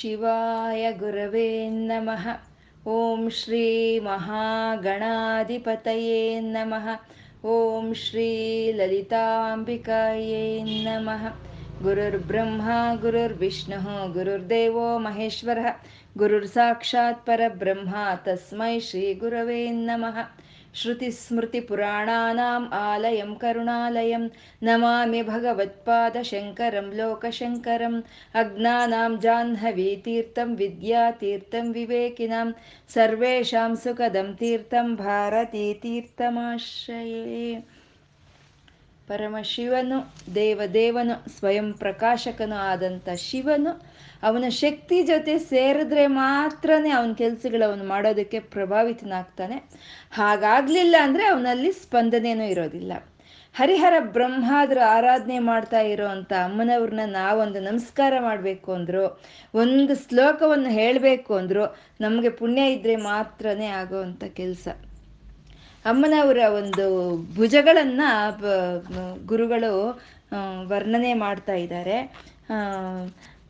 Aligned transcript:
ಶಿವಾಯ 0.00 0.92
ಗುರವೇ 0.92 1.68
ನಮಃ. 1.68 2.28
ಓಂ 2.88 3.30
ಶ್ರೀ 3.30 3.98
ಮಹಾಗಣಾಧಿಪತಯೇ 3.98 6.40
ನಮಃ. 6.40 6.88
ಓಂ 7.46 7.94
ಶ್ರೀ 7.94 8.72
ಲಲಿತಾಂಬಿಕಾಯೇ 8.72 10.62
ನಮಃ. 10.62 11.36
ಗುರುರ್ಬ್ರಹ್ಮ, 11.82 12.70
ಗುರುರ್ವಿಷ್ಣುಃ, 13.00 14.12
ಗುರುರ್ದೇವೋ 14.12 14.98
ಮಹೇಶ್ವರಃ. 14.98 15.84
ಗುರುರ್ 16.18 16.46
ಸಾಕ್ಷಾತ್ 16.46 17.26
ಪರಬ್ರಹ್ಮ 17.26 17.94
ತಸ್ಮೈ 20.73 20.73
ಶ್ರೀ 20.73 20.91
ಗುರವೇ 20.91 21.95
ನಮಃ 21.95 22.29
श्रुतिस्मृतिपुराणानाम् 22.31 22.65
आलयं 22.73 23.31
करुणालयं 23.35 24.23
नमामि 24.63 25.21
भगवत्पादशङ्करं 25.23 26.87
लोकशङ्करम् 26.91 27.97
अज्ञानां 28.35 29.11
जाह्नवीतीर्थं 29.17 30.49
विद्यातीर्थं 30.55 31.71
विवेकिनां 31.71 32.47
सर्वेषां 32.95 33.71
सुखदं 33.75 34.29
तीर्थं 34.33 34.95
ಭಾರತೀತೀರ್ಥಮಾಶ್ರಯೇ 34.95 35.91
ಪರಮಶಿವನು 39.07 39.97
ದೇವದೇವನು 40.35 41.15
ಸ್ವಯಂ 41.31 41.71
ಪ್ರಕಾಶಕನು 41.73 42.55
ಆದಂಥ 42.55 43.09
ಶಿವನು 43.17 43.71
ಅವನ 44.24 44.44
ಶಕ್ತಿ 44.48 45.02
ಜೊತೆ 45.02 45.38
ಸೇರಿದ್ರೆ 45.38 46.06
ಮಾತ್ರನೇ 46.06 46.90
ಅವನ 46.90 47.12
ಕೆಲಸಗಳು 47.18 47.64
ಅವನು 47.68 47.84
ಮಾಡೋದಕ್ಕೆ 47.84 48.38
ಪ್ರಭಾವಿತನಾಗ್ತಾನೆ. 48.54 49.56
ಹಾಗಾಗ್ಲಿಲ್ಲ 50.12 50.96
ಅಂದ್ರೆ 51.00 51.24
ಅವನಲ್ಲಿ 51.26 51.72
ಸ್ಪಂದನೇನೂ 51.72 52.44
ಇರೋದಿಲ್ಲ. 52.44 52.92
ಹರಿಹರ 53.54 53.94
ಬ್ರಹ್ಮಾದ್ರ 54.12 54.78
ಆರಾಧನೆ 54.88 55.38
ಮಾಡ್ತಾ 55.38 55.80
ಇರೋ 55.80 56.06
ಅಂತ 56.08 56.32
ಅಮ್ಮನವ್ರನ್ನ 56.44 57.00
ನಾವೊಂದು 57.12 57.60
ನಮಸ್ಕಾರ 57.60 58.14
ಮಾಡಬೇಕು 58.20 58.72
ಅಂದ್ರು, 58.72 59.04
ಒಂದು 59.54 59.94
ಶ್ಲೋಕವನ್ನು 60.08 60.70
ಹೇಳಬೇಕು 60.70 61.34
ಅಂದ್ರು, 61.34 61.64
ನಮಗೆ 62.00 62.28
ಪುಣ್ಯ 62.28 62.72
ಇದ್ರೆ 62.72 62.96
ಮಾತ್ರನೇ 62.96 63.66
ಆಗೋವಂಥ 63.80 64.24
ಕೆಲಸ. 64.24 64.66
ಅಮ್ಮನವರ 65.84 66.38
ಒಂದು 66.54 66.86
ಭುಜಗಳನ್ನ 67.36 68.02
ಗುರುಗಳು 69.26 69.72
ವರ್ಣನೆ 70.68 71.14
ಮಾಡ್ತಾ 71.14 71.54
ಇದ್ದಾರೆ. 71.54 71.98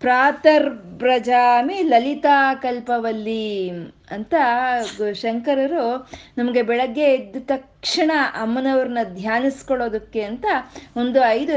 ಪ್ರಾತರ್ಬ್ರಜಾಮಿ 0.05 1.77
ಲಲಿತಾ 1.83 2.38
ಕಲ್ಪವಲ್ಲಿ 2.55 3.44
ಅಂತ 4.10 4.34
ಶಂಕರರು 5.12 5.84
ನಮಗೆ 6.38 6.62
ಬೆಳಗ್ಗೆ 6.62 7.06
ಎದ್ದ 7.14 7.36
ತಕ್ಷಣ 7.47 8.10
ಅಮ್ಮನವ್ರನ್ನ 8.42 9.02
ಧ್ಯಾನಿಸ್ಕೊಳ್ಳೋದಕ್ಕೆ 9.14 10.22
ಅಂತ 10.22 10.47
ಒಂದು 10.97 11.20
ಐದು 11.30 11.56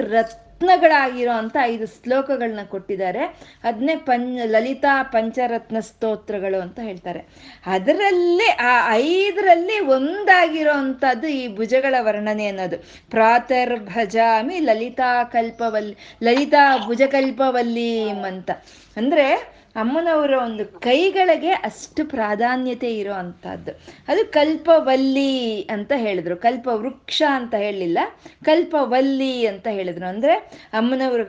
ರತ್ನಗಳಾಗಿರೋ 0.62 1.32
ಅಂತ 1.32 1.58
ಐದು 1.62 1.88
ಶ್ಲೋಕಗಳನ್ನ 1.88 2.60
ಕೊಟ್ಟಿದ್ದಾರೆ. 2.68 3.20
ಅದನ್ನೇ 3.64 3.96
ಪಂ, 3.96 4.38
ಲಲಿತಾ 4.46 5.04
ಪಂಚರತ್ನ 5.04 5.80
ಸ್ತೋತ್ರಗಳು 5.80 6.62
ಅಂತ 6.62 6.80
ಹೇಳ್ತಾರೆ. 6.80 7.20
ಅದರಲ್ಲಿ, 7.66 8.50
ಆ 8.50 8.94
ಐದರಲ್ಲಿ 8.94 9.80
ಒಂದಾಗಿರೋ 9.80 10.72
ಅಂಥದ್ದು 10.72 11.28
ಈ 11.28 11.56
ಭುಜಗಳ 11.56 11.96
ವರ್ಣನೆ 12.00 12.48
ಅನ್ನೋದು. 12.48 12.78
ಪ್ರಾತರ್ 13.10 13.80
ಭಜಾಮಿ 13.80 14.60
ಲಲಿತಾ 14.60 15.24
ಕಲ್ಪವಲ್ಲಿ 15.24 15.98
ಲಲಿತಾ 16.24 16.78
ಭುಜಕಲ್ಪವಲ್ಲಿ 16.86 18.10
ಅಂತ. 18.10 18.52
ಅಂದ್ರೆ 18.98 19.57
ಅಮ್ಮನವರ 19.78 20.34
ಒಂದು 20.44 20.80
ಕೈಗಳಿಗೆ 20.80 21.52
ಅಷ್ಟು 21.52 22.06
ಪ್ರಾಧಾನ್ಯತೆ 22.10 22.90
ಇರೋ 22.98 23.14
ಅಂಥದ್ದು 23.14 23.72
ಅದು 24.08 24.32
ಕಲ್ಪವಲ್ಲಿ 24.32 25.62
ಅಂತ 25.62 25.92
ಹೇಳಿದ್ರು. 25.96 26.36
ಕಲ್ಪ 26.38 26.68
ವೃಕ್ಷ 26.72 27.24
ಅಂತ 27.30 27.54
ಹೇಳಲಿಲ್ಲ. 27.56 28.00
ಕಲ್ಪವಲ್ಲಿ 28.44 29.48
ಅಂತ 29.48 29.68
ಹೇಳಿದ್ರು. 29.68 30.06
ಅಂದರೆ 30.06 30.36
ಅಮ್ಮನವರ 30.74 31.24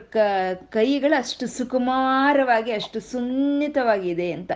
ಕೈಗಳು 0.69 1.17
ಅಷ್ಟು 1.17 1.47
ಸುಕುಮಾರವಾಗಿ, 1.47 2.71
ಅಷ್ಟು 2.71 2.99
ಸುನ್ನಿತವಾಗಿದೆ 2.99 4.31
ಅಂತ. 4.31 4.51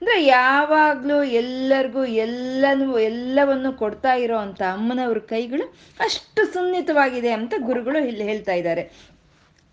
ಅಂದರೆ 0.00 0.24
ಯಾವಾಗಲೂ 0.24 1.22
ಎಲ್ಲರಿಗೂ, 1.22 2.04
ಎಲ್ಲನೂ, 2.04 2.98
ಎಲ್ಲವನ್ನು 2.98 3.72
ಕೊಡ್ತಾ 3.72 4.12
ಇರೋ 4.14 4.36
ಅಂಥ 4.36 4.62
ಅಮ್ಮನವ್ರ 4.62 5.18
ಕೈಗಳು 5.18 5.74
ಅಷ್ಟು 6.00 6.52
ಸುನ್ನಿತವಾಗಿದೆ 6.52 7.30
ಅಂತ 7.30 7.54
ಗುರುಗಳು 7.58 7.98
ಇಲ್ಲಿ 8.06 8.24
ಹೇಳ್ತಾ 8.24 8.52
ಇದ್ದಾರೆ. 8.52 8.82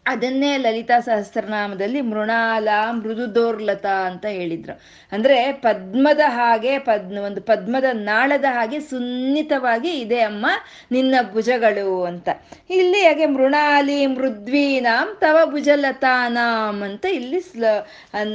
ಅದನ್ನೇ 0.05 0.57
ಲಲಿತಾ 0.57 0.99
ಸಹಸ್ರನಾಮದಲ್ಲಿ 0.99 2.01
ಮೃಣಾಲ, 2.01 2.67
ಮೃದುದೋರ್ಲತ 2.91 3.85
ಅಂತ 3.85 4.25
ಹೇಳಿದ್ರು. 4.25 4.81
ಅಂದ್ರೆ 5.11 5.51
ಪದ್ಮದ 5.51 6.19
ಹಾಗೆ 6.27 6.79
ಪದ್ 6.79 7.17
ಒಂದು 7.17 7.41
ಪದ್ಮದ 7.41 7.83
ನಾಳದ 7.93 8.45
ಹಾಗೆ 8.49 8.79
ಸುನ್ನಿತವಾಗಿ 8.79 9.89
ಇದೆ 9.99 10.19
ಅಮ್ಮ 10.19 10.45
ನಿನ್ನ 10.91 11.15
ಭುಜಗಳು 11.31 12.03
ಅಂತ. 12.03 12.29
ಇಲ್ಲಿ 12.69 13.01
ಹಾಗೆ 13.01 13.25
ಮೃಣಾಲಿ, 13.25 14.05
ಮೃದ್ವೀನಾಂ, 14.05 15.17
ತವ 15.19 15.37
ಭುಜಲತಾನಾಂ 15.45 16.83
ಅಂತ 16.83 17.05
ಇಲ್ಲಿ 17.05 17.39
ಸ್ಲ 17.39 17.65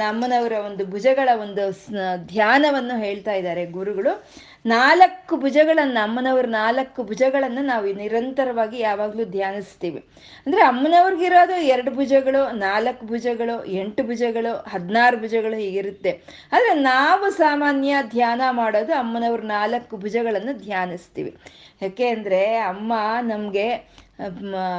ಅಮ್ಮನವರ 0.09 0.53
ಒಂದು 0.53 0.87
ಭುಜಗಳ 0.87 1.29
ಒಂದು 1.41 1.65
ಧ್ಯಾನವನ್ನು 2.27 2.99
ಹೇಳ್ತಾ 2.99 3.33
ಇದ್ದಾರೆ 3.33 3.67
ಗುರುಗಳು. 3.67 4.25
ನಾಲ್ಕು 4.65 5.37
ಭುಜಗಳನ್ನು, 5.37 5.99
ಅಮ್ಮನವ್ರ 6.05 6.47
ನಾಲ್ಕು 6.47 7.05
ಭುಜಗಳನ್ನು 7.05 7.63
ನಾವು 7.63 7.93
ನಿರಂತರವಾಗಿ 7.93 8.79
ಯಾವಾಗಲೂ 8.79 9.25
ಧ್ಯಾನಿಸ್ತೀವಿ. 9.25 10.01
ಅಂದರೆ 10.47 10.63
ಅಮ್ಮನವ್ರಿಗಿರೋದು 10.63 11.57
ಎರಡು 11.75 11.91
ಭುಜಗಳು, 11.91 12.43
ನಾಲ್ಕು 12.59 13.07
ಭುಜಗಳು, 13.07 13.65
ಎಂಟು 13.65 14.03
ಭುಜಗಳು, 14.03 14.53
ಹದಿನಾರು 14.73 15.17
ಭುಜಗಳು 15.17 15.55
ಹೀಗಿರುತ್ತೆ. 15.55 16.13
ಆದರೆ 16.53 16.75
ನಾವು 16.75 17.31
ಸಾಮಾನ್ಯ 17.31 17.95
ಧ್ಯಾನ 18.03 18.41
ಮಾಡೋದು 18.51 18.95
ಅಮ್ಮನವ್ರ 18.95 19.41
ನಾಲ್ಕು 19.41 19.97
ಭುಜಗಳನ್ನು 19.97 20.55
ಧ್ಯಾನಿಸ್ತೀವಿ. 20.65 21.35
ಯಾಕೆ 21.83 22.09
ಅಂದರೆ 22.09 22.57
ಅಮ್ಮ 22.57 22.93
ನಮಗೆ 23.21 23.69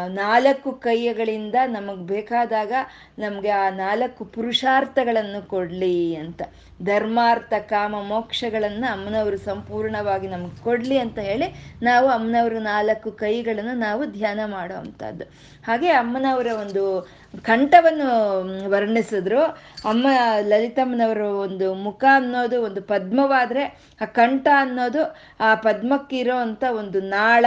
ನಾಲ್ಕು 0.08 0.72
ಕೈಯಗಳಿಂದ 0.72 1.56
ನಮಗೆ 1.66 2.06
ಬೇಕಾದಾಗ 2.08 2.74
ನಮಗೆ 3.20 3.50
ಆ 3.50 3.70
ನಾಲ್ಕು 3.70 4.26
ಪುರುಷಾರ್ಥಗಳನ್ನು 4.26 5.48
ಕೊಡಲಿ 5.48 6.16
ಅಂತ. 6.16 6.42
ಧರ್ಮಾರ್ಥ, 6.84 7.54
ಕಾಮ, 7.54 7.96
ಮೋಕ್ಷಗಳನ್ನು 8.02 8.92
ಅಮ್ಮನವರು 8.92 9.38
ಸಂಪೂರ್ಣವಾಗಿ 9.38 10.28
ನಮ್ಗೆ 10.28 10.64
ಕೊಡಲಿ 10.64 10.98
ಅಂತ 10.98 11.20
ಹೇಳಿ 11.20 11.76
ನಾವು 11.82 12.08
ಅಮ್ಮನವ್ರ 12.08 12.54
ನಾಲ್ಕು 12.54 13.12
ಕೈಗಳನ್ನು 13.12 13.76
ನಾವು 13.76 14.06
ಧ್ಯಾನ 14.06 14.40
ಮಾಡೋ 14.46 14.76
ಅಂಥದ್ದು. 14.76 15.26
ಹಾಗೆ 15.68 15.90
ಅಮ್ಮನವರ 15.90 16.48
ಒಂದು 16.62 17.10
ಕಂಠವನ್ನು 17.44 18.70
ವರ್ಣಿಸಿದ್ರು. 18.70 19.44
ಅಮ್ಮ, 19.86 20.08
ಲಲಿತಮ್ಮನವರ 20.42 21.18
ಒಂದು 21.18 21.74
ಮುಖ 21.74 22.04
ಅನ್ನೋದು 22.14 22.62
ಒಂದು 22.62 22.82
ಪದ್ಮವಾದರೆ 22.82 23.80
ಆ 24.02 24.06
ಕಂಠ 24.06 24.48
ಅನ್ನೋದು 24.58 25.16
ಆ 25.40 25.56
ಪದ್ಮಕ್ಕಿರೋ 25.56 26.36
ಅಂಥ 26.38 26.64
ಒಂದು 26.64 27.02
ನಾಳ 27.02 27.46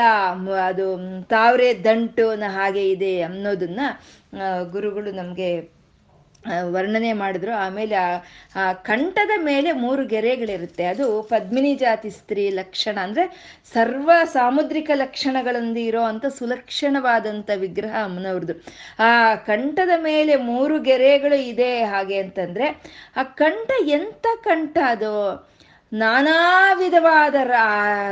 ಅದು 0.66 0.87
ತಾವರೆ 1.25 1.75
ದಂಟುನ 1.84 2.43
ಹಾಗೆ 2.47 2.91
ಇದೆ 2.91 3.21
ಅನ್ನೋದನ್ನ 3.22 3.81
ಗುರುಗಳು 4.71 5.12
ನಮಗೆ 5.12 5.78
ವರ್ಣನೆ 6.62 7.12
ಮಾಡಿದ್ರು. 7.12 7.55
ಆಮೇಲೆ 7.55 7.94
ಆ 8.56 8.72
ಕಂಠದ 8.72 9.31
ಮೇಲೆ 9.44 9.72
ಮೂರು 9.72 10.06
ಗೆರೆಗಳಿರುತ್ತೆ. 10.06 10.84
ಅದು 10.84 11.22
ಪದ್ಮಿನಿ 11.22 11.75
ಜಾತಿ 11.75 12.11
ಸ್ತ್ರೀ 12.11 12.50
ಲಕ್ಷಣ 12.50 12.99
ಅಂದ್ರೆ 12.99 13.56
ಸರ್ವ 13.75 14.11
ಸಾಮುದ್ರಿಕ 14.25 14.91
ಲಕ್ಷಣಗಳಿಂದ 14.94 15.77
ಇರೋ 15.77 16.03
ಅಂತ 16.03 16.27
ಸುಲಕ್ಷಣವಾದಂಥ 16.27 17.50
ವಿಗ್ರಹ 17.56 18.05
ಅಮ್ಮನವ್ರದ್ದು 18.05 18.55
ಆ 18.99 19.34
ಕಂಠದ 19.34 19.91
ಮೇಲೆ 19.97 20.37
ಮೂರು 20.37 20.83
ಗೆರೆಗಳು 20.83 21.34
ಇದೆ 21.34 21.84
ಹಾಗೆ 21.84 22.19
ಅಂತಂದ್ರೆ, 22.19 22.83
ಆ 23.17 23.22
ಕಂಠ 23.22 23.71
ಎಂಥ 23.87 24.27
ಕಂಠ 24.44 24.78
ಅದು? 24.87 25.49
ನಾನಾ 25.93 26.72
ವಿಧವಾದ 26.72 27.34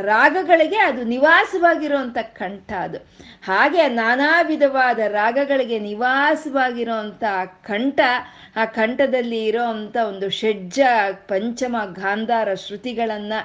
ರಾಗಗಳಿಗೆ 0.01 0.79
ಅದು 0.79 1.05
ನಿವಾಸವಾಗಿರುವಂಥ 1.05 2.19
ಕಂಠ 2.19 2.73
ಅದು. 2.73 2.99
ಹಾಗೆ 3.47 3.89
ನಾನಾ 3.89 4.43
ವಿಧವಾದ 4.43 4.99
ರಾಗಗಳಿಗೆ 5.11 5.79
ನಿವಾಸವಾಗಿರುವಂತ 5.79 7.25
ಕಂಠ, 7.65 8.01
ಆ 8.57 8.65
ಕಂಠದಲ್ಲಿ 8.65 9.41
ಇರೋ 9.45 9.65
ಅಂಥ 9.65 9.97
ಒಂದು 10.09 10.31
ಷಡ್ಜ, 10.31 10.81
ಪಂಚಮ, 11.29 11.77
ಗಾಂಧಾರ 11.93 12.49
ಶ್ರುತಿಗಳನ್ನು 12.55 13.41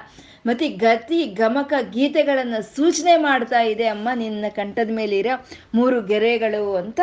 ಮತ್ತು 0.46 0.68
ಗತಿ, 0.78 1.20
ಗಮಕ 1.34 1.72
ಗೀತೆಗಳನ್ನು 1.90 2.60
ಸೂಚನೆ 2.76 3.16
ಮಾಡ್ತಾ 3.16 3.60
ಇದೆ 3.60 3.86
ಅಮ್ಮ 3.86 4.08
ನಿನ್ನ 4.14 4.44
ಕಂಠದ 4.50 4.90
ಮೇಲೆ 4.90 5.18
ಇರೋ 5.18 5.36
ಮೂರು 5.74 6.02
ಗೆರೆಗಳು 6.02 6.64
ಅಂತ 6.76 7.00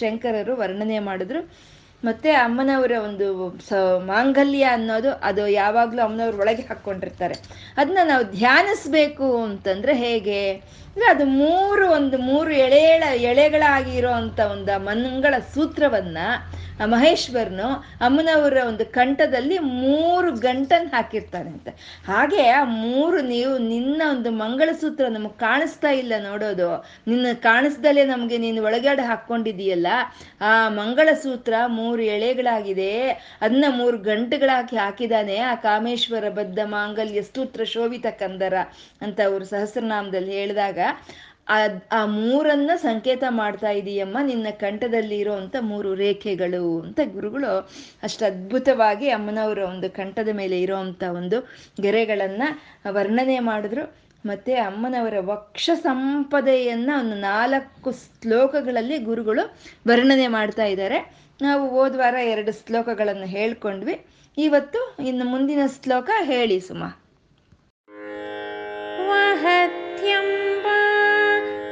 ಶಂಕರರು 0.00 0.56
ವರ್ಣನೆ 0.56 0.98
ಮಾಡಿದ್ರು. 0.98 1.42
ಮತ್ತೆ 2.04 2.32
ಅಮ್ಮನವರ 2.32 2.92
ಒಂದು 3.04 3.58
ಸ 3.68 3.72
ಮಾಂಗಲ್ಯ 3.98 4.62
ಅನ್ನೋದು 4.62 5.12
ಅದು 5.12 5.48
ಯಾವಾಗಲೂ 5.48 6.02
ಅಮ್ಮನವ್ರ 6.02 6.40
ಒಳಗೆ 6.40 6.62
ಹಾಕ್ಕೊಂಡಿರ್ತಾರೆ. 6.62 7.34
ಅದನ್ನ 7.76 7.98
ನಾವು 8.04 8.24
ಧ್ಯಾನಿಸ್ಬೇಕು 8.24 9.42
ಅಂತಂದ್ರೆ 9.42 9.94
ಹೇಗೆ? 9.94 10.52
ಅಂದ್ರೆ 10.52 11.06
ಅದು 11.06 11.24
ಮೂರು 11.24 11.90
ಒಂದು 11.90 12.18
ಮೂರು 12.18 12.50
ಎಳೆಗಳ 12.50 13.02
ಎಳೆಗಳಾಗಿರೋ 13.22 14.10
ಅಂತ 14.10 14.40
ಒಂದು 14.40 14.78
ಮಂಗಳ 14.78 15.34
ಸೂತ್ರವನ್ನ 15.54 16.18
ಮಹೇಶ್ವರನು 16.84 17.68
ಅಮ್ಮನವರ 18.00 18.56
ಒಂದು 18.68 18.86
ಕಂಠದಲ್ಲಿ 18.86 19.58
ಮೂರು 19.58 20.32
ಗಂಟನ್ನು 20.32 20.96
ಹಾಕಿರ್ತಾನೆ 20.96 21.50
ಅಂತ. 21.50 21.68
ಹಾಗೆ 22.06 22.48
ಆ 22.48 22.64
ಮೂರು 22.64 23.20
ನೀವು 23.20 23.58
ನಿನ್ನ 23.58 24.02
ಒಂದು 24.10 24.30
ಮಂಗಳಸೂತ್ರ 24.30 25.08
ನಮಗೆ 25.08 25.38
ಕಾಣಿಸ್ತಾ 25.38 25.90
ಇಲ್ಲ 25.90 26.12
ನೋಡೋದು. 26.22 26.84
ನಿನ್ನ 27.06 27.26
ಕಾಣಿಸ್ದಲೇ 27.34 28.04
ನಮಗೆ 28.04 28.38
ನೀನು 28.38 28.62
ಒಳಗಡೆ 28.62 29.02
ಹಾಕ್ಕೊಂಡಿದೀಯಲ್ಲ 29.02 29.86
ಆ 30.40 30.68
ಮಂಗಳಸೂತ್ರ 30.68 31.54
ಮೂರು 31.66 31.87
ಎಳೆಗಳಾಗಿದೆ. 32.02 33.08
ಅದನ್ನ 33.40 33.64
ಮೂರು 33.68 33.98
ಗಂಟುಗಳಾಕಿ 33.98 34.76
ಹಾಕಿದಾನೆ. 34.76 35.36
ಆ 35.38 35.54
ಕಾಮೇಶ್ವರ 35.54 36.28
ಬದ್ಧ 36.28 36.58
ಮಾಂಗಲ್ಯ 36.64 37.22
ಸ್ತೂತ್ರ 37.22 37.64
ಶೋಭಿತ 37.64 38.06
ಕಂದರ 38.10 38.54
ಅಂತ 39.00 39.20
ಅವರು 39.20 39.44
ಸಹಸ್ರನಾಮದಲ್ಲಿ 39.44 40.32
ಹೇಳಿದಾಗ 40.32 40.78
ಆ 41.92 42.04
ಮೂರನ್ನ 42.04 42.70
ಸಂಕೇತ 42.76 43.24
ಮಾಡ್ತಾ 43.28 43.70
ಇದೀಯಮ್ಮ, 43.70 44.18
ನಿನ್ನ 44.22 44.46
ಕಂಠದಲ್ಲಿ 44.50 45.24
ಮೂರು 45.60 45.94
ರೇಖೆಗಳು 45.94 46.80
ಅಂತ 46.80 47.00
ಗುರುಗಳು 47.12 47.70
ಅಷ್ಟು 48.02 48.24
ಅದ್ಭುತವಾಗಿ 48.24 49.08
ಅಮ್ಮನವರ 49.10 49.58
ಒಂದು 49.58 49.90
ಕಂಠದ 49.90 50.28
ಮೇಲೆ 50.32 50.60
ಇರೋವಂಥ 50.62 51.04
ಒಂದು 51.04 51.48
ಗೆರೆಗಳನ್ನ 51.82 52.42
ವರ್ಣನೆ 52.90 53.38
ಮಾಡಿದ್ರು. 53.38 54.08
ಮತ್ತೆ 54.26 54.54
ಅಮ್ಮನವರ 54.54 55.14
ವಕ್ಷ 55.20 55.70
ಸಂಪದೆಯನ್ನ 55.82 56.90
ಒಂದು 57.00 57.16
ನಾಲ್ಕು 57.16 57.92
ಶ್ಲೋಕಗಳಲ್ಲಿ 57.92 58.98
ಗುರುಗಳು 58.98 59.56
ವರ್ಣನೆ 59.88 60.26
ಮಾಡ್ತಾ 60.28 60.64
ಇದ್ದಾರೆ. 60.64 61.27
ನಾವು 61.42 61.68
ಹೋದ್ವಾರ 61.68 62.14
ಎರಡು 62.14 62.52
ಶ್ಲೋಕಗಳನ್ನು 62.52 63.26
ಹೇಳ್ಕೊಂಡ್ವಿ. 63.26 64.06
ಇವತ್ತು 64.38 64.96
ಇನ್ನು 65.06 65.24
ಮುಂದಿನ 65.24 65.58
ಶ್ಲೋಕ 65.82 66.10
ಹೇಳಿ 66.22 66.60
ಸುಮ. 66.60 66.82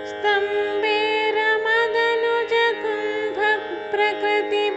ಸ್ತಂಬೇರ 0.07 1.39
ಪ್ರಕೃತಿ 3.91 4.69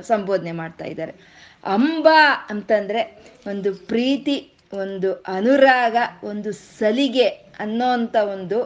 ಸಂಬೋಧನೆ 0.00 0.52
ಮಾಡ್ತಾ 0.52 0.84
ಇದ್ದಾರೆ. 0.84 1.14
ಅಂಬಾ 1.64 2.46
ಅಂತಂದ್ರೆ 2.50 3.02
ಒಂದು 3.46 3.74
ಪ್ರೀತಿ, 3.74 4.36
ಒಂದು 4.72 5.12
ಅನುರಾಗ, 5.12 5.96
ಒಂದು 6.24 6.52
ಸಲಿಗೆ 6.52 7.28
ಅನ್ನೋಂಥ 7.58 8.16
ಒಂದು 8.16 8.58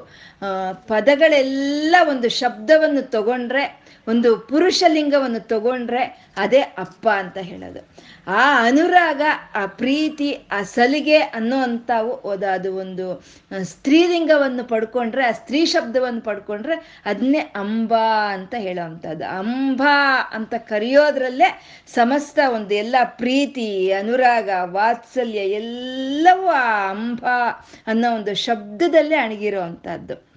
ಪದಗಳೆಲ್ಲ 0.73 1.97
ಒಂದು 2.09 2.29
ಶಬ್ದವನ್ನು 2.29 3.03
ತಗೊಂಡ್ರೆ 3.11 3.65
ಒಂದು 4.09 4.39
ಪುರುಷ 4.39 4.85
ಲಿಂಗವನ್ನು 4.89 5.41
ತಗೊಂಡ್ರೆ 5.47 6.33
ಅದೇ 6.37 6.61
ಅಪ್ಪ 6.61 7.09
ಅಂತ 7.09 7.39
ಹೇಳೋದು. 7.39 7.89
ಆ 8.27 8.67
ಅನುರಾಗ, 8.67 9.23
ಆ 9.55 9.67
ಪ್ರೀತಿ, 9.67 10.39
ಆ 10.53 10.63
ಸಲಿಗೆ 10.63 11.19
ಅನ್ನೋ 11.19 11.57
ಅಂಥವು 11.57 12.31
ಅದು 12.31 12.75
ಒಂದು 12.75 13.25
ಸ್ತ್ರೀಲಿಂಗವನ್ನು 13.63 14.65
ಪಡ್ಕೊಂಡ್ರೆ, 14.65 15.27
ಆ 15.27 15.33
ಸ್ತ್ರೀ 15.33 15.65
ಶಬ್ದವನ್ನು 15.65 16.21
ಪಡ್ಕೊಂಡ್ರೆ 16.21 17.03
ಅದನ್ನೇ 17.07 17.39
ಅಂಬಾ 17.39 18.33
ಅಂತ 18.33 18.55
ಹೇಳೋ 18.55 18.85
ಅಂಥದ್ದು. 18.85 19.39
ಅಂಬಾ 19.39 20.31
ಅಂತ 20.33 20.55
ಕರೆಯೋದ್ರಲ್ಲೇ 20.55 21.63
ಸಮಸ್ತ 21.87 22.39
ಒಂದು 22.55 22.75
ಎಲ್ಲ 22.75 22.97
ಪ್ರೀತಿ, 23.05 23.93
ಅನುರಾಗ, 23.93 24.51
ವಾತ್ಸಲ್ಯ 24.65 25.39
ಎಲ್ಲವೂ 25.39 26.47
ಆ 26.47 26.91
ಅಂಬಾ 26.91 27.67
ಅನ್ನೋ 27.87 28.15
ಒಂದು 28.15 28.35
ಶಬ್ದದಲ್ಲೇ 28.35 29.17
ಅಣಗಿರೋ 29.17 29.61
ಅಂಥದ್ದು. 29.61 30.28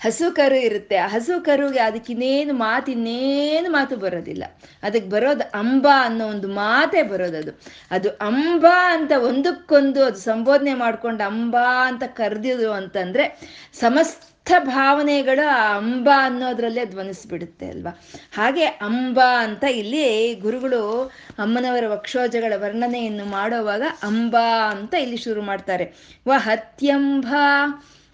ಹಸು 0.00 0.34
ಕರು 0.34 0.56
ಇರುತ್ತೆ. 0.56 0.96
ಆ 0.96 1.06
ಹಸು 1.06 1.44
ಕರುಗೆ 1.44 1.80
ಅದಕ್ಕಿನ್ನೇನು 1.80 2.54
ಮಾತು, 2.54 2.92
ಇನ್ನೇನು 2.92 3.72
ಮಾತು 3.72 3.96
ಬರೋದಿಲ್ಲ. 3.96 4.44
ಅದಕ್ಕೆ 4.82 5.10
ಬರೋದು 5.10 5.58
ಅಂಬ 5.58 5.88
ಅನ್ನೋ 6.00 6.26
ಒಂದು 6.26 6.48
ಮಾತೇ 6.48 7.02
ಬರೋದದು 7.02 7.52
ಅದು. 7.90 8.08
ಅಂಬ 8.08 8.66
ಅಂತ 8.84 9.12
ಒಂದಕ್ಕೊಂದು 9.24 10.04
ಅದು 10.04 10.18
ಸಂಬೋಧನೆ 10.18 10.74
ಮಾಡ್ಕೊಂಡು 10.74 11.26
ಅಂಬ 11.26 11.56
ಅಂತ 11.86 12.02
ಕರೆದಿದ್ರು 12.06 12.72
ಅಂತಂದ್ರೆ 12.72 13.24
ಸಮಸ್ತ 13.80 14.26
ಭಾವನೆಗಳು 14.58 15.48
ಆ 15.48 15.76
ಅಂಬ 15.76 16.08
ಅನ್ನೋದ್ರಲ್ಲೇ 16.16 16.84
ಧ್ವನಿಸ್ಬಿಡುತ್ತೆ 16.84 17.66
ಅಲ್ವಾ? 17.68 17.92
ಹಾಗೆ 18.32 18.64
ಅಂಬ 18.64 19.20
ಅಂತ 19.38 19.64
ಇಲ್ಲಿ 19.64 20.34
ಗುರುಗಳು 20.34 21.12
ಅಮ್ಮನವರ 21.38 21.84
ವಕ್ಷೋಜಗಳ 21.88 22.52
ವರ್ಣನೆಯನ್ನು 22.56 23.24
ಮಾಡೋವಾಗ 23.24 23.82
ಅಂಬ 24.02 24.36
ಅಂತ 24.70 24.94
ಇಲ್ಲಿ 24.94 25.16
ಶುರು 25.16 25.42
ಮಾಡ್ತಾರೆ. 25.42 25.86
ವ 26.26 26.32
ಹತ್ಯಂಬ 26.36 27.26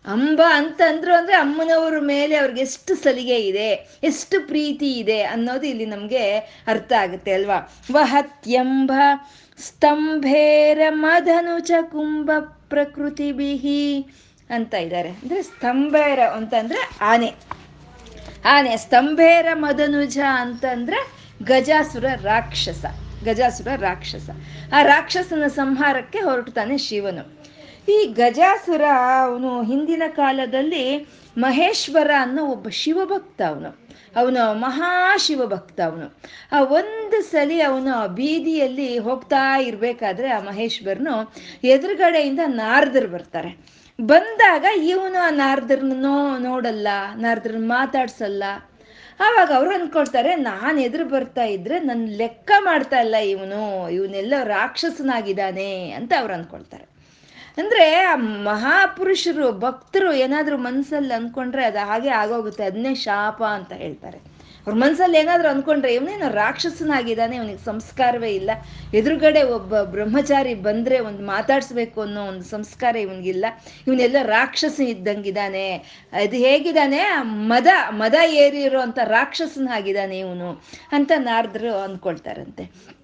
ಅಂಬ 0.07 0.43
ಅಂತಂದ್ರು 0.49 1.15
ಅಂದ್ರೆ 1.15 1.37
ಅಮ್ಮನವ್ರ 1.37 1.99
ಮೇಲೆ 2.01 2.37
ಅವ್ರಿಗೆ 2.37 2.61
ಎಷ್ಟು 2.61 2.95
ಸಲಿಗೆ 2.95 3.37
ಇದೆ, 3.37 4.01
ಎಷ್ಟು 4.03 4.47
ಪ್ರೀತಿ 4.47 4.93
ಇದೆ 4.93 5.23
ಅನ್ನೋದು 5.23 5.67
ಇಲ್ಲಿ 5.67 5.87
ನಮ್ಗೆ 5.87 6.37
ಅರ್ಥ 6.67 6.93
ಆಗುತ್ತೆ 6.93 7.33
ಅಲ್ವಾ? 7.33 7.73
ವಹತ್ಯಂಬ 7.93 8.93
ಸ್ತಂಭೇರ 9.59 10.81
ಮಧನುಜ 10.91 11.73
ಕುಂಭ 11.83 12.31
ಪ್ರಕೃತಿ 12.69 13.33
ಬಿಹಿ 13.33 14.07
ಅಂತ 14.51 14.75
ಇದ್ದಾರೆ. 14.75 15.09
ಅಂದ್ರೆ 15.09 15.43
ಸ್ತಂಭೇರ 15.43 16.21
ಅಂತಂದ್ರೆ 16.21 16.91
ಆನೆ. 17.01 17.35
ಆನೆ, 18.45 18.77
ಸ್ತಂಭೇರ 18.77 19.47
ಮದನುಜ 19.55 20.19
ಅಂತಂದ್ರೆ 20.35 20.99
ಗಜಾಸುರ 21.45 22.05
ರಾಕ್ಷಸ 22.23 22.85
ಗಜಾಸುರ 23.25 23.69
ರಾಕ್ಷಸ. 23.77 24.31
ಆ 24.75 24.83
ರಾಕ್ಷಸನ 24.83 25.47
ಸಂಹಾರಕ್ಕೆ 25.47 26.19
ಹೊರಟುತ್ತಾನೆ 26.19 26.79
ಶಿವನು. 26.79 27.47
ಈ 27.89 28.07
ಗಜಾಸುರ 28.07 28.83
ಅವನು 29.23 29.63
ಹಿಂದಿನ 29.63 30.03
ಕಾಲದಲ್ಲಿ 30.09 31.09
ಮಹೇಶ್ವರ 31.39 32.11
ಅನ್ನೋ 32.21 32.47
ಒಬ್ಬ 32.47 32.69
ಶಿವಭಕ್ತ 32.69 33.43
ಅವನು. 33.43 33.87
ಅವನು 34.17 34.55
ಮಹಾಶಿವಭಕ್ತ 34.55 35.81
ಅವನು. 35.81 36.19
ಆ 36.53 36.61
ಒಂದು 36.61 37.23
ಸಲಿ 37.23 37.61
ಅವನು 37.61 38.09
ಬೀದಿಯಲ್ಲಿ 38.09 38.99
ಹೋಗ್ತಾ 38.99 39.59
ಇರಬೇಕಾದ್ರೆ 39.59 40.29
ಆ 40.29 40.41
ಮಹೇಶ್ವರನು 40.41 41.35
ಎದುರುಗಡೆಯಿಂದ 41.65 42.41
ನಾರದರು 42.47 43.09
ಬರ್ತಾರೆ. 43.09 43.59
ಬಂದಾಗ 44.01 44.65
ಇವನು 44.85 45.27
ಆ 45.27 45.31
ನಾರದ್ರನ್ನೋ 45.31 46.39
ನೋಡಲ್ಲ 46.39 46.89
ನಾರದ್ರನ್ನ 47.17 47.69
ಮಾತಾಡ್ಸಲ್ಲ. 47.69 48.45
ಆವಾಗ 49.21 49.53
ಅವ್ರು 49.55 49.75
ಅಂದ್ಕೊಳ್ತಾರೆ 49.75 50.37
ನಾನು 50.37 50.81
ಎದುರು 50.81 51.05
ಬರ್ತಾ 51.09 51.45
ಇದ್ರೆ 51.45 51.81
ನನ್ನ 51.81 52.09
ಲೆಕ್ಕ 52.17 52.51
ಮಾಡ್ತಾ 52.59 53.01
ಇಲ್ಲ 53.01 53.15
ಇವನು, 53.17 53.91
ಇವನೆಲ್ಲ 53.91 54.35
ರಾಕ್ಷಸನಾಗಿದ್ದಾನೆ 54.43 55.91
ಅಂತ 55.91 56.13
ಅವ್ರು 56.21 56.35
ಅಂದ್ಕೊಳ್ತಾರೆ 56.35 56.96
ಅಂದ್ರೆ 57.59 57.95
ಆ 58.03 58.17
ಮಹಾಪುರುಷರು, 58.17 59.53
ಭಕ್ತರು 59.53 60.13
ಏನಾದ್ರೂ 60.13 60.57
ಮನ್ಸಲ್ಲಿ 60.57 61.15
ಅನ್ಕೊಂಡ್ರೆ 61.15 61.65
ಅದು 61.65 61.87
ಹಾಗೆ 61.87 62.09
ಆಗೋಗುತ್ತೆ. 62.09 62.65
ಅದನ್ನೇ 62.65 62.95
ಶಾಪ 62.95 63.43
ಅಂತ 63.43 63.73
ಹೇಳ್ತಾರೆ. 63.73 64.37
ಅವ್ರ 64.67 64.77
ಮನ್ಸಲ್ಲಿ 64.77 65.19
ಏನಾದ್ರು 65.19 65.49
ಅನ್ಕೊಂಡ್ರೆ 65.49 65.95
ಇವನೇನು 65.95 66.33
ರಾಕ್ಷಸನಾಗಿದ್ದಾನೆ, 66.33 67.37
ಇವನಿಗೆ 67.37 67.65
ಸಂಸ್ಕಾರವೇ 67.65 68.31
ಇಲ್ಲ. 68.31 68.51
ಎದುರುಗಡೆ 68.95 69.43
ಒಬ್ಬ 69.43 69.81
ಬ್ರಹ್ಮಚಾರಿ 69.83 70.55
ಬಂದ್ರೆ 70.55 70.99
ಒಂದು 70.99 71.27
ಮಾತಾಡಿಸ್ಬೇಕು 71.27 72.01
ಅನ್ನೋ 72.01 72.23
ಒಂದು 72.23 72.45
ಸಂಸ್ಕಾರ 72.45 72.97
ಇವನಿಗಿಲ್ಲ. 72.97 73.47
ಇವನೆಲ್ಲ 73.87 74.17
ರಾಕ್ಷಸ 74.23 74.81
ಇದ್ದಂಗಿದ್ದಾನೆ. 74.81 75.75
ಅದು 76.13 76.37
ಹೇಗಿದ್ದಾನೆ? 76.37 77.23
ಮದ 77.23 77.67
ಮದ 77.91 78.15
ಏರಿರೋ 78.27 78.81
ಅಂತ 78.81 78.99
ರಾಕ್ಷಸನಾಗಿದ್ದಾನೆ 79.05 80.19
ಇವನು 80.19 80.63
ಅಂತ 80.93 81.13
ನಾರದ್ರು 81.19 81.79
ಅಂದ್ಕೊಳ್ತಾರಂತೆ 81.79 82.96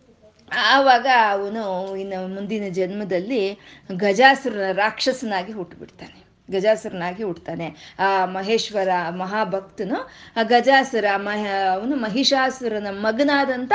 ಆವಾಗ 0.52 1.06
ಅವನು 1.30 1.96
ಇನ್ನು 1.96 2.34
ಮುಂದಿನ 2.34 2.62
ಜನ್ಮದಲ್ಲಿ 2.68 3.58
ಗಜಾಸುರ 3.96 4.56
ರಾಕ್ಷಸನಾಗಿ 4.72 5.52
ಹುಟ್ಟುಬಿಡ್ತಾನೆ 5.52 6.32
ಗಜಾಸುರನಾಗಿ 6.50 7.22
ಹುಡ್ತಾನೆ 7.22 7.96
ಆ 7.98 8.26
ಮಹೇಶ್ವರ 8.26 8.88
ಮಹಾಭಕ್ತನು 9.10 9.94
ಆ 10.36 10.42
ಗಜಾಸುರ 10.42 11.04
ಮಹ, 11.16 11.46
ಅವನು 11.72 11.96
ಮಹಿಷಾಸುರನ 11.96 12.86
ಮಗನಾದಂಥ 12.90 13.72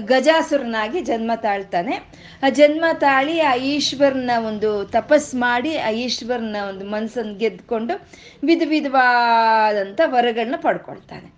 ಗಜಾಸುರನಾಗಿ 0.00 1.00
ಜನ್ಮ 1.00 1.30
ತಾಳ್ತಾನೆ. 1.34 1.96
ಆ 2.42 2.48
ಜನ್ಮ 2.48 2.84
ತಾಳಿ 2.92 3.40
ಆ 3.40 3.54
ಈಶ್ವರನ 3.54 4.30
ಒಂದು 4.46 4.84
ತಪಸ್ 4.84 5.34
ಮಾಡಿ 5.34 5.78
ಆ 5.78 5.90
ಈಶ್ವರನ 5.90 6.56
ಒಂದು 6.68 6.84
ಮನಸ್ಸನ್ನು 6.84 7.34
ಗೆದ್ದುಕೊಂಡು 7.34 8.08
ವಿಧ 8.44 8.62
ವಿಧವಾದಂಥ 8.66 10.00
ವರಗಳನ್ನ 10.06 10.54
ಪಡ್ಕೊಳ್ತಾನೆ. 10.56 11.35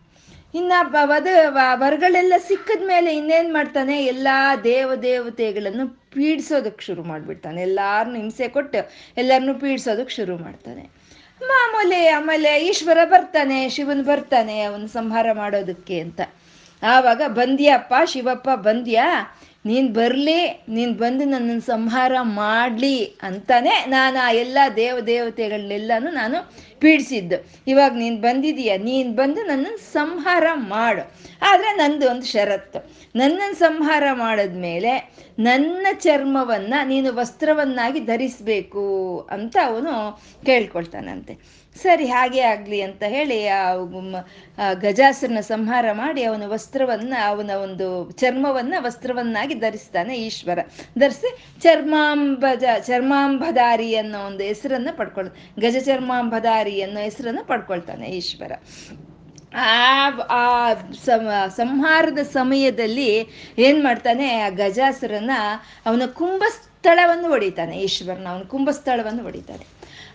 ಇನ್ನ 0.54 0.72
ವದ 0.88 1.26
ವರಗಳೆಲ್ಲ 1.74 2.34
ಸಿಕ್ಕದ 2.38 2.86
ಮೇಲೆ 2.86 3.16
ಇನ್ನೇನ್ 3.16 3.52
ಮಾಡ್ತಾನೆ? 3.52 4.04
ಎಲ್ಲಾ 4.04 4.56
ದೇವ 4.56 4.94
ದೇವತೆಗಳನ್ನು 4.94 5.88
ಪೀಡಿಸೋದಕ್ಕೆ 5.88 6.84
ಶುರು 6.84 7.02
ಮಾಡ್ಬಿಡ್ತಾನೆ. 7.02 7.62
ಎಲ್ಲಾರನ್ನು 7.62 8.18
ಹಿಂಸೆ 8.18 8.48
ಕೊಟ್ಟು 8.48 8.90
ಎಲ್ಲರನ್ನು 9.16 9.54
ಪೀಡಿಸೋದಕ್ಕೆ 9.54 10.14
ಶುರು 10.14 10.36
ಮಾಡ್ತಾನೆ. 10.36 10.90
ಮಾಮೂಲಿ 11.42 12.08
ಆಮೇಲೆ 12.08 12.66
ಈಶ್ವರ 12.66 12.98
ಬರ್ತಾನೆ, 13.04 13.68
ಶಿವನ್ 13.68 14.04
ಬರ್ತಾನೆ, 14.04 14.60
ಅವನು 14.62 14.88
ಸಂಹಾರ 14.88 15.26
ಮಾಡೋದಕ್ಕೆ 15.32 16.00
ಅಂತ. 16.00 16.20
ಆವಾಗ 16.82 17.22
ಬಂದ್ಯಪ್ಪ, 17.28 17.94
ಶಿವಪ್ಪ 18.04 18.48
ಬಂದ್ಯಾ, 18.54 19.36
ನೀನು 19.66 19.88
ಬರಲಿ, 19.88 20.64
ನೀನು 20.68 20.92
ಬಂದು 20.92 21.24
ನನ್ನನ್ನು 21.24 21.60
ಸಂಹಾರ 21.60 22.12
ಮಾಡ್ಲಿ 22.22 23.04
ಅಂತಾನೆ 23.04 23.70
ನಾನು 23.70 24.26
ಆ 24.26 24.30
ಎಲ್ಲ 24.30 24.58
ದೇವ 24.76 25.00
ದೇವತೆಗಳನ್ನೆಲ್ಲನೂ 25.00 26.10
ನಾನು 26.10 26.52
ಪೀಡಿಸಿದ್ದು. 26.78 27.50
ಇವಾಗ 27.66 27.92
ನೀನು 27.92 28.16
ಬಂದಿದೀಯ 28.16 28.76
ನೀನು 28.76 29.12
ಬಂದು 29.12 29.42
ನನ್ನನ್ನು 29.42 29.92
ಸಂಹಾರ 29.92 30.46
ಮಾಡು. 30.54 31.12
ಆದರೆ 31.42 31.76
ನಂದು 31.76 32.10
ಒಂದು 32.10 32.26
ಷರತ್ತು. 32.26 32.78
ನನ್ನನ್ನು 33.16 33.54
ಸಂಹಾರ 33.54 34.04
ಮಾಡಿದ್ಮೇಲೆ 34.12 35.14
ನನ್ನ 35.38 35.86
ಚರ್ಮವನ್ನ 35.92 36.74
ನೀನು 36.84 37.14
ವಸ್ತ್ರವನ್ನಾಗಿ 37.14 38.00
ಧರಿಸಬೇಕು 38.00 39.18
ಅಂತ 39.30 39.56
ಅವನು 39.66 40.22
ಕೇಳ್ಕೊಳ್ತಾನಂತೆ. 40.46 41.57
ಸರಿ, 41.76 42.06
ಹಾಗೆ 42.06 42.40
ಆಗಲಿ 42.52 42.78
ಅಂತ 42.82 43.02
ಹೇಳಿ 43.14 43.36
ಆ 43.48 43.58
ಗಜಾಸರನ 44.84 45.40
ಸಂಹಾರ 45.50 45.86
ಮಾಡಿ 45.92 46.22
ಅವನ 46.24 46.46
ವಸ್ತ್ರವನ್ನ, 46.46 47.14
ಅವನ 47.26 47.50
ಒಂದು 47.66 47.86
ಚರ್ಮವನ್ನ 48.12 48.74
ವಸ್ತ್ರವನ್ನಾಗಿ 48.86 49.54
ಧರಿಸ್ತಾನೆ 49.64 50.14
ಈಶ್ವರ. 50.28 50.58
ಧರಿಸಿ 50.98 51.30
ಚರ್ಮಾಂಬಜ 51.60 52.64
ಚರ್ಮಾಂಬಧಾರಿ 52.88 53.90
ಅನ್ನೋ 53.94 54.20
ಒಂದು 54.26 54.44
ಹೆಸರನ್ನ 54.44 54.88
ಪಡ್ಕೊಳ್ 54.96 55.30
ಗಜ 55.60 55.76
ಚರ್ಮಾಂಬಧಾರಿ 55.84 56.76
ಅನ್ನೋ 56.82 57.00
ಹೆಸರನ್ನ 57.00 57.44
ಪಡ್ಕೊಳ್ತಾನೆ 57.52 58.08
ಈಶ್ವರ. 58.20 58.52
ಆ 59.54 60.10
ಆ 60.40 60.44
ಸಂಹಾರದ 61.60 62.22
ಸಮಯದಲ್ಲಿ 62.32 63.10
ಏನ್ 63.66 63.80
ಮಾಡ್ತಾನೆ, 63.84 64.26
ಆ 64.40 64.48
ಗಜಾಸುರನ 64.62 65.32
ಅವನ 65.86 66.06
ಕುಂಭಸ್ಥಳವನ್ನು 66.20 67.28
ಹೊಡಿತಾನೆ 67.28 67.76
ಈಶ್ವರನ, 67.88 68.26
ಅವನ 68.34 68.44
ಕುಂಭಸ್ಥಳವನ್ನು 68.54 69.22
ಹೊಡಿತಾನೆ. 69.22 69.66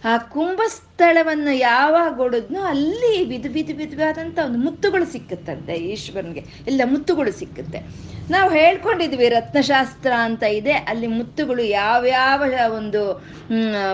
ಆ 0.05 0.17
ಕುಂಭಸ್ಥಳವನ್ನು 0.17 1.51
ಯಾವಾಗ 1.57 2.13
ಹೊಡೆದ್ನೋ 2.13 2.61
ಅಲ್ಲಿ 2.61 3.25
ವಿಧ 3.25 3.45
ವಿಧ 3.49 3.69
ವಿಧವಾದಂಥ 3.77 4.39
ಒಂದು 4.45 4.57
ಮುತ್ತುಗಳು 4.59 5.05
ಸಿಕ್ಕುತ್ತಂತೆ 5.11 5.73
ಈಶ್ವರನಿಗೆ. 5.73 6.43
ಎಲ್ಲ 6.67 6.81
ಮುತ್ತುಗಳು 6.85 7.31
ಸಿಕ್ಕುತ್ತೆ. 7.31 7.79
ನಾವು 8.31 8.51
ಹೇಳ್ಕೊಂಡಿದ್ವಿ 8.51 9.29
ರತ್ನಶಾಸ್ತ್ರ 9.29 10.11
ಅಂತ 10.13 10.43
ಇದೆ. 10.43 10.73
ಅಲ್ಲಿ 10.73 11.07
ಮುತ್ತುಗಳು 11.07 11.63
ಯಾವ್ಯಾವ 11.63 12.43
ಒಂದು 12.75 13.23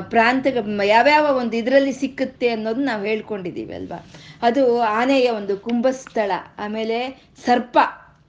ಪ್ರಾಂತ 0.10 0.48
ಯಾವ್ಯಾವ 0.86 1.36
ಒಂದು 1.36 1.58
ಇದರಲ್ಲಿ 1.58 1.94
ಸಿಕ್ಕುತ್ತೆ 1.94 2.50
ಅನ್ನೋದು 2.50 2.82
ನಾವು 2.82 3.04
ಹೇಳ್ಕೊಂಡಿದ್ದೀವಿ 3.04 3.74
ಅಲ್ವಾ? 3.74 4.06
ಅದು 4.42 4.82
ಆನೆಯ 4.82 5.30
ಒಂದು 5.30 5.58
ಕುಂಭಸ್ಥಳ, 5.58 6.32
ಆಮೇಲೆ 6.60 7.00
ಸರ್ಪ, 7.46 7.78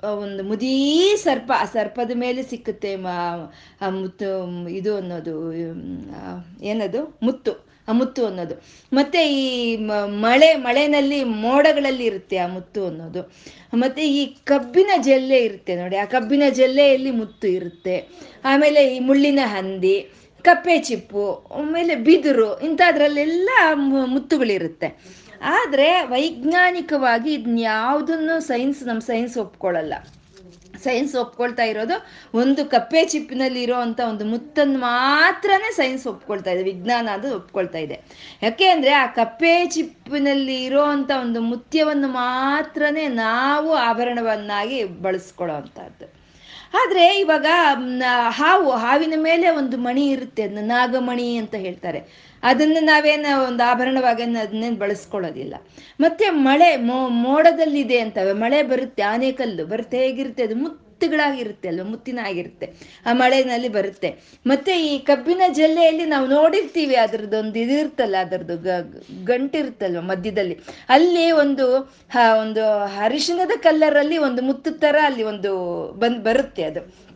ಒಂದು 0.04 0.42
ಮುದೀ 0.44 0.74
ಸರ್ಪ, 1.22 1.52
ಆ 1.56 1.64
ಸರ್ಪದ 1.64 2.10
ಮೇಲೆ 2.14 2.42
ಸಿಕ್ಕುತ್ತೆ 2.42 2.96
ಮುತ್ತು, 2.96 4.30
ಇದು 4.68 4.96
ಅನ್ನೋದು 4.96 5.34
ಏನದು? 6.62 7.18
ಮುತ್ತು. 7.22 7.69
ಆ 7.88 7.92
ಮುತ್ತು 7.92 8.26
ಅನ್ನೋದು. 8.26 8.54
ಮತ್ತೆ 8.92 9.20
ಈ 9.32 9.76
ಮಳೆ, 10.06 10.54
ಮಳೆನಲ್ಲಿ 10.54 11.24
ಮೋಡಗಳಲ್ಲಿ 11.24 12.04
ಇರುತ್ತೆ 12.04 12.36
ಆ 12.36 12.46
ಮುತ್ತು 12.46 12.86
ಅನ್ನೋದು. 12.86 13.22
ಮತ್ತೆ 13.74 14.02
ಈ 14.08 14.26
ಕಬ್ಬಿನ 14.44 14.90
ಜಲ್ಲೆ 15.02 15.38
ಇರುತ್ತೆ 15.44 15.76
ನೋಡಿ, 15.76 15.96
ಆ 15.96 16.04
ಕಬ್ಬಿನ 16.04 16.42
ಜಲ್ಲೆಯಲ್ಲಿ 16.50 17.10
ಮುತ್ತು 17.10 17.48
ಇರುತ್ತೆ. 17.48 17.96
ಆಮೇಲೆ 18.44 18.96
ಈ 18.96 18.98
ಮುಳ್ಳಿನ 18.98 19.38
ಹಂದಿ, 19.44 19.96
ಕಪ್ಪೆ 20.44 20.78
ಚಿಪ್ಪು, 20.78 21.24
ಆಮೇಲೆ 21.56 21.94
ಬಿದಿರು, 21.94 22.60
ಇಂಥದ್ರಲ್ಲೆಲ್ಲ 22.60 23.50
ಮುತ್ತುಗಳಿರುತ್ತೆ. 24.04 25.20
ಆದರೆ 25.42 25.90
ವೈಜ್ಞಾನಿಕವಾಗಿ 26.02 27.34
ಇದನ್ನ 27.34 27.58
ಯಾವುದನ್ನು 27.58 28.40
ಸೈನ್ಸ್ 28.40 28.82
ನಮ್ಮ 28.86 29.00
ಸೈನ್ಸ್ 29.00 29.36
ಒಪ್ಕೊಳ್ಳಲ್ಲ 29.36 29.94
ಸೈನ್ಸ್ 30.82 31.14
ಒಪ್ಕೊಳ್ತಾ 31.14 31.62
ಇರೋದು. 31.62 31.96
ಒಂದು 32.38 32.64
ಕಪ್ಪೆ 32.70 33.04
ಚಿಪ್ಪಿನಲ್ಲಿ 33.04 33.62
ಇರೋವಂಥ 33.62 34.00
ಒಂದು 34.08 34.24
ಮುತ್ತನ್ನು 34.24 34.78
ಮಾತ್ರನೇ 34.78 35.70
ಸೈನ್ಸ್ 35.72 36.06
ಒಪ್ಕೊಳ್ತಾ 36.06 36.50
ಇದೆ. 36.50 36.62
ವಿಜ್ಞಾನ 36.62 37.08
ಅದು 37.12 37.34
ಒಪ್ಕೊಳ್ತಾ 37.34 37.78
ಇದೆ. 37.78 37.96
ಯಾಕೆ 38.42 38.66
ಅಂದರೆ 38.66 38.92
ಆ 38.92 39.06
ಕಪ್ಪೆ 39.06 39.66
ಚಿಪ್ಪಿನಲ್ಲಿ 39.66 40.62
ಇರೋವಂಥ 40.64 41.10
ಒಂದು 41.20 41.40
ಮುತ್ಯವನ್ನು 41.40 42.08
ಮಾತ್ರನೇ 42.08 43.08
ನಾವು 43.08 43.72
ಆಭರಣವನ್ನಾಗಿ 43.72 44.84
ಬಳಸ್ಕೊಳ್ಳೋ 44.84 45.54
ಆದರೆ 46.80 47.04
ಇವಾಗ 47.18 47.46
ಹಾವು, 48.28 48.70
ಹಾವಿನ 48.70 49.14
ಮೇಲೆ 49.16 49.50
ಒಂದು 49.50 49.76
ಮಣಿ 49.76 50.04
ಇರುತ್ತೆ. 50.06 50.42
ಅದನ್ನ 50.42 50.64
ನಾಗಮಣಿ 50.66 51.36
ಅಂತ 51.36 51.54
ಹೇಳ್ತಾರೆ. 51.54 52.00
ಅದನ್ನು 52.42 52.84
ನಾವೇನ 52.84 53.26
ಒಂದು 53.48 53.62
ಆಭರಣವಾಗಿ 53.70 54.22
ಅದನ್ನೇನು 54.22 54.76
ಬಳಸ್ಕೊಳ್ಳೋದಿಲ್ಲ. 54.76 55.54
ಮತ್ತೆ 56.00 56.30
ಮಳೆ 56.30 56.76
ಮೋ, 56.76 57.08
ಮೋಡದಲ್ಲಿದೆ 57.08 57.98
ಅಂತವೆ, 57.98 58.32
ಮಳೆ 58.32 58.62
ಬರುತ್ತೆ, 58.62 59.02
ಆನೆಕಲ್ಲು, 59.02 59.66
ಬರುತ್ತೆ, 59.66 59.98
ಹೇಗಿರುತ್ತೆ 59.98 60.42
ಅದು 60.42 60.54
ಮುತ್ತುಗಳಾಗಿರುತ್ತೆ 60.54 61.68
ಅಲ್ವ 61.68 61.84
ಮುತ್ತಿನ 61.84 62.18
ಆಗಿರುತ್ತೆ 62.26 62.66
ಆ 63.06 63.12
ಮಳೆನಲ್ಲಿ 63.12 63.68
ಬರುತ್ತೆ. 63.68 64.08
ಮತ್ತೆ 64.46 64.72
ಈ 64.80 64.98
ಕಬ್ಬಿನ 64.98 65.42
ಜಲ್ಲೆಯಲ್ಲಿ 65.52 66.04
ನಾವು 66.04 66.26
ನೋಡಿರ್ತೀವಿ 66.26 66.94
ಅದ್ರದ್ದು 66.94 67.38
ಒಂದು 67.38 67.58
ಇದಿರ್ತಲ್ಲ 67.58 68.16
ಅದರದ್ದು 68.20 68.56
ಗಂಟಿರುತ್ತಲ್ವ 69.24 70.00
ಮಧ್ಯದಲ್ಲಿ. 70.00 70.58
ಅಲ್ಲಿ 70.88 71.30
ಒಂದು 71.30 71.66
ಒಂದು 72.40 72.64
ಅರಿಶಿಣದ 73.02 73.50
ಕಲ್ಲರಲ್ಲಿ 73.56 74.18
ಒಂದು 74.18 74.42
ಮುತ್ತು 74.42 74.72
ಥರ 74.72 74.96
ಅಲ್ಲಿ 75.04 75.22
ಒಂದು 75.22 75.52
ಬಂದ್, 75.92 76.20
ಬರುತ್ತೆ 76.24 76.62
ಅದು. 76.62 77.09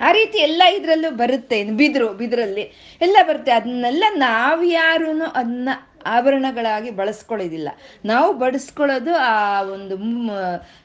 ಆ 0.00 0.12
ರೀತಿ 0.12 0.38
ಎಲ್ಲ 0.38 0.62
ಇದರಲ್ಲೂ 0.72 1.10
ಬರುತ್ತೆ 1.10 1.64
ಬಿದ್ರು 1.64 1.76
ಬಿದಿರು 1.76 2.08
ಬಿದಿರಲ್ಲಿ. 2.08 2.62
ಎಲ್ಲ 3.00 3.16
ಬರುತ್ತೆ. 3.22 3.52
ಅದನ್ನೆಲ್ಲ 3.52 4.04
ನಾವ್ಯಾರೂ 4.10 5.22
ಅದನ್ನ 5.22 5.68
ಆಭರಣಗಳಾಗಿ 6.06 6.90
ಬಳಸ್ಕೊಳ್ಳೋದಿಲ್ಲ. 6.90 7.68
ನಾವು 8.04 8.32
ಬಡಿಸ್ಕೊಳ್ಳೋದು 8.32 9.16
ಆ 9.16 9.62
ಒಂದು 9.62 9.98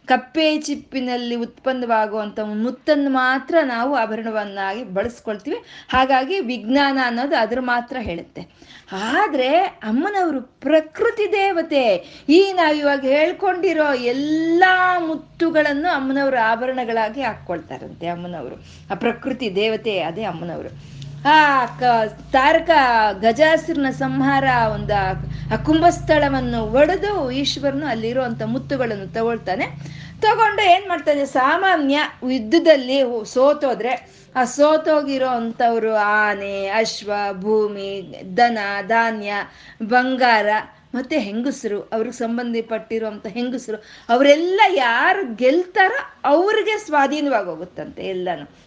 ಕಪ್ಪೆ 0.08 0.58
ಚಿಪ್ಪಿನಲ್ಲಿ 0.58 1.36
ಉತ್ಪನ್ನವಾಗುವಂಥ 1.36 2.40
ಮುತ್ತನ್ನು 2.40 3.10
ಮಾತ್ರ 3.10 3.56
ನಾವು 3.64 3.96
ಆಭರಣವನ್ನಾಗಿ 3.96 4.84
ಬಳಸ್ಕೊಳ್ತೀವಿ. 4.84 5.58
ಹಾಗಾಗಿ 5.90 6.40
ವಿಜ್ಞಾನ 6.40 7.00
ಅನ್ನೋದು 7.06 7.36
ಅದ್ರ 7.36 7.60
ಮಾತ್ರ 7.60 7.98
ಹೇಳುತ್ತೆ. 8.00 8.42
ಆದರೆ 8.94 9.60
ಅಮ್ಮನವರು 9.60 10.42
ಪ್ರಕೃತಿ 10.42 11.32
ದೇವತೆ, 11.32 11.84
ಈ 12.30 12.54
ನಾವು 12.54 12.76
ಇವಾಗ 12.76 13.02
ಹೇಳ್ಕೊಂಡಿರೋ 13.02 13.94
ಎಲ್ಲ 13.94 14.64
ಮುತ್ತುಗಳನ್ನು 15.08 15.96
ಅಮ್ಮನವರು 15.96 16.44
ಆಭರಣಗಳಾಗಿ 16.44 17.22
ಹಾಕ್ಕೊಳ್ತಾರಂತೆ 17.22 18.08
ಅಮ್ಮನವರು. 18.08 18.56
ಆ 18.92 18.96
ಪ್ರಕೃತಿ 18.96 19.56
ದೇವತೆ 19.56 20.00
ಅದೇ 20.00 20.24
ಅಮ್ಮನವರು. 20.24 20.95
ಆ, 21.26 21.66
ಕ, 21.66 21.84
ತಾರಕ 22.32 22.70
ಗಜಾಸುರನ 23.20 23.90
ಸಂಹಾರ 23.92 24.44
ಒಂದು 24.74 24.96
ಆ- 24.96 25.56
ಕುಂಭಸ್ಥಳವನ್ನು 25.56 26.64
ಒಡೆದು 26.64 27.32
ಈಶ್ವರನು 27.32 27.86
ಅಲ್ಲಿರುವಂಥ 27.86 28.42
ಮುತ್ತುಗಳನ್ನು 28.44 29.14
ತಗೊಳ್ತಾನೆ. 29.14 29.66
ತಗೊಂಡು 30.22 30.72
ಏನ್ 30.72 30.90
ಮಾಡ್ತಾನೆ, 30.90 31.26
ಸಾಮಾನ್ಯ 31.26 32.00
ಯುದ್ಧದಲ್ಲಿ 32.32 33.02
ಸೋತೋದ್ರೆ 33.26 34.26
ಆ 34.36 34.44
ಸೋತೋಗಿರೋ 34.44 35.28
ಅಂಥವ್ರು 35.28 35.96
ಆನೆ, 35.96 36.68
ಅಶ್ವ, 36.68 37.12
ಭೂಮಿ, 37.32 38.24
ದನ, 38.38 38.58
ಧಾನ್ಯ, 38.88 39.34
ಬಂಗಾರ 39.84 40.50
ಮತ್ತೆ 40.96 41.20
ಹೆಂಗಸರು, 41.20 41.82
ಅವ್ರಿಗೆ 41.82 42.16
ಸಂಬಂಧಪಟ್ಟಿರುವಂಥ 42.16 43.28
ಹೆಂಗಸರು, 43.28 43.84
ಅವರೆಲ್ಲ 44.10 44.62
ಯಾರು 44.68 45.36
ಗೆಲ್ತಾರೋ 45.36 46.30
ಅವ್ರಿಗೆ 46.30 46.86
ಸ್ವಾಧೀನವಾಗಿ 46.86 47.46
ಹೋಗುತ್ತಂತೆ 47.46 48.04
ಎಲ್ಲನೂ. 48.04 48.65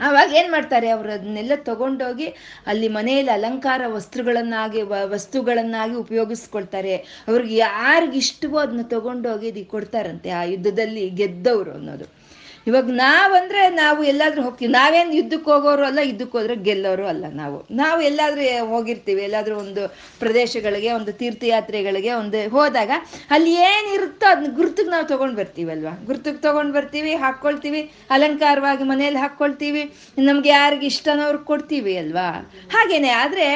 ಆವಾಗ 0.00 0.32
ಏನು 0.32 0.50
ಮಾಡ್ತಾರೆ 0.50 0.88
ಅವರು 0.88 1.12
ಅದನ್ನೆಲ್ಲ 1.12 1.52
ತಗೊಂಡೋಗಿ 1.56 2.34
ಅಲ್ಲಿ 2.66 2.88
ಮನೆಯಲ್ಲಿ 2.88 3.32
ಅಲಂಕಾರ 3.32 3.82
ವಸ್ತ್ರಗಳನ್ನಾಗಿ, 3.86 4.82
ವ- 4.82 5.04
ವಸ್ತುಗಳನ್ನಾಗಿ 5.04 5.94
ಉಪಯೋಗಿಸ್ಕೊಳ್ತಾರೆ. 5.94 6.96
ಅವ್ರಿಗೆ 6.96 7.56
ಯಾರಿಗಿಷ್ಟವೋ 7.56 8.58
ಅದನ್ನ 8.58 8.82
ತಗೊಂಡೋಗಿ 8.82 9.46
ಇದಕ್ಕೆ 9.46 9.64
ಕೊಡ್ತಾರಂತೆ 9.64 10.30
ಆ 10.30 10.42
ಯುದ್ಧದಲ್ಲಿ 10.42 11.10
ಗೆದ್ದವರು 11.10 11.70
ಅನ್ನೋದು. 11.70 12.25
ಇವಾಗ 12.66 12.90
ನಾವಂದ್ರೆ 12.90 13.68
ನಾವು 13.70 14.04
ಎಲ್ಲಾದ್ರೂ 14.04 14.42
ಹೋಗ್ತೀವಿ. 14.42 14.72
ನಾವೇನು 14.72 15.12
ಯುದ್ಧಕ್ಕೆ 15.12 15.50
ಹೋಗೋರು 15.50 15.84
ಅಲ್ಲ 15.84 15.98
ಯುದ್ಧಕ್ಕೆ 16.02 16.38
ಹೋದ್ರೆ 16.38 16.56
ಗೆಲ್ಲೋರು 16.56 17.06
ಅಲ್ಲ 17.06 17.24
ನಾವು. 17.32 17.66
ನಾವು 17.70 18.00
ಎಲ್ಲಾದ್ರೂ 18.00 18.66
ಹೋಗಿರ್ತೀವಿ, 18.66 19.22
ಎಲ್ಲಾದ್ರೂ 19.22 19.56
ಒಂದು 19.56 19.82
ಪ್ರದೇಶಗಳಿಗೆ, 20.20 20.92
ಒಂದು 20.92 21.12
ತೀರ್ಥಯಾತ್ರೆಗಳಿಗೆ 21.12 22.12
ಒಂದು 22.12 22.48
ಹೋದಾಗ 22.48 22.90
ಅಲ್ಲಿ 23.30 23.54
ಏನಿರುತ್ತೋ 23.54 24.26
ಅದನ್ನ 24.26 24.54
ಗುರ್ತಕ್ಕೆ 24.54 24.90
ನಾವು 24.90 25.06
ತಗೊಂಡ್ 25.06 25.36
ಬರ್ತೀವಲ್ವಾ? 25.36 25.90
ಗುರ್ತಕ್ಕೆ 26.04 26.42
ತಗೊಂಡ್ 26.42 26.72
ಬರ್ತೀವಿ 26.74 27.14
ಹಾಕ್ಕೊಳ್ತೀವಿ 27.14 27.82
ಅಲಂಕಾರವಾಗಿ 28.10 28.84
ಮನೆಯಲ್ಲಿ 28.84 29.20
ಹಾಕ್ಕೊಳ್ತೀವಿ 29.20 29.92
ನಮ್ಗೆ 30.18 30.48
ಯಾರಿಗೆ 30.48 30.86
ಇಷ್ಟನೋ 30.86 31.22
ಅವ್ರಿಗೆ 31.22 31.44
ಕೊಡ್ತೀವಿ 31.44 31.96
ಅಲ್ವಾ? 31.96 32.28
ಹಾಗೇನೆ 32.72 33.08
ಆದ್ರೆ 33.08 33.46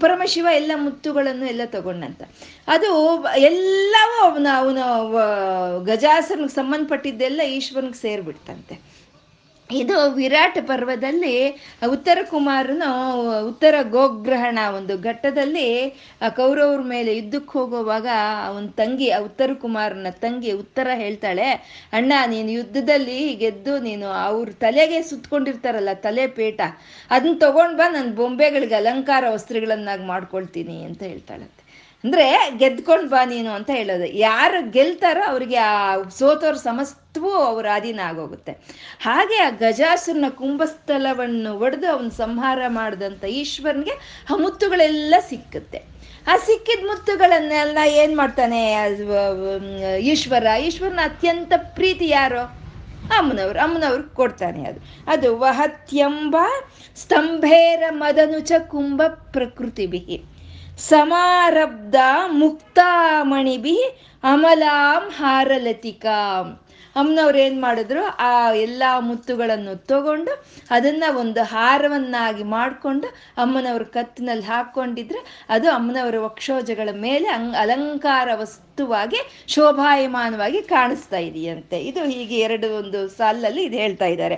ಪರಮಶಿವ 0.00 0.46
ಎಲ್ಲ 0.52 0.72
ಮುತ್ತುಗಳನ್ನು 0.76 1.46
ಎಲ್ಲ 1.46 1.60
ತಗೊಂಡಂತ. 1.66 2.22
ಅದು 2.68 2.90
ಎಲ್ಲವೂ 3.36 4.30
ಅವನ 4.30 4.46
ಅವನ 4.56 4.78
ಗಜಾಸನಿಗೆ 5.84 6.54
ಸಂಬಂಧಪಟ್ಟಿದ್ದೆಲ್ಲ 6.54 7.40
ಈಶ್ವರನಿಗೆ 7.40 7.98
ಇದು 9.70 10.10
ವಿರಾಟ್ 10.10 10.68
ಪರ್ವದಲ್ಲಿ 10.68 11.48
ಉತ್ತರ 11.90 12.18
ಕುಮಾರನು 12.30 13.48
ಉತ್ತರ 13.48 13.74
ಗೋಗ್ರಹಣ 13.82 14.58
ಒಂದು 14.76 14.98
ಘಟ್ಟದಲ್ಲಿ, 14.98 15.88
ಆ, 16.22 16.28
ಕೌರವ್ರ 16.28 16.80
ಮೇಲೆ 16.80 17.16
ಯುದ್ಧಕ್ಕೆ 17.16 17.58
ಹೋಗುವಾಗ 17.58 18.06
ಅವನ 18.46 18.66
ತಂಗಿ, 18.66 19.10
ಆ, 19.10 19.18
ಉತ್ತರ 19.18 19.50
ಕುಮಾರನ 19.54 20.06
ತಂಗಿ 20.10 20.52
ಉತ್ತರ 20.52 20.88
ಹೇಳ್ತಾಳೆ, 20.94 21.44
ಅಣ್ಣ, 21.92 22.12
ನೀನು 22.26 22.50
ಯುದ್ಧದಲ್ಲಿ 22.50 23.34
ಗೆದ್ದು 23.34 23.78
ನೀನು 23.78 24.06
ಅವ್ರ 24.06 24.48
ತಲೆಗೆ 24.48 25.02
ಸುತ್ಕೊಂಡಿರ್ತಾರಲ್ಲ, 25.02 25.88
ತಲೆ 25.94 26.26
ಪೇಟ. 26.26 26.60
ಅದನ್ನ 27.10 27.34
ತಗೊಂಡ್ 27.38 27.78
ಬಾ 27.78 27.88
ನನ್ನ 27.88 28.14
ಬೊಂಬೆಗಳಿಗೆ 28.14 28.74
ಅಲಂಕಾರ 28.74 29.24
ವಸ್ತ್ರಗಳನ್ನಾಗಿ 29.30 30.04
ಮಾಡ್ಕೊಳ್ತೀನಿ, 30.04 30.84
ಅಂತ 30.84 31.02
ಹೇಳ್ತಾಳಂತೆ. 31.02 31.65
ಅಂದ್ರೆ 32.04 32.26
ಗೆದ್ಕೊಂಡ್ 32.58 33.10
ಬಾ 33.10 33.24
ನೀನು 33.24 33.50
ಅಂತ 33.50 33.70
ಹೇಳೋದು. 33.70 34.06
ಯಾರು 34.18 34.70
ಗೆಲ್ತಾರೋ 34.70 35.22
ಅವ್ರಿಗೆ 35.26 35.56
ಆ 35.56 35.96
ಸೋತೋರ್ 36.18 36.58
ಸಮಸ್ತವೂ 36.58 37.30
ಅವ್ರ 37.30 37.66
ಅಧೀನ 37.74 38.00
ಆಗೋಗುತ್ತೆ. 38.04 38.52
ಹಾಗೆ 39.00 39.38
ಆ 39.38 39.50
ಗಜಾಸುರನ 39.50 40.28
ಕುಂಭಸ್ಥಲವನ್ನು 40.28 41.58
ಒಡೆದು 41.58 41.88
ಅವನ್ 41.88 42.10
ಸಂಹಾರ 42.10 42.60
ಮಾಡಿದಂತ 42.68 43.24
ಈಶ್ವರನ್ಗೆ 43.24 43.94
ಆ 44.30 44.36
ಮುತ್ತುಗಳೆಲ್ಲ 44.36 45.14
ಸಿಕ್ಕುತ್ತೆ. 45.28 45.80
ಆ 46.28 46.36
ಸಿಕ್ಕಿದ 46.36 46.86
ಮುತ್ತುಗಳನ್ನೆಲ್ಲ 46.86 47.78
ಏನ್ 47.86 48.16
ಮಾಡ್ತಾನೆ 48.16 48.60
ಈಶ್ವರ? 50.02 50.46
ಈಶ್ವರನ 50.60 51.00
ಅತ್ಯಂತ 51.02 51.52
ಪ್ರೀತಿ 51.74 52.08
ಯಾರು? 52.08 52.42
ಅಮ್ಮನವ್ರು. 53.16 53.58
ಅಮ್ಮನವ್ರು 53.58 54.04
ಕೊಡ್ತಾನೆ 54.14 54.62
ಅದು. 54.64 54.80
ಅದು 55.06 55.28
ವಹತ್ಯಂಬ 55.38 56.36
ಸ್ತಂಭೇರ 56.96 57.82
ಮದನುಚ 57.90 58.52
ಕುಂಭ 58.68 59.02
ಪ್ರಕೃತಿ 59.32 59.86
ಬಿಹಿ 59.86 60.18
ಸಮಾರಬ್ಧ 60.78 61.94
ಮುಕ್ತಾಮಣಿಬಿ 62.26 63.78
ಅಮಲಾಂ 64.24 65.10
ಹಾರಲತಿಕಾಂ. 65.10 66.60
ಅಮ್ಮನವ್ರು 66.96 67.38
ಏನು 67.38 67.60
ಮಾಡಿದ್ರು? 67.60 68.04
ಆ 68.04 68.52
ಎಲ್ಲ 68.52 68.82
ಮುತ್ತುಗಳನ್ನು 68.98 69.86
ತಗೊಂಡು 69.86 70.44
ಅದನ್ನ 70.70 71.04
ಒಂದು 71.16 71.42
ಹಾರವನ್ನಾಗಿ 71.42 72.42
ಮಾಡಿಕೊಂಡು 72.42 73.08
ಅಮ್ಮನವ್ರ 73.36 73.82
ಕತ್ತಿನಲ್ಲಿ 73.82 74.44
ಹಾಕ್ಕೊಂಡಿದ್ರೆ 74.44 75.46
ಅದು 75.48 75.70
ಅಮ್ಮನವರ 75.70 76.14
ವಕ್ಷೋಜಗಳ 76.18 76.88
ಮೇಲೆ 76.92 77.28
ಅಂಗ್ 77.28 77.54
ಅಲಂಕಾರ 77.54 78.28
ವಸ್ತುವಾಗಿ 78.34 79.44
ಶೋಭಾಯಮಾನವಾಗಿ 79.48 80.62
ಕಾಣಿಸ್ತಾ 80.62 81.16
ಇದೆಯಂತೆ. 81.16 81.80
ಇದು 81.80 82.04
ಹೀಗೆ 82.04 82.38
ಎರಡು 82.38 82.78
ಒಂದು 82.78 83.08
ಸಾಲಲ್ಲಿ 83.08 83.62
ಇದು 83.62 83.76
ಹೇಳ್ತಾ 83.76 84.04
ಇದ್ದಾರೆ. 84.04 84.36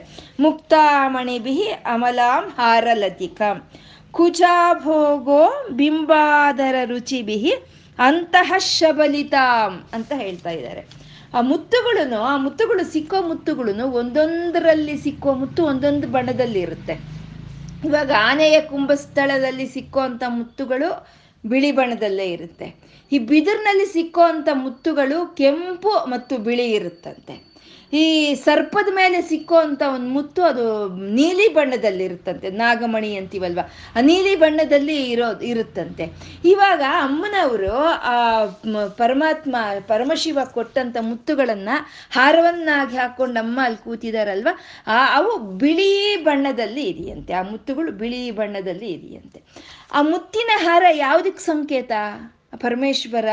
ಬಿಹಿ 1.39 1.69
ಅಮಲಾಂ 1.69 2.45
ಹಾರಲತಿಕಾಂ. 2.49 3.71
ಕುಚಾಭೋಗೋ 4.19 5.43
ಬಿಂಬಾದರ 5.71 6.75
ರುಚಿಬಿಹಿ 6.85 7.53
ಅಂತಹ 7.99 8.53
ಶಬಲಿತಾಂ 8.59 9.87
ಅಂತ 9.95 10.13
ಹೇಳ್ತಾ 10.17 10.51
ಇದ್ದಾರೆ. 10.51 10.83
ಆ 11.35 11.41
ಮುತ್ತುಗಳನ್ನು 11.41 12.21
ಆ 12.21 12.37
ಮುತ್ತುಗಳು 12.37 12.93
ಸಿಕ್ಕೋ 12.93 13.23
ಮುತ್ತುಗಳು 13.23 13.87
ಒಂದೊಂದರಲ್ಲಿ 13.91 14.97
ಸಿಕ್ಕೋ 14.99 15.35
ಮುತ್ತು 15.35 15.65
ಒಂದೊಂದು 15.65 16.09
ಬಣ್ಣದಲ್ಲಿ 16.09 16.61
ಇರುತ್ತೆ. 16.61 16.95
ಇವಾಗ 17.85 18.11
ಆನೆಯ 18.19 18.61
ಕುಂಭಸ್ಥಳದಲ್ಲಿ 18.61 19.67
ಸಿಕ್ಕೋ 19.67 20.01
ಅಂತ 20.01 20.23
ಮುತ್ತುಗಳು 20.29 20.89
ಬಿಳಿ 21.47 21.73
ಬಣ್ಣದಲ್ಲೇ 21.73 22.27
ಇರುತ್ತೆ. 22.31 22.67
ಈ 23.13 23.19
ಬಿದಿರಿನಲ್ಲಿ 23.19 23.87
ಸಿಕ್ಕೋ 23.87 24.23
ಅಂತ 24.23 24.49
ಮುತ್ತುಗಳು 24.53 25.35
ಕೆಂಪು 25.37 25.93
ಮತ್ತು 26.11 26.39
ಬಿಳಿ 26.39 26.73
ಇರುತ್ತಂತೆ. 26.73 27.48
ಈ 27.93 28.35
ಸರ್ಪದ 28.35 28.95
ಮೇಲೆ 28.95 29.23
ಸಿಕ್ಕೋ 29.23 29.55
ಅಂತ 29.55 29.83
ಒಂದು 29.95 30.07
ಮುತ್ತು 30.07 30.43
ಅದು 30.43 30.89
ನೀಲಿ 30.97 31.49
ಬಣ್ಣದಲ್ಲಿ 31.49 32.05
ಇರುತ್ತಂತೆ, 32.05 32.51
ನಾಗಮಣಿ 32.51 33.17
ಅಂತೀವಲ್ವ? 33.17 33.61
ಆ 33.97 34.01
ನೀಲಿ 34.01 34.37
ಬಣ್ಣದಲ್ಲಿ 34.37 35.11
ಇರೋ, 35.11 35.41
ಇರುತ್ತಂತೆ. 35.41 36.13
ಇವಾಗ 36.45 36.81
ಅಮ್ಮನವರು 36.81 37.73
ಆ 38.03 38.47
ಪರಮಾತ್ಮ, 38.97 39.57
ಪರಮಶಿವ 39.87 40.39
ಕೊಟ್ಟಂತ 40.53 40.97
ಮುತ್ತುಗಳನ್ನ 41.01 41.69
ಹಾರವನ್ನಾಗಿ 42.11 42.97
ಹಾಕೊಂಡು 42.97 43.41
ಅಮ್ಮ 43.41 43.61
ಅಲ್ಲಿ 43.63 43.85
ಕೂತಿದಾರಲ್ವ? 43.85 44.49
ಆ, 44.87 45.17
ಅವು 45.17 45.39
ಬಿಳಿ 45.39 46.17
ಬಣ್ಣದಲ್ಲಿ 46.17 46.83
ಇದೆಯಂತೆ. 46.83 47.33
ಆ 47.33 47.43
ಮುತ್ತುಗಳು 47.43 47.93
ಬಿಳಿ 47.93 48.31
ಬಣ್ಣದಲ್ಲಿ 48.31 48.87
ಇದೆಯಂತೆ. 48.87 49.43
ಆ 49.93 50.03
ಮುತ್ತಿನ 50.03 50.51
ಹಾರ 50.57 50.83
ಯಾವುದಕ್ಕೆ 50.91 51.45
ಸಂಕೇತ? 51.45 51.93
ಪರಮೇಶ್ವರ, 52.57 53.29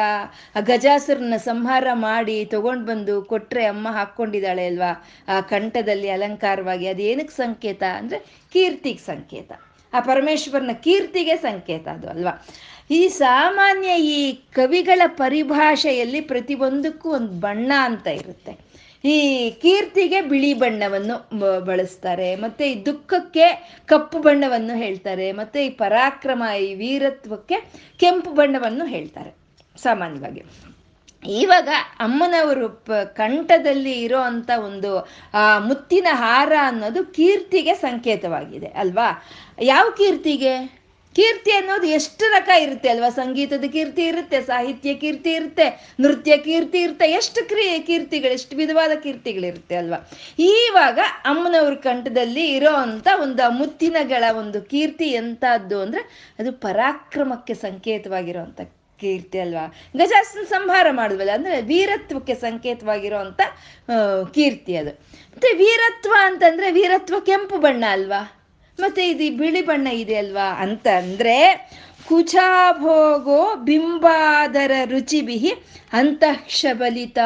ಆ 0.56 0.60
ಗಜಾಸುರನ 0.60 1.34
ಸಂಹಾರ 1.38 1.88
ಮಾಡಿ 1.94 2.46
ತಗೊಂಡು 2.46 2.86
ಬಂದು 2.86 3.22
ಕೊಟ್ರೆ 3.22 3.66
ಅಮ್ಮ 3.66 3.88
ಹಾಕ್ಕೊಂಡಿದ್ದಾಳೆ 3.88 4.66
ಅಲ್ವಾ? 4.66 5.10
ಆ 5.28 5.42
ಕಂಠದಲ್ಲಿ 5.42 6.10
ಅಲಂಕಾರವಾಗಿ. 6.10 6.88
ಅದೇನಕ್ಕೆ 6.88 7.38
ಸಂಕೇತ 7.38 7.84
ಅಂದ್ರೆ 7.84 8.20
ಕೀರ್ತಿಗೆ 8.54 9.00
ಸಂಕೇತ. 9.00 9.52
ಆ 9.94 10.00
ಪರಮೇಶ್ವರನ 10.00 10.70
ಕೀರ್ತಿಗೆ 10.84 11.36
ಸಂಕೇತ 11.36 11.88
ಅದು 11.88 12.10
ಅಲ್ವಾ? 12.10 12.48
ಈ 12.92 13.08
ಸಾಮಾನ್ಯ 13.08 13.90
ಈ 13.90 14.34
ಕವಿಗಳ 14.34 15.02
ಪರಿಭಾಷೆಯಲ್ಲಿ 15.08 16.22
ಪ್ರತಿಯೊಂದಕ್ಕೂ 16.22 17.10
ಒಂದು 17.10 17.28
ಬಣ್ಣ 17.28 17.72
ಅಂತ 17.78 18.08
ಇರುತ್ತೆ. 18.08 18.58
ಈ 19.14 19.16
ಕೀರ್ತಿಗೆ 19.62 20.20
ಬಿಳಿ 20.32 20.52
ಬಣ್ಣವನ್ನು 20.62 21.16
ಬಳಸ್ತಾರೆ. 21.66 22.30
ಮತ್ತೆ 22.36 22.64
ಈ 22.72 22.76
ದುಃಖಕ್ಕೆ 22.86 23.48
ಕಪ್ಪು 23.88 24.18
ಬಣ್ಣವನ್ನು 24.28 24.76
ಹೇಳ್ತಾರೆ. 24.84 25.28
ಮತ್ತೆ 25.32 25.60
ಈ 25.66 25.70
ಪರಾಕ್ರಮ, 25.82 26.44
ಈ 26.68 26.70
ವೀರತ್ವಕ್ಕೆ 26.74 27.58
ಕೆಂಪು 28.00 28.32
ಬಣ್ಣವನ್ನು 28.40 28.86
ಹೇಳ್ತಾರೆ. 28.96 29.32
ಸಾಮಾನ್ಯವಾಗಿ. 29.84 30.44
ಇವಾಗ 31.24 31.70
ಅಮ್ಮನವರು 32.00 32.68
ಕಂಠದಲ್ಲಿ 33.20 33.94
ಇರೋ 34.02 34.20
ಅಂತ 34.32 34.52
ಒಂದು 34.66 34.92
ಮುತ್ತಿನ 35.68 36.08
ಹಾರ 36.24 36.54
ಅನ್ನೋದು 36.62 37.02
ಕೀರ್ತಿಗೆ 37.18 37.74
ಸಂಕೇತವಾಗಿದೆ, 37.86 38.70
ಅಲ್ವಾ? 38.82 39.08
ಯಾವ 39.62 39.86
ಕೀರ್ತಿಗೆ? 39.98 40.54
ಕೀರ್ತಿ 41.16 41.52
ಅನ್ನೋದು 41.52 41.88
ಎಷ್ಟು 41.88 42.26
ರಕ 42.32 42.50
ಇರುತ್ತೆ 42.60 42.90
ಅಲ್ವಾ? 42.90 43.10
ಸಂಗೀತದ 43.10 43.66
ಕೀರ್ತಿ 43.72 44.04
ಇರುತ್ತೆ, 44.06 44.42
ಸಾಹಿತ್ಯ 44.42 44.94
ಕೀರ್ತಿ 44.94 45.32
ಇರುತ್ತೆ, 45.34 45.96
ನೃತ್ಯ 46.00 46.38
ಕೀರ್ತಿ 46.38 46.80
ಇರುತ್ತೆ, 46.82 47.12
ಎಷ್ಟು 47.12 47.48
ಕ್ರಿಯೆ 47.48 47.80
ಕೀರ್ತಿಗಳು, 47.80 48.32
ಎಷ್ಟು 48.32 48.56
ವಿಧವಾದ 48.56 48.92
ಕೀರ್ತಿಗಳಿರುತ್ತೆ 49.04 49.76
ಅಲ್ವಾ? 49.76 50.00
ಈವಾಗ 50.40 51.00
ಅಮ್ಮನವ್ರ 51.26 51.76
ಕಂಠದಲ್ಲಿ 51.76 52.52
ಇರೋ 52.52 52.74
ಅಂತ 52.74 53.08
ಒಂದು 53.22 53.52
ಮುತ್ತಿನಗಳ 53.52 54.24
ಒಂದು 54.38 54.62
ಕೀರ್ತಿ 54.62 55.06
ಎಂತಹದ್ದು 55.06 55.82
ಅಂದ್ರೆ 55.82 56.34
ಅದು 56.40 56.52
ಪರಾಕ್ರಮಕ್ಕೆ 56.52 57.54
ಸಂಕೇತವಾಗಿರುವಂತ 57.54 58.62
ಕೀರ್ತಿ 59.00 59.40
ಅಲ್ವಾ? 59.40 59.76
ಗಜಾಸನ 59.98 60.44
ಸಂಹಾರ 60.44 60.88
ಮಾಡಿದ್ವಲ್ಲ 60.92 61.32
ಅಂದ್ರೆ 61.32 61.62
ವೀರತ್ವಕ್ಕೆ 61.62 62.36
ಸಂಕೇತವಾಗಿರುವಂತ 62.36 63.42
ಕೀರ್ತಿ 64.34 64.76
ಅದು. 64.78 64.90
ಮತ್ತೆ 65.34 65.54
ವೀರತ್ವ 65.54 66.14
ಅಂತಂದ್ರೆ 66.20 66.72
ವೀರತ್ವ 66.72 67.20
ಕೆಂಪು 67.20 67.58
ಬಣ್ಣ 67.58 67.84
ಅಲ್ವಾ? 67.90 68.22
ಮತ್ತೆ 68.80 69.08
ಇದು 69.10 69.38
ಬಿಳಿ 69.38 69.62
ಬಣ್ಣ 69.62 69.88
ಇದೆ 69.88 70.16
ಅಲ್ವಾ 70.16 70.48
ಅಂತ 70.64 70.88
ಅಂದ್ರೆ 70.98 71.36
ಕುಚಾಭೋಗೋ 72.08 73.56
ಬಿಂಬಾದರ 73.56 74.72
ರುಚಿ 74.86 75.22
ಬಿಹಿ 75.22 75.52
ಅಂತಃಕ್ಷಬಲಿತ. 75.94 77.20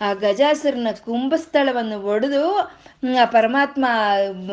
ಆ 0.00 0.12
ಗಜಾಸುರನ 0.12 0.88
ಕುಂಭಸ್ಥಳವನ್ನು 1.04 2.00
ಒಡೆದು 2.02 2.56
ಆ 3.20 3.24
ಪರಮಾತ್ಮ 3.24 3.84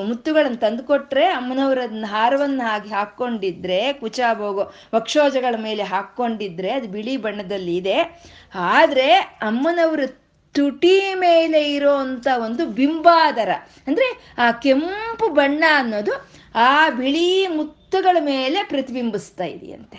ಮುತ್ತುಗಳನ್ನು 0.08 0.58
ತಂದುಕೊಟ್ರೆ 0.58 1.26
ಅಮ್ಮನವರ 1.26 1.80
ಹಾರವನ್ನು 2.06 2.63
ಹಾಗೆ 2.63 2.89
ಹಾಕ್ಕೊಂಡಿದ್ರೆ, 2.89 3.93
ಕುಚಾಭೋಗೋ 3.93 4.63
ವಕ್ಷೋಜಗಳ 4.95 5.56
ಮೇಲೆ 5.63 5.84
ಹಾಕ್ಕೊಂಡಿದ್ರೆ 5.84 6.71
ಅದು 6.71 6.88
ಬಿಳಿ 6.88 7.17
ಬಣ್ಣದಲ್ಲಿ 7.17 7.76
ಇದೆ. 7.78 7.97
ಆದರೆ 8.56 9.10
ಅಮ್ಮನವರು 9.41 10.26
ತುಟಿ 10.53 11.13
ಮೇಲೆ 11.15 11.62
ಇರೋ 11.73 11.93
ಅಂತ 11.95 12.27
ಒಂದು 12.43 12.65
ಬಿಂಬಾದರ. 12.65 13.51
ಅಂದ್ರೆ 13.88 14.07
ಆ 14.38 14.51
ಕೆಂಪು 14.51 15.29
ಬಣ್ಣ 15.29 15.63
ಅನ್ನೋದು 15.75 16.13
ಆ 16.55 16.89
ಬಿಳಿ 16.89 17.47
ಮುತ್ತುಗಳ 17.47 18.17
ಮೇಲೆ 18.19 18.63
ಪ್ರತಿಬಿಂಬಿಸ್ತಾ 18.63 19.43
ಇದೆಯಂತೆ. 19.43 19.97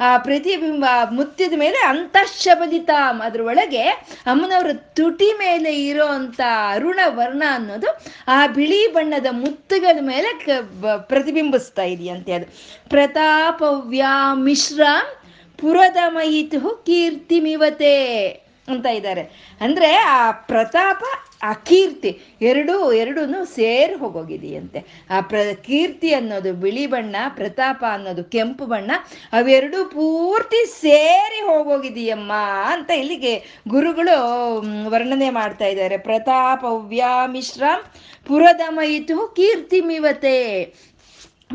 ಆ 0.00 0.18
ಪ್ರತಿಬಿಂಬ 0.18 0.84
ಮುತ್ತಿದ 1.10 1.54
ಮೇಲೆ 1.58 1.78
ಅಂತರ್ಶಭದಿತ 1.86 2.90
ಅದ್ರ 3.22 3.40
ಒಳಗೆ 3.42 3.84
ಅಮ್ಮನವರ 4.26 4.72
ತುಟಿ 4.72 5.32
ಮೇಲೆ 5.32 5.86
ಇರೋ 5.86 6.06
ಅಂತ 6.06 6.40
ಅರುಣ 6.70 7.00
ವರ್ಣ 7.06 7.42
ಅನ್ನೋದು 7.50 7.88
ಆ 8.28 8.46
ಬಿಳಿ 8.46 8.92
ಬಣ್ಣದ 8.92 9.26
ಮುತ್ತುಗಳ 9.30 9.98
ಮೇಲೆ 10.00 10.30
ಪ್ರತಿಬಿಂಬಿಸ್ತಾ 11.08 11.82
ಇದೆಯಂತೆ 11.82 12.32
ಅದು. 12.32 12.46
ಪ್ರತಾಪವ್ಯಾ 12.90 14.34
ಮಿಶ್ರ 14.34 14.82
ಪುರದಮಯಿತು 15.58 16.60
ಕೀರ್ತಿಮಿವತೆ. 16.86 17.96
ಅಂತ 18.68 18.86
ಇದ್ದಾರೆ. 18.86 19.20
ಅಂದ್ರೆ 19.60 19.96
ಆ 19.96 20.30
ಪ್ರತಾಪ, 20.30 21.02
ಆ 21.42 21.52
ಕೀರ್ತಿ 21.52 22.20
ಎರಡೂ 22.42 22.92
ಎರಡೂ 22.92 23.44
ಸೇರಿ 23.44 23.94
ಹೋಗೋಗಿದೆಯಂತೆ. 23.94 25.04
ಆ 25.10 25.20
ಪ್ರ, 25.20 25.36
ಕೀರ್ತಿ 25.54 26.14
ಅನ್ನೋದು 26.14 26.52
ಬಿಳಿ 26.52 26.86
ಬಣ್ಣ, 26.86 27.16
ಪ್ರತಾಪ 27.28 27.84
ಅನ್ನೋದು 27.92 28.24
ಕೆಂಪು 28.24 28.66
ಬಣ್ಣ, 28.66 28.90
ಅವೆರಡೂ 29.32 29.84
ಪೂರ್ತಿ 29.84 30.80
ಸೇರಿ 30.80 31.40
ಹೋಗೋಗಿದೆಯಮ್ಮ 31.46 32.32
ಅಂತ 32.66 32.90
ಇಲ್ಲಿಗೆ 32.90 33.62
ಗುರುಗಳು 33.68 34.60
ವರ್ಣನೆ 34.90 35.30
ಮಾಡ್ತಾ 35.30 35.66
ಇದ್ದಾರೆ. 35.66 35.98
ಪ್ರತಾಪ 35.98 36.64
ವ್ಯಾಮಿಶ್ರಾಮ್ 36.64 37.82
ಪುರದಮಯಿತು 38.26 39.34
ಕೀರ್ತಿಮಿವತೆ. 39.36 40.38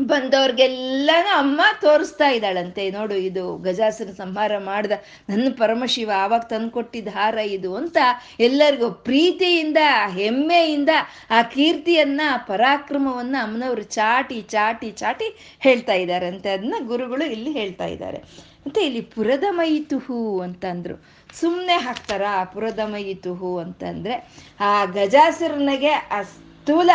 ಬಂದವ್ರಿಗೆಲ್ಲನೂ 0.00 1.38
ಅಮ್ಮ 1.38 1.60
ತೋರಿಸ್ತಾ 1.80 2.28
ಇದ್ದಾಳಂತೆ. 2.28 2.90
ನೋಡು, 2.90 3.14
ಇದು 3.14 3.56
ಗಜಾಸನ 3.56 4.10
ಸಂಹಾರ 4.10 4.58
ಮಾಡ್ದ 4.58 4.92
ನನ್ನ 5.28 5.48
ಪರಮಶಿವ 5.58 6.10
ಆವಾಗ 6.16 6.40
ತಂದುಕೊಟ್ಟಿದ್ದ 6.40 7.08
ಹಾರ 7.08 7.34
ಇದು 7.34 7.76
ಅಂತ 7.76 7.96
ಎಲ್ಲರಿಗೂ 8.40 8.90
ಪ್ರೀತಿಯಿಂದ, 8.90 9.76
ಹೆಮ್ಮೆಯಿಂದ 10.12 10.88
ಆ 11.30 11.42
ಕೀರ್ತಿಯನ್ನ, 11.42 12.20
ಪರಾಕ್ರಮವನ್ನ 12.46 13.36
ಅಮ್ಮನವರು 13.42 13.82
ಚಾಟಿ 13.82 14.40
ಚಾಟಿ 14.40 14.90
ಚಾಟಿ 14.90 15.56
ಹೇಳ್ತಾ 15.60 15.92
ಇದ್ದಾರೆ 15.92 16.26
ಅಂತೆ. 16.26 16.50
ಅದನ್ನ 16.50 16.74
ಗುರುಗಳು 16.86 17.24
ಇಲ್ಲಿ 17.24 17.52
ಹೇಳ್ತಾ 17.52 17.86
ಇದ್ದಾರೆ. 17.86 18.18
ಮತ್ತೆ 18.66 18.86
ಇಲ್ಲಿ 18.86 19.00
ಪುರದಮಯಿತುಹು 19.00 20.40
ಅಂತಂದ್ರು. 20.40 21.04
ಸುಮ್ಮನೆ 21.40 21.76
ಹಾಕ್ತಾರ 21.76 22.22
ಪುರದಮಯಿತುಹು 22.44 23.58
ಅಂತಂದ್ರೆ 23.58 24.28
ಆ 24.60 24.84
ಗಜಾಸುರನಿಗೆ 24.84 25.90
ಆ 25.90 26.22
ಸ್ಥೂಲ 26.22 26.90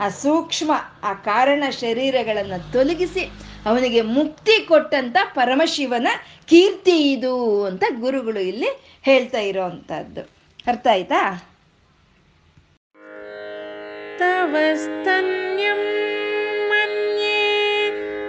ಆ 0.00 0.08
ಸೂಕ್ಷ್ಮ 0.08 0.72
ಆ 1.02 1.12
ಕಾರಣ 1.12 1.64
ಶರೀರಗಳನ್ನು 1.70 2.72
ತೊಲಗಿಸಿ 2.72 3.30
ಅವನಿಗೆ 3.66 4.00
ಮುಕ್ತಿ 4.00 4.64
ಕೊಟ್ಟಂತ 4.64 5.16
ಪರಮಶಿವನ 5.34 6.08
ಕೀರ್ತಿ 6.46 7.12
ಇದು 7.12 7.64
ಅಂತ 7.64 7.84
ಗುರುಗಳು 8.00 8.40
ಇಲ್ಲಿ 8.40 9.00
ಹೇಳ್ತಾ 9.02 9.38
ಇರೋ 9.38 9.62
ಅಂತದ್ದು 9.62 10.20
ಅರ್ಥ 10.66 10.86
ಆಯ್ತಾ? 10.90 11.20
ಧರ 14.18 14.56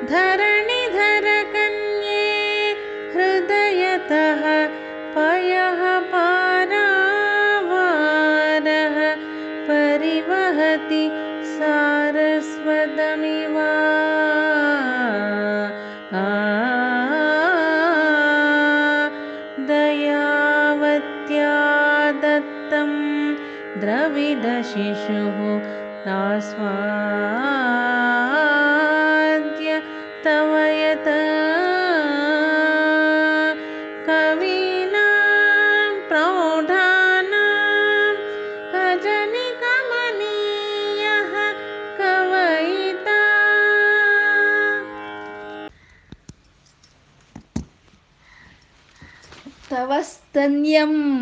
ಧರಣಿಧರ 0.06 1.26
ಕನ್ಯೆ, 1.52 2.74
ಹೃದಯತಃ 3.14 4.44
ಪಯಃ 5.14 5.91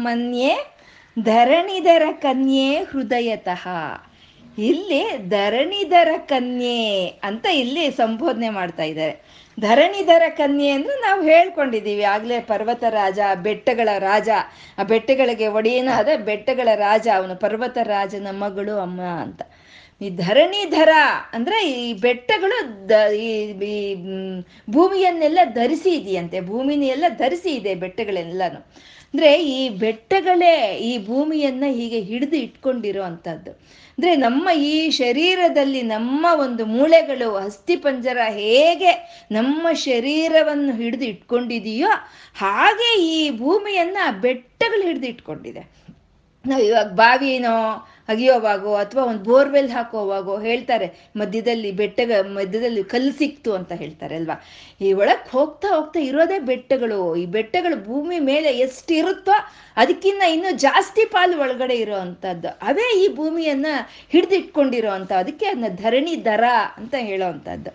ಮನ್ಯೆ 0.10 0.52
ಧರಣಿಧರ 1.18 2.04
ಕನ್ಯೆ 2.22 2.70
ಹೃದಯತಃ. 2.92 3.66
ಇಲ್ಲಿ 4.70 5.02
ಧರಣಿಧರ 5.30 6.12
ಕನ್ಯೆ 6.32 6.80
ಅಂತ 7.24 7.46
ಇಲ್ಲಿ 7.62 7.84
ಸಂಬೋಧನೆ 7.92 8.50
ಮಾಡ್ತಾ 8.50 8.84
ಇದ್ದಾರೆ. 8.84 9.16
ಧರಣಿಧರ 9.58 10.24
ಕನ್ಯೆ 10.38 10.70
ಅಂದ್ರೆ 10.78 10.96
ನಾವು 11.02 11.22
ಹೇಳ್ಕೊಂಡಿದ್ದೀವಿ. 11.22 12.04
ಆಗ್ಲೇ 12.14 12.38
ಪರ್ವತ 12.52 12.84
ರಾಜ 12.98 13.20
ಬೆಟ್ಟಗಳ 13.48 13.90
ರಾಜ, 14.00 14.30
ಆ 14.80 14.84
ಬೆಟ್ಟಗಳಿಗೆ 14.92 15.48
ಒಡೆಯನಾದ 15.60 16.10
ಬೆಟ್ಟಗಳ 16.30 16.70
ರಾಜ, 16.76 17.08
ಅವನು 17.20 17.36
ಪರ್ವತ 17.36 17.78
ರಾಜನ 17.96 18.28
ಮಗಳು 18.44 18.76
ಅಮ್ಮ 18.80 19.02
ಅಂತ. 19.26 19.42
ಈ 20.02 20.10
ಧರಣಿಧರ 20.26 20.92
ಅಂದ್ರೆ 21.34 21.58
ಈ 21.72 21.88
ಬೆಟ್ಟಗಳು 22.06 22.58
ದ, 22.90 23.00
ಈ 23.26 23.30
ಭೂಮಿಯನ್ನೆಲ್ಲ 24.70 25.40
ಧರಿಸಿ 25.60 25.92
ಇದೆಯಂತೆ. 26.00 26.40
ಭೂಮಿನೆಲ್ಲ 26.52 27.06
ಧರಿಸಿ 27.24 27.52
ಇದೆ 27.60 27.74
ಬೆಟ್ಟಗಳೆಲ್ಲನು 27.76 28.62
ಅಂದ್ರೆ 29.14 29.44
ಈ 29.44 29.70
ಬೆಟ್ಟಗಳೇ 29.70 30.78
ಈ 30.78 31.08
ಭೂಮಿಯನ್ನ 31.08 31.64
ಹೀಗೆ 31.70 32.00
ಹಿಡಿದು 32.02 32.36
ಇಟ್ಕೊಂಡಿರೋ 32.36 33.04
ಅಂಥದ್ದು 33.04 33.52
ಅಂದ್ರೆ 33.98 34.16
ನಮ್ಮ 34.16 34.50
ಈ 34.50 34.90
ಶರೀರದಲ್ಲಿ 34.90 35.82
ನಮ್ಮ 35.82 36.26
ಒಂದು 36.40 36.66
ಮೂಳೆಗಳು 36.66 37.36
ಅಸ್ಥಿಪಂಜರ 37.36 38.18
ಹೇಗೆ 38.30 38.92
ನಮ್ಮ 39.32 39.72
ಶರೀರವನ್ನು 39.74 40.76
ಹಿಡಿದು 40.76 41.06
ಇಟ್ಕೊಂಡಿದೆಯೋ 41.06 41.88
ಹಾಗೆ 42.36 43.02
ಈ 43.02 43.30
ಭೂಮಿಯನ್ನ 43.38 43.98
ಬೆಟ್ಟಗಳು 44.22 44.82
ಹಿಡಿದು 44.82 45.08
ಇಟ್ಕೊಂಡಿದೆ. 45.08 45.64
ನಾವು 46.48 46.64
ಇವಾಗ 46.64 46.92
ಬಾವಿನೋ 46.94 47.56
ಅಗಿಯೋವಾಗೋ 48.10 48.74
ಅಥವಾ 48.74 49.04
ಒಂದು 49.04 49.24
ಬೋರ್ವೆಲ್ 49.24 49.70
ಹಾಕೋವಾಗೋ 49.70 50.36
ಹೇಳ್ತಾರೆ, 50.40 50.88
ಮಧ್ಯದಲ್ಲಿ 51.16 51.72
ಬೆಟ್ಟಗ, 51.72 52.12
ಮಧ್ಯದಲ್ಲಿ 52.38 52.84
ಕಲ್ಲು 52.84 53.14
ಸಿಕ್ತು 53.18 53.54
ಅಂತ 53.54 53.72
ಹೇಳ್ತಾರೆ 53.74 54.16
ಅಲ್ವಾ? 54.16 54.38
ಈ 54.82 54.94
ಒಳಗೆ 54.94 55.26
ಹೋಗ್ತಾ 55.32 55.68
ಹೋಗ್ತಾ 55.68 56.00
ಇರೋದೇ 56.00 56.40
ಬೆಟ್ಟಗಳು. 56.40 57.00
ಈ 57.16 57.26
ಬೆಟ್ಟಗಳು 57.26 57.78
ಭೂಮಿ 57.86 58.20
ಮೇಲೆ 58.20 58.52
ಎಷ್ಟು 58.58 58.94
ಇರುತ್ತೋ 58.94 59.38
ಅದಕ್ಕಿಂತ 59.78 60.24
ಇನ್ನೂ 60.36 60.52
ಜಾಸ್ತಿ 60.58 61.04
ಪಾಲು 61.06 61.36
ಒಳಗಡೆ 61.40 61.76
ಇರೋ 61.76 61.96
ಅಂಥದ್ದು. 61.96 62.50
ಅವೇ 62.62 62.88
ಈ 63.04 63.06
ಭೂಮಿಯನ್ನ 63.16 63.68
ಹಿಡಿದಿಟ್ಕೊಂಡಿರೋ 64.10 64.92
ಅಂತ, 64.92 65.12
ಅದಕ್ಕೆ 65.14 65.46
ಅದನ್ನ 65.46 65.70
ಧರಣಿ 65.84 66.16
ದರ 66.26 66.46
ಅಂತ 66.78 66.96
ಹೇಳೋ 67.00 67.26
ಅಂಥದ್ದು. 67.26 67.72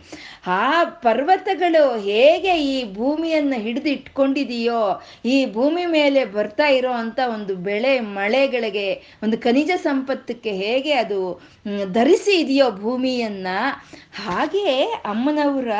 ಆ 0.46 0.84
ಪರ್ವತಗಳು 0.84 1.84
ಹೇಗೆ 2.00 2.54
ಈ 2.64 2.76
ಭೂಮಿಯನ್ನ 2.94 3.54
ಹಿಡಿದು 3.56 3.88
ಇಟ್ಕೊಂಡಿದೆಯೋ 3.88 4.82
ಈ 5.24 5.36
ಭೂಮಿ 5.52 5.86
ಮೇಲೆ 5.86 6.24
ಬರ್ತಾ 6.24 6.66
ಇರೋ 6.78 6.92
ಅಂತ 6.92 7.20
ಒಂದು 7.34 7.54
ಬೆಳೆ 7.68 7.94
ಮಳೆಗಳಿಗೆ, 8.00 8.88
ಒಂದು 9.22 9.38
ಖನಿಜ 9.38 9.70
ಸಂಪತ್ತಕ್ಕೆ 10.24 10.52
ಹೇಗೆ 10.56 10.92
ಅದು 10.94 11.18
ಧರಿಸಿ 11.92 12.34
ಇದೆಯೋ 12.40 12.66
ಭೂಮಿಯನ್ನ, 12.76 13.48
ಹಾಗೆ 14.24 14.68
ಅಮ್ಮನವರ 15.04 15.72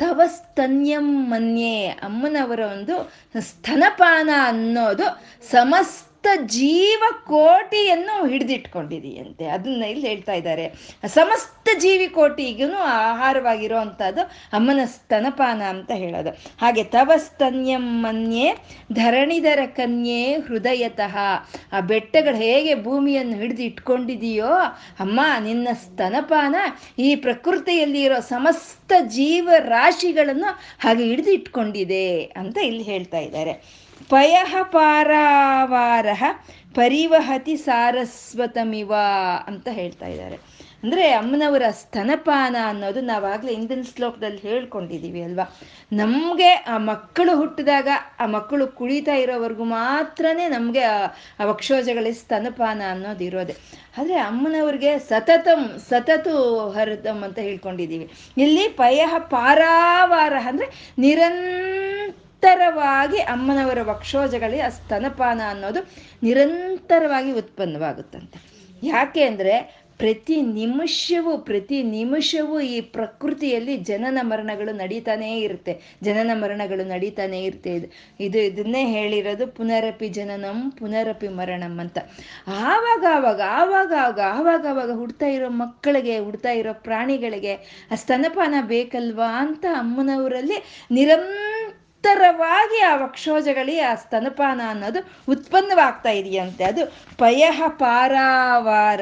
ತವ 0.00 0.20
ಸ್ತನ್ಯಂ 0.26 1.06
ಮನ್ಯೆ, 1.30 1.76
ಅಮ್ಮನವರ 2.02 2.60
ಒಂದು 2.72 2.94
ಸ್ತನಪಾನ 3.40 4.30
ಅನ್ನೋದು 4.44 5.06
ಸಮಸ್ತ 5.50 6.13
ಜೀವ 6.46 7.02
ಕೋಟಿಯನ್ನು 7.26 8.26
ಹಿಡಿದಿಟ್ಕೊಂಡಿದೆಯಂತೆ. 8.26 9.46
ಅದನ್ನ 9.46 9.84
ಇಲ್ಲಿ 9.84 10.06
ಹೇಳ್ತಾ 10.08 10.32
ಇದ್ದಾರೆ. 10.32 10.72
ಸಮಸ್ತ 11.06 11.68
ಜೀವಿ 11.78 12.08
ಕೋಟಿಗೂ 12.08 12.74
ಆಹಾರವಾಗಿರೋ 12.76 13.76
ಅಂಥದ್ದು 13.76 14.22
ಅಮ್ಮನ 14.52 14.80
ಸ್ತನಪಾನ 14.84 15.62
ಅಂತ 15.62 15.90
ಹೇಳೋದು. 15.90 16.30
ಹಾಗೆ 16.60 16.84
ತವ 16.84 17.12
ಸ್ತನ್ಯಂ 17.16 18.02
ಮನ್ಯೆ 18.02 18.54
ಧರಣಿಧರ 18.92 19.58
ಕನ್ಯೆ 19.66 20.34
ಹೃದಯತಃ. 20.34 21.16
ಆ 21.72 21.80
ಬೆಟ್ಟಗಳು 21.80 22.36
ಹೇಗೆ 22.36 22.74
ಭೂಮಿಯನ್ನು 22.82 23.36
ಹಿಡಿದು 23.36 23.62
ಇಟ್ಕೊಂಡಿದೆಯೋ 23.62 24.52
ಅಮ್ಮ, 25.00 25.20
ನಿನ್ನ 25.40 25.68
ಸ್ತನಪಾನ 25.72 26.56
ಈ 26.98 27.14
ಪ್ರಕೃತಿಯಲ್ಲಿ 27.14 28.02
ಇರೋ 28.02 28.20
ಸಮಸ್ತ 28.20 28.92
ಜೀವ 29.00 29.50
ರಾಶಿಗಳನ್ನು 29.58 30.50
ಹಾಗೆ 30.80 31.04
ಹಿಡಿದು 31.04 31.32
ಇಟ್ಕೊಂಡಿದೆ 31.32 32.22
ಅಂತ 32.22 32.58
ಇಲ್ಲಿ 32.58 32.82
ಹೇಳ್ತಾ 32.82 33.18
ಇದ್ದಾರೆ. 33.18 33.83
ಪಯಃ 34.10 34.62
ಪಾರಾವಾರ 34.62 36.06
ಪರಿವಹತಿ 36.74 37.56
ಸಾರಸ್ವತಮಿವ 37.56 38.92
ಅಂತ 39.46 39.68
ಹೇಳ್ತಾ 39.72 40.06
ಇದ್ದಾರೆ. 40.06 40.36
ಅಂದ್ರೆ 40.82 41.12
ಅಮ್ಮನವರ 41.12 41.62
ಸ್ತನಪಾನ 41.70 42.56
ಅನ್ನೋದು 42.66 43.00
ನಾವಾಗಲೇ 43.00 43.54
ಹಿಂದಿನ 43.54 43.82
ಶ್ಲೋಕದಲ್ಲಿ 43.96 44.38
ಹೇಳ್ಕೊಂಡಿದ್ದೀವಿ 44.38 45.22
ಅಲ್ವಾ? 45.22 45.56
ನಮಗೆ 45.92 46.50
ಆ 46.52 46.78
ಮಕ್ಕಳು 46.78 47.36
ಹುಟ್ಟಿದಾಗ 47.36 47.88
ಆ 48.20 48.26
ಮಕ್ಕಳು 48.26 48.66
ಕುಳಿತಾ 48.66 49.14
ಇರೋವರೆಗೂ 49.14 49.64
ಮಾತ್ರನೇ 49.64 50.48
ನಮಗೆ 50.48 50.82
ಆ 50.82 51.44
ವಕ್ಷೋಜಗಳ 51.44 52.06
ಸ್ತನಪಾನ 52.12 52.82
ಅನ್ನೋದು 52.90 53.24
ಇರೋದೆ. 53.24 53.56
ಆದರೆ 53.98 54.14
ಅಮ್ಮನವ್ರಿಗೆ 54.14 54.98
ಸತತಂ, 54.98 55.80
ಸತತು 55.90 56.34
ಹರಿತಂ 56.68 57.22
ಅಂತ 57.22 57.38
ಹೇಳ್ಕೊಂಡಿದ್ದೀವಿ 57.38 58.10
ಇಲ್ಲಿ 58.38 58.68
ಪಯಃ 58.68 59.18
ಪಾರಾವಾರ 59.18 60.32
ಅಂದರೆ 60.46 60.68
ನಿರಂತರವಾಗಿ 62.44 63.18
ಅಮ್ಮನವರ 63.18 63.80
ವಕ್ಷೋಜಗಳಿಗೆ 63.82 64.62
ಆ 64.62 64.68
ಸ್ತನಪಾನ 64.68 65.40
ಅನ್ನೋದು 65.48 65.80
ನಿರಂತರವಾಗಿ 66.22 67.30
ಉತ್ಪನ್ನವಾಗುತ್ತಂತೆ. 67.32 68.38
ಯಾಕೆ 68.82 69.22
ಅಂದರೆ 69.22 69.84
ಪ್ರತಿ 69.98 70.36
ನಿಮಿಷವೂ 70.40 71.32
ಪ್ರತಿ 71.38 71.82
ನಿಮಿಷವೂ 71.82 72.56
ಈ 72.60 72.80
ಪ್ರಕೃತಿಯಲ್ಲಿ 72.80 73.76
ಜನನ 73.76 74.18
ಮರಣಗಳು 74.22 74.72
ನಡೀತಾನೇ 74.76 75.30
ಇರುತ್ತೆ. 75.40 75.72
ಜನನ 76.02 76.30
ಮರಣಗಳು 76.34 76.84
ನಡೀತಾನೇ 76.88 77.40
ಇರುತ್ತೆ. 77.42 77.70
ಇದು 77.74 77.88
ಇದು 78.20 78.38
ಇದನ್ನೇ 78.38 78.82
ಹೇಳಿರೋದು 78.86 79.46
ಪುನರಪಿ 79.46 80.08
ಜನನಂ, 80.08 80.58
ಪುನರಪಿ 80.70 81.28
ಮರಣಂ 81.28 81.80
ಅಂತ. 81.80 81.98
ಆವಾಗ 82.70 83.04
ಆವಾಗ 83.16 83.40
ಆವಾಗ 83.60 83.92
ಆವಾಗ 84.00 84.20
ಆವಾಗ 84.20 84.66
ಆವಾಗ 84.70 84.90
ಹುಡ್ತಾ 84.92 85.26
ಇರೋ 85.26 85.48
ಮಕ್ಕಳಿಗೆ, 85.62 86.18
ಹುಡ್ತಾ 86.18 86.50
ಇರೋ 86.50 86.74
ಪ್ರಾಣಿಗಳಿಗೆ 86.88 87.54
ಆ 87.90 87.94
ಸ್ತನಪಾನ 87.94 88.54
ಬೇಕಲ್ವಾ 88.74 89.30
ಅಂತ 89.38 89.64
ಅಮ್ಮನವರಲ್ಲಿ 89.78 90.58
ನಿರಂತರವಾಗಿ 92.04 92.80
ಆ 92.80 92.94
ವಕ್ಷೋಜಗಳಿಗೆ 92.96 93.80
ಆ 93.80 93.94
ಸ್ತನಪಾನ 93.94 94.60
ಅನ್ನೋದು 94.68 95.00
ಉತ್ಪನ್ನವಾಗ್ತಾ 95.28 96.10
ಇದೆಯಂತೆ. 96.10 96.64
ಅದು 96.64 96.86
ಪಯಹ 97.18 97.62
ಪಾರಾವಾರ 97.68 99.00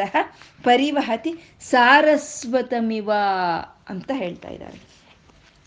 ಪರಿವಹತಿ 0.63 1.33
ಸಾರಸ್ವತಮಿವ 1.61 3.11
ಅಂತ 3.89 4.11
ಹೇಳ್ತಾ 4.15 4.49
ಇದ್ದಾರೆ. 4.49 4.93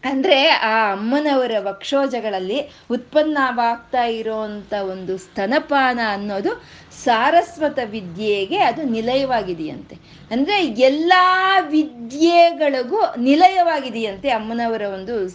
ಅಂದ್ರೆ 0.03 0.49
ಆ 0.49 0.91
ಅಮ್ಮನವರ 0.91 1.51
ವಕ್ಷೋಜಗಳಲ್ಲಿ 1.59 2.59
ಉತ್ಪನ್ನವಾಗ್ತಾ 2.91 4.03
ಇರೋಂಥ 4.03 4.73
ಒಂದು 4.73 5.17
ಸ್ತನಪಾನ 5.17 5.99
ಅನ್ನೋದು 6.07 6.63
ಸಾರಸ್ವತ 7.03 7.79
ವಿದ್ಯೆಗೆ 7.85 8.57
ಅದು 8.57 8.83
ನಿಲಯವಾಗಿದೆಯಂತೆ. 8.83 9.95
ಅಂದ್ರೆ 10.31 10.67
ಎಲ್ಲಾ 10.67 11.59
ವಿದ್ಯೆಗಳಿಗೂ 11.59 13.01
ನಿಲಯವಾಗಿದೆಯಂತೆ 13.19 14.29
ಅಮ್ಮನವರ 14.29 14.81
ಒಂದು 14.81 15.29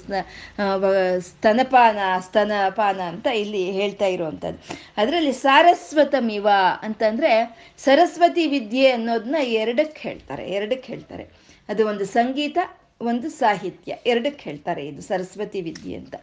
ಸ್ತನಪಾನ 1.21 1.99
ಸ್ತನಪಾನ 2.21 3.01
ಅಂತ 3.01 3.27
ಇಲ್ಲಿ 3.27 3.71
ಹೇಳ್ತಾ 3.71 4.07
ಇರುವಂಥದ್ದು. 4.07 4.59
ಅದರಲ್ಲಿ 4.97 5.33
ಸಾರಸ್ವತಮಿವ 5.33 6.49
ಅಂತಂದ್ರೆ 6.83 7.33
ಸರಸ್ವತಿ 7.79 8.47
ವಿದ್ಯೆ 8.47 8.91
ಅನ್ನೋದನ್ನ 8.91 9.37
ಎರಡಕ್ಕೆ 9.63 10.09
ಹೇಳ್ತಾರೆ 10.09 10.51
ಎರಡಕ್ಕೆ 10.51 10.93
ಹೇಳ್ತಾರೆ. 10.93 11.31
ಅದು 11.69 11.89
ಒಂದು 11.89 12.05
ಸಂಗೀತ, 12.05 12.59
ಒಂದು 13.01 13.31
ಸಾಹಿತ್ಯ 13.31 13.97
ಎರಡಕ್ಕೆ 14.07 14.51
ಹೇಳ್ತಾರೆ 14.51 14.87
ಇದು 14.87 15.03
ಸರಸ್ವತಿ 15.03 15.61
ವಿದ್ಯೆ 15.61 15.97
ಅಂತ. 15.97 16.15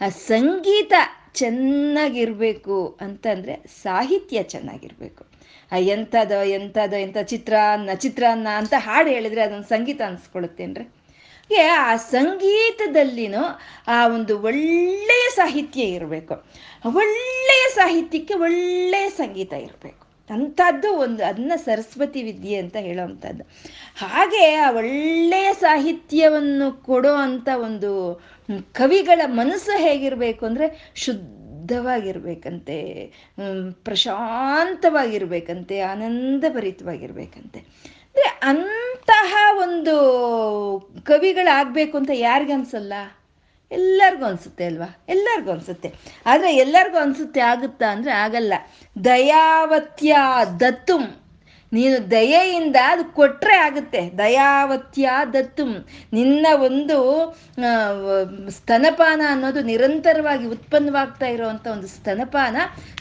ಆ 0.00 0.08
ಸಂಗೀತ 0.08 0.92
ಚೆನ್ನಾಗಿರ್ಬೇಕು 1.34 2.98
ಅಂತಂದ್ರೆ 3.00 3.56
ಸಾಹಿತ್ಯ 3.82 4.42
ಚೆನ್ನಾಗಿರ್ಬೇಕು. 4.42 5.35
ಎಂಥದೋ 5.72 6.42
ಎಂಥದೋ 6.42 6.96
ಎಂಥ 6.96 7.16
ಚಿತ್ರಾನ್ನ 7.22 7.90
ಚಿತ್ರಾನ್ನ 7.94 8.48
ಅಂತ 8.56 8.74
ಹಾಡು 8.76 9.10
ಹೇಳಿದ್ರೆ 9.10 9.42
ಅದೊಂದು 9.42 9.68
ಸಂಗೀತ 9.68 10.00
ಅನ್ಸ್ಕೊಳ್ಳುತ್ತೇನ್ರಿ? 10.06 10.84
ಹೀಗೆ 11.48 11.62
ಆ 11.62 11.96
ಸಂಗೀತದಲ್ಲಿನೂ 11.96 13.60
ಆ 13.88 14.08
ಒಂದು 14.08 14.42
ಒಳ್ಳೆಯ 14.42 15.30
ಸಾಹಿತ್ಯ 15.34 15.82
ಇರಬೇಕು. 15.82 16.34
ಒಳ್ಳೆಯ 16.94 17.74
ಸಾಹಿತ್ಯಕ್ಕೆ 17.74 18.34
ಒಳ್ಳೆಯ 18.34 19.08
ಸಂಗೀತ 19.08 19.52
ಇರಬೇಕು. 19.52 20.06
ಅಂಥದ್ದು 20.30 20.92
ಒಂದು 20.92 21.24
ಅದನ್ನ 21.24 21.52
ಸರಸ್ವತಿ 21.56 22.22
ವಿದ್ಯೆ 22.22 22.56
ಅಂತ 22.56 22.76
ಹೇಳೋವಂಥದ್ದು. 22.76 23.44
ಹಾಗೆ 23.96 24.54
ಆ 24.54 24.70
ಒಳ್ಳೆಯ 24.70 25.52
ಸಾಹಿತ್ಯವನ್ನು 25.52 26.84
ಕೊಡೋ 26.84 27.14
ಅಂಥ 27.14 27.48
ಒಂದು 27.62 28.22
ಕವಿಗಳ 28.72 29.20
ಮನಸ್ಸು 29.26 29.78
ಹೇಗಿರಬೇಕು 29.78 30.46
ಅಂದರೆ 30.46 30.94
ಶುದ್ಧವಾಗಿರ್ಬೇಕಂತೆ 31.66 32.76
ಪ್ರಶಾಂತವಾಗಿರಬೇಕಂತೆ, 33.84 35.80
ಆನಂದಭರಿತವಾಗಿರ್ಬೇಕಂತೆ. 35.80 37.60
ಅಂದರೆ 38.08 38.28
ಅಂತಹ 38.42 39.34
ಒಂದು 39.58 39.94
ಕವಿಗಳಾಗಬೇಕು 41.04 41.94
ಅಂತ 41.98 42.12
ಯಾರಿಗನ್ಸಲ್ಲ 42.14 42.92
ಎಲ್ಲರಿಗೂ 43.70 44.24
ಅನಿಸುತ್ತೆ 44.24 44.64
ಅಲ್ವಾ? 44.64 44.88
ಎಲ್ಲರಿಗೂ 45.08 45.50
ಅನಿಸುತ್ತೆ. 45.50 45.88
ಆದರೆ 46.26 46.50
ಎಲ್ಲರಿಗೂ 46.56 46.98
ಅನಿಸುತ್ತೆ, 46.98 47.40
ಆಗುತ್ತಾ 47.40 47.86
ಅಂದರೆ 47.86 48.12
ಆಗಲ್ಲ. 48.12 48.54
ದಯಾವತ್ಯ 49.04 50.16
ದತ್ತುಂ. 50.60 51.04
ನೀನು 51.72 52.10
ದಯೆಯಿಂದ 52.10 52.76
ಅದು 52.84 53.04
ಕೊಟ್ಟರೆ 53.14 53.56
ಆಗುತ್ತೆ. 53.56 54.00
ದಯಾವತ್ಯ 54.18 55.10
ದತ್ತುಂ 55.32 55.70
ನಿನ್ನ 56.12 56.46
ಒಂದು 56.58 56.98
ಸ್ತನಪಾನ 58.50 59.22
ಅನ್ನೋದು 59.28 59.62
ನಿರಂತರವಾಗಿ 59.62 60.46
ಉತ್ಪನ್ನವಾಗ್ತಾ 60.46 61.26
ಇರುವಂಥ 61.26 61.66
ಒಂದು 61.66 61.86
ಸ್ತನಪಾನ 61.86 62.56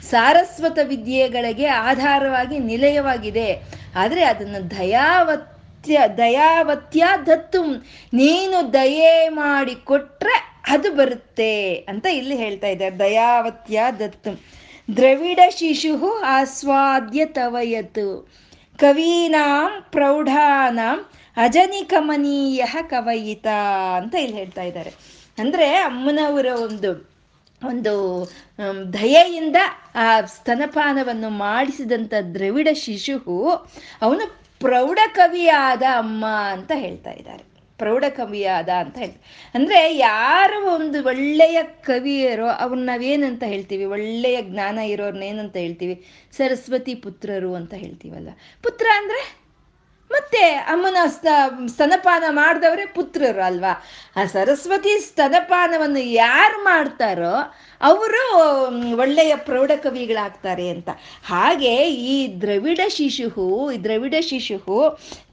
ಸಾರಸ್ವತ 0.10 0.80
ವಿದ್ಯೆಗಳಿಗೆ 0.84 1.68
ಆಧಾರವಾಗಿ 1.90 2.60
ನಿಲಯವಾಗಿದೆ. 2.60 3.50
ಆದರೆ 3.96 4.24
ಅದನ್ನು 4.24 4.62
ದಯಾವತ್ಯ 4.72 6.00
ದಯಾವತ್ಯ 6.18 7.06
ದತ್ತುಂ 7.26 7.70
ನೀನು 8.14 8.74
ದಯೆ 8.74 9.16
ಮಾಡಿ 9.30 9.76
ಕೊಟ್ರೆ 9.76 10.38
ಅದು 10.74 10.90
ಬರುತ್ತೆ 10.96 11.54
ಅಂತ 11.90 12.06
ಇಲ್ಲಿ 12.06 12.38
ಹೇಳ್ತಾ 12.38 12.68
ಇದ್ದಾರೆ. 12.68 12.96
ದಯಾವತ್ಯ 13.00 13.82
ದತ್ತು 14.00 14.32
ದ್ರವಿಡ 14.98 15.40
ಶಿಶು 15.50 16.10
ಆಸ್ವಾದ್ಯ 16.22 17.22
ತವಯತು 17.26 18.08
ಕವೀನಾಂ 18.80 19.82
ಪ್ರೌಢಾನಾಂ 19.92 21.06
ಅಜನಿಕಮನೀಯ 21.38 22.66
ಕವಯಿತ 22.90 23.48
ಅಂತ 23.98 24.16
ಇಲ್ಲಿ 24.16 24.38
ಹೇಳ್ತಾ 24.38 24.62
ಇದ್ದಾರೆ. 24.62 24.90
ಅಂದ್ರೆ 25.38 25.76
ಅಮ್ಮನವರ 25.76 26.46
ಒಂದು 26.46 27.16
ಒಂದು 27.62 27.94
ದಯೆಯಿಂದ 28.94 29.56
ಆ 29.96 30.22
ಸ್ತನಪಾನವನ್ನು 30.22 31.30
ಮಾಡಿಸಿದಂಥ 31.30 32.14
ದ್ರವಿಡ 32.34 32.68
ಶಿಶು 32.74 33.18
ಅವನು 34.02 34.46
ಪ್ರೌಢ 34.60 35.00
ಕವಿಯಾದ 35.14 35.84
ಅಮ್ಮ 35.98 36.26
ಅಂತ 36.26 36.72
ಹೇಳ್ತಾ 36.76 37.12
ಇದ್ದಾರೆ. 37.12 37.55
ಪ್ರೌಢ 37.80 38.04
ಕವಿಯಾದ 38.10 38.70
ಅಂತ 38.70 38.98
ಹೇಳಿ 38.98 39.18
ಅಂದ್ರೆ 39.56 39.98
ಯಾರು 39.98 40.76
ಒಂದು 40.76 41.06
ಒಳ್ಳೆಯ 41.06 41.64
ಕವಿಯರೋ 41.64 42.48
ಅವ್ರನ್ನ 42.48 42.86
ನಾವೇನಂತ 42.86 43.44
ಹೇಳ್ತೀವಿ? 43.44 43.86
ಒಳ್ಳೆಯ 43.86 44.42
ಜ್ಞಾನ 44.42 44.78
ಇರೋರ್ನ 44.78 45.24
ಏನಂತ 45.24 45.58
ಹೇಳ್ತೀವಿ? 45.58 45.96
ಸರಸ್ವತಿ 46.38 46.96
ಪುತ್ರರು 46.96 47.56
ಅಂತ 47.56 47.74
ಹೇಳ್ತೀವಲ್ಲ 47.74 48.30
ಪುತ್ರ 48.64 48.88
ಅಂದ್ರೆ 48.98 49.46
ಮತ್ತೆ 50.12 50.42
ಅಮ್ಮನ 50.48 50.98
ಸ್ತ 51.08 51.28
ಸ್ತನಪಾನ 51.68 52.24
ಮಾಡಿದವರೇ 52.30 52.86
ಪುತ್ರರು 52.86 53.42
ಅಲ್ವಾ? 53.42 53.84
ಆ 54.16 54.26
ಸರಸ್ವತಿ 54.26 55.00
ಸ್ತನಪಾನವನ್ನು 55.00 56.00
ಯಾರು 56.00 56.64
ಮಾಡ್ತಾರೋ 56.64 57.36
ಅವರು 57.90 58.24
ಒಳ್ಳೆಯ 59.02 59.34
ಪ್ರೌಢ 59.48 59.72
ಕವಿಗಳಾಗ್ತಾರೆ 59.86 60.66
ಅಂತ. 60.74 60.90
ಹಾಗೆ 61.32 61.74
ಈ 62.14 62.16
ದ್ರವಿಡ 62.44 62.82
ಶಿಶು 62.98 63.28
ಈ 63.76 63.78
ದ್ರವಿಡ 63.86 64.16
ಶಿಶು 64.30 64.78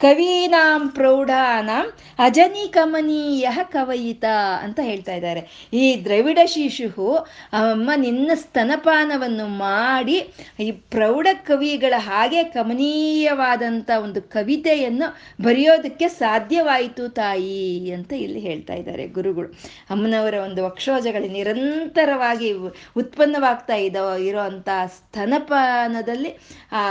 ಕವೀನಾಂ 0.04 0.82
ಪ್ರೌಢಾನಾಂ 0.96 1.86
ಅಜನಿ 2.26 2.64
ಕಮನೀಯ 2.72 3.48
ಕವಯಿತ 3.74 4.24
ಅಂತ 4.64 4.78
ಹೇಳ್ತಾ 4.88 5.14
ಇದ್ದಾರೆ. 5.18 5.42
ಈ 5.82 5.84
ದ್ರವಿಡ 6.06 6.38
ಶಿಶು 6.54 7.08
ಅಮ್ಮ, 7.60 7.90
ನಿನ್ನ 8.06 8.30
ಸ್ತನಪಾನವನ್ನು 8.42 9.46
ಮಾಡಿ 9.64 10.18
ಈ 10.66 10.68
ಪ್ರೌಢ 10.94 11.26
ಕವಿಗಳ 11.50 11.94
ಹಾಗೆ 12.08 12.42
ಕಮನೀಯವಾದಂಥ 12.56 13.90
ಒಂದು 14.06 14.22
ಕವಿತೆಯನ್ನು 14.36 15.08
ಬರೆಯೋದಕ್ಕೆ 15.44 16.08
ಸಾಧ್ಯವಾಯಿತು 16.22 17.06
ತಾಯಿ 17.20 17.62
ಅಂತ 17.96 18.12
ಇಲ್ಲಿ 18.24 18.40
ಹೇಳ್ತಾ 18.48 18.74
ಇದ್ದಾರೆ 18.74 19.06
ಗುರುಗಳು. 19.18 19.48
ಅಮ್ಮನವರ 19.94 20.36
ಒಂದು 20.48 20.60
ವಕ್ಷೋಜಗಳು 20.68 21.28
ನಿರಂತರವಾಗಿ 21.38 22.41
ಉತ್ಪನ್ನವಾಗ್ತಾ 22.96 23.74
ಇದ್ದೋ 23.74 24.16
ಇರೋಂಥ 24.16 24.68
ಸ್ತನಪಾನದಲ್ಲಿ 24.86 26.36
ಆ 26.72 26.84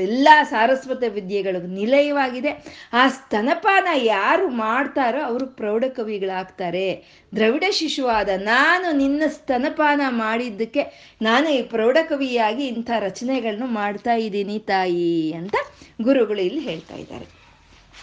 ಎಲ್ಲ 0.00 0.28
ಸಾರಸ್ವತ 0.42 1.02
ವಿದ್ಯೆಗಳು 1.08 1.66
ನಿಲಯವಾಗಿದೆ. 1.66 2.80
ಆ 2.92 3.08
ಸ್ತನಪಾನ 3.08 3.88
ಯಾರು 3.94 4.48
ಮಾಡ್ತಾರೋ 4.48 5.22
ಅವರು 5.22 5.46
ಪ್ರೌಢ 5.46 5.84
ಕವಿಗಳಾಗ್ತಾರೆ 5.84 7.04
ದ್ರವಿಡ 7.34 7.64
ಶಿಶುವಾದ 7.70 8.28
ನಾನು 8.36 8.96
ನಿನ್ನ 8.96 9.22
ಸ್ತನಪಾನ 9.26 10.00
ಮಾಡಿದ್ದಕ್ಕೆ 10.08 11.14
ನಾನು 11.22 11.50
ಈ 11.50 11.62
ಪ್ರೌಢ 11.62 11.96
ಕವಿಯಾಗಿ 12.02 12.66
ಇಂಥ 12.66 12.90
ರಚನೆಗಳನ್ನು 12.98 13.66
ಮಾಡ್ತಾ 13.66 14.14
ಇದ್ದೀನಿ 14.14 14.58
ತಾಯಿ 14.58 15.32
ಅಂತ 15.32 15.54
ಗುರುಗಳು 16.02 16.40
ಇಲ್ಲಿ 16.40 16.60
ಹೇಳ್ತಾ 16.60 16.94
ಇದ್ದಾರೆ. 16.94 17.26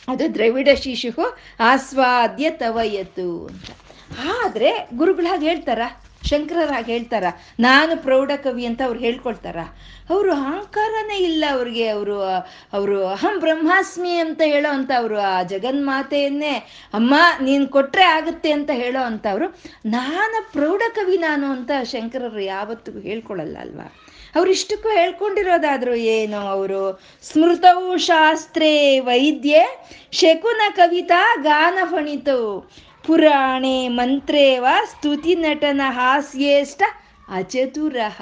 ಅದು 0.07 0.33
ದ್ರವಿಡ 0.33 0.67
ಶಿಶು 0.75 1.37
ಆಸ್ವಾದ್ಯ 1.59 2.49
ತವಯತು 2.49 3.45
ಅಂತ. 3.45 3.82
ಆದ್ರೆ 4.13 4.87
ಗುರುಗಳು 4.95 5.27
ಹಾಗೆ 5.27 5.47
ಹೇಳ್ತಾರ? 5.47 5.79
ಶಂಕರರಾಗಿ 6.25 6.91
ಹೇಳ್ತಾರ? 6.91 7.23
ನಾನು 7.59 8.03
ಪ್ರೌಢ 8.03 8.31
ಕವಿ 8.35 8.65
ಅಂತ 8.65 8.81
ಅವ್ರು 8.85 8.99
ಹೇಳ್ಕೊಳ್ತಾರ? 8.99 9.57
ಅವರು 10.09 10.31
ಅಹಂಕಾರನೇ 10.31 11.17
ಇಲ್ಲ 11.17 11.45
ಅವ್ರಿಗೆ, 11.51 11.87
ಅವರು 11.87 12.21
ಅವರು 12.73 13.07
ಅಹಂ 13.07 13.39
ಬ್ರಹ್ಮಾಸ್ಮಿ 13.39 14.17
ಅಂತ 14.17 14.41
ಹೇಳೋ 14.45 14.73
ಅಂತ 14.73 14.91
ಅವರು 14.97 15.19
ಆ 15.19 15.43
ಜಗನ್ಮಾತೆಯನ್ನೇ 15.43 16.53
ಅಮ್ಮ 16.93 17.13
ನೀನು 17.41 17.67
ಕೊಟ್ರೆ 17.67 18.03
ಆಗುತ್ತೆ 18.03 18.51
ಅಂತ 18.51 18.69
ಹೇಳೋ 18.73 19.03
ಅಂತವ್ರು. 19.03 19.61
ನಾನು 19.85 20.51
ಪ್ರೌಢ 20.51 20.81
ಕವಿ 20.95 21.17
ನಾನು 21.17 21.51
ಅಂತ 21.51 21.71
ಶಂಕರರು 21.83 22.39
ಯಾವತ್ತಿಗೂ 22.39 22.99
ಹೇಳ್ಕೊಳಲ್ಲ 22.99 23.57
ಅಲ್ವಾ? 23.59 23.93
ಅವ್ರು 24.35 24.51
ಇಷ್ಟಕ್ಕೂ 24.51 24.89
ಹೇಳ್ಕೊಂಡಿರೋದಾದ್ರು 24.89 25.95
ಏನು 25.95 26.37
ಅವರು? 26.37 27.01
ಸ್ಮೃತವು 27.23 27.97
ಶಾಸ್ತ್ರೇ 27.97 28.99
ವೈದ್ಯೆ, 28.99 29.63
ಶಕುನ 30.11 30.61
ಕವಿತಾ 30.75 31.35
ಗಾನ 31.41 31.77
ಫಣಿತವು 31.85 32.71
ಪುರಾಣೆ 33.07 33.87
ಮಂತ್ರೇವ 33.87 34.65
ಸ್ತುತಿ 34.91 35.35
ನಟನ 35.35 35.81
ಹಾಸ್ಯೇಷ್ಟ 35.87 36.83
ಅಚತುರಹ 37.27 38.21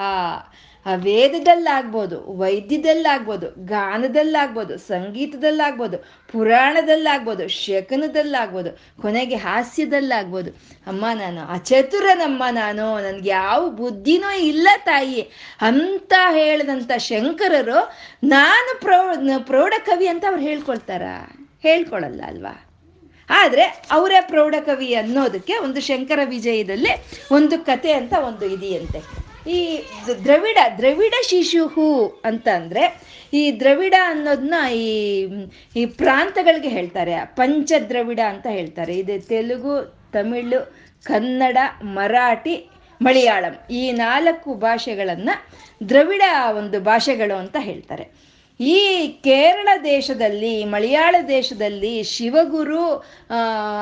ಆ 0.85 0.95
ವೇದದಲ್ಲಾಗ್ಬೋದು 0.95 2.37
ವೈದ್ಯದಲ್ಲಾಗ್ಬೋದು, 2.37 3.65
ಗಾನದಲ್ಲಾಗ್ಬೋದು, 3.65 4.77
ಸಂಗೀತದಲ್ಲಾಗ್ಬೋದು, 4.77 5.97
ಪುರಾಣದಲ್ಲಾಗ್ಬೋದು, 6.31 7.47
ಶಕನದಲ್ಲಾಗ್ಬೋದು, 7.47 9.01
ಕೊನೆಗೆ 9.01 9.35
ಹಾಸ್ಯದಲ್ಲಾಗ್ಬೋದು. 9.35 10.51
ಅಮ್ಮ 10.87 11.05
ನಾನು 11.13 11.53
ಅಚತುರನಮ್ಮ 11.53 12.43
ನಾನು, 12.51 12.99
ನನಗೆ 12.99 13.29
ಯಾವ 13.29 13.69
ಬುದ್ಧಿನೂ 13.69 14.37
ಇಲ್ಲ 14.37 14.67
ತಾಯಿ. 14.77 15.21
ಅಂತ 15.61 16.13
ಹೇಳಿದಂಥ 16.29 16.91
ಶಂಕರರು 16.97 17.95
ನಾನು 18.23 18.79
ಪ್ರೌಢ 18.79 19.29
ಪ್ರೌಢ 19.45 19.73
ಕವಿ 19.85 20.07
ಅಂತ 20.07 20.25
ಅವ್ರು 20.27 20.41
ಹೇಳ್ಕೊಳ್ತಾರ? 20.41 21.01
ಹೇಳ್ಕೊಳಲ್ಲ 21.63 22.21
ಅಲ್ವಾ? 22.27 22.70
ಆದರೆ 23.39 23.65
ಅವರೇ 23.91 24.19
ಪ್ರೌಢ 24.21 24.55
ಕವಿ 24.65 24.93
ಅನ್ನೋದಕ್ಕೆ 24.93 25.53
ಒಂದು 25.57 25.81
ಶಂಕರ 25.81 26.19
ವಿಜಯದಲ್ಲಿ 26.25 26.93
ಒಂದು 27.31 27.65
ಕತೆ 27.65 27.91
ಅಂತ 27.91 28.13
ಒಂದು 28.29 28.45
ಇದೆಯಂತೆ. 28.45 28.99
ಈ 29.47 29.59
ದ್ರವಿಡ 30.23 30.57
ದ್ರವಿಡ 30.77 31.13
ಶಿಶುಹು 31.29 32.21
ಅಂತ 32.25 32.47
ಅಂದರೆ 32.53 32.83
ಈ 33.33 33.59
ದ್ರವಿಡ 33.59 33.95
ಅನ್ನೋದನ್ನ 34.03 34.53
ಈ 34.73 34.89
ಈ 35.75 35.85
ಪ್ರಾಂತಗಳಿಗೆ 35.85 36.69
ಹೇಳ್ತಾರೆ. 36.69 37.15
ಪಂಚ 37.35 37.71
ದ್ರವಿಡ 37.89 38.19
ಅಂತ 38.27 38.47
ಹೇಳ್ತಾರೆ. 38.49 38.93
ಇದು 38.95 39.15
ತೆಲುಗು, 39.27 39.75
ತಮಿಳು, 40.13 40.59
ಕನ್ನಡ, 41.03 41.57
ಮರಾಠಿ, 41.83 42.55
ಮಲಯಾಳಂ 43.01 43.53
ಈ 43.71 43.91
ನಾಲ್ಕು 43.91 44.53
ಭಾಷೆಗಳನ್ನು 44.55 45.35
ದ್ರವಿಡ 45.89 46.21
ಒಂದು 46.57 46.79
ಭಾಷೆಗಳು 46.79 47.35
ಅಂತ 47.35 47.55
ಹೇಳ್ತಾರೆ. 47.59 48.05
ಈ 48.61 49.07
ಕೇರಳ 49.07 49.67
ದೇಶದಲ್ಲಿ 49.83 50.65
ಮಲಯಾಳ 50.65 51.15
ದೇಶದಲ್ಲಿ 51.27 52.03
ಶಿವಗುರು 52.03 53.05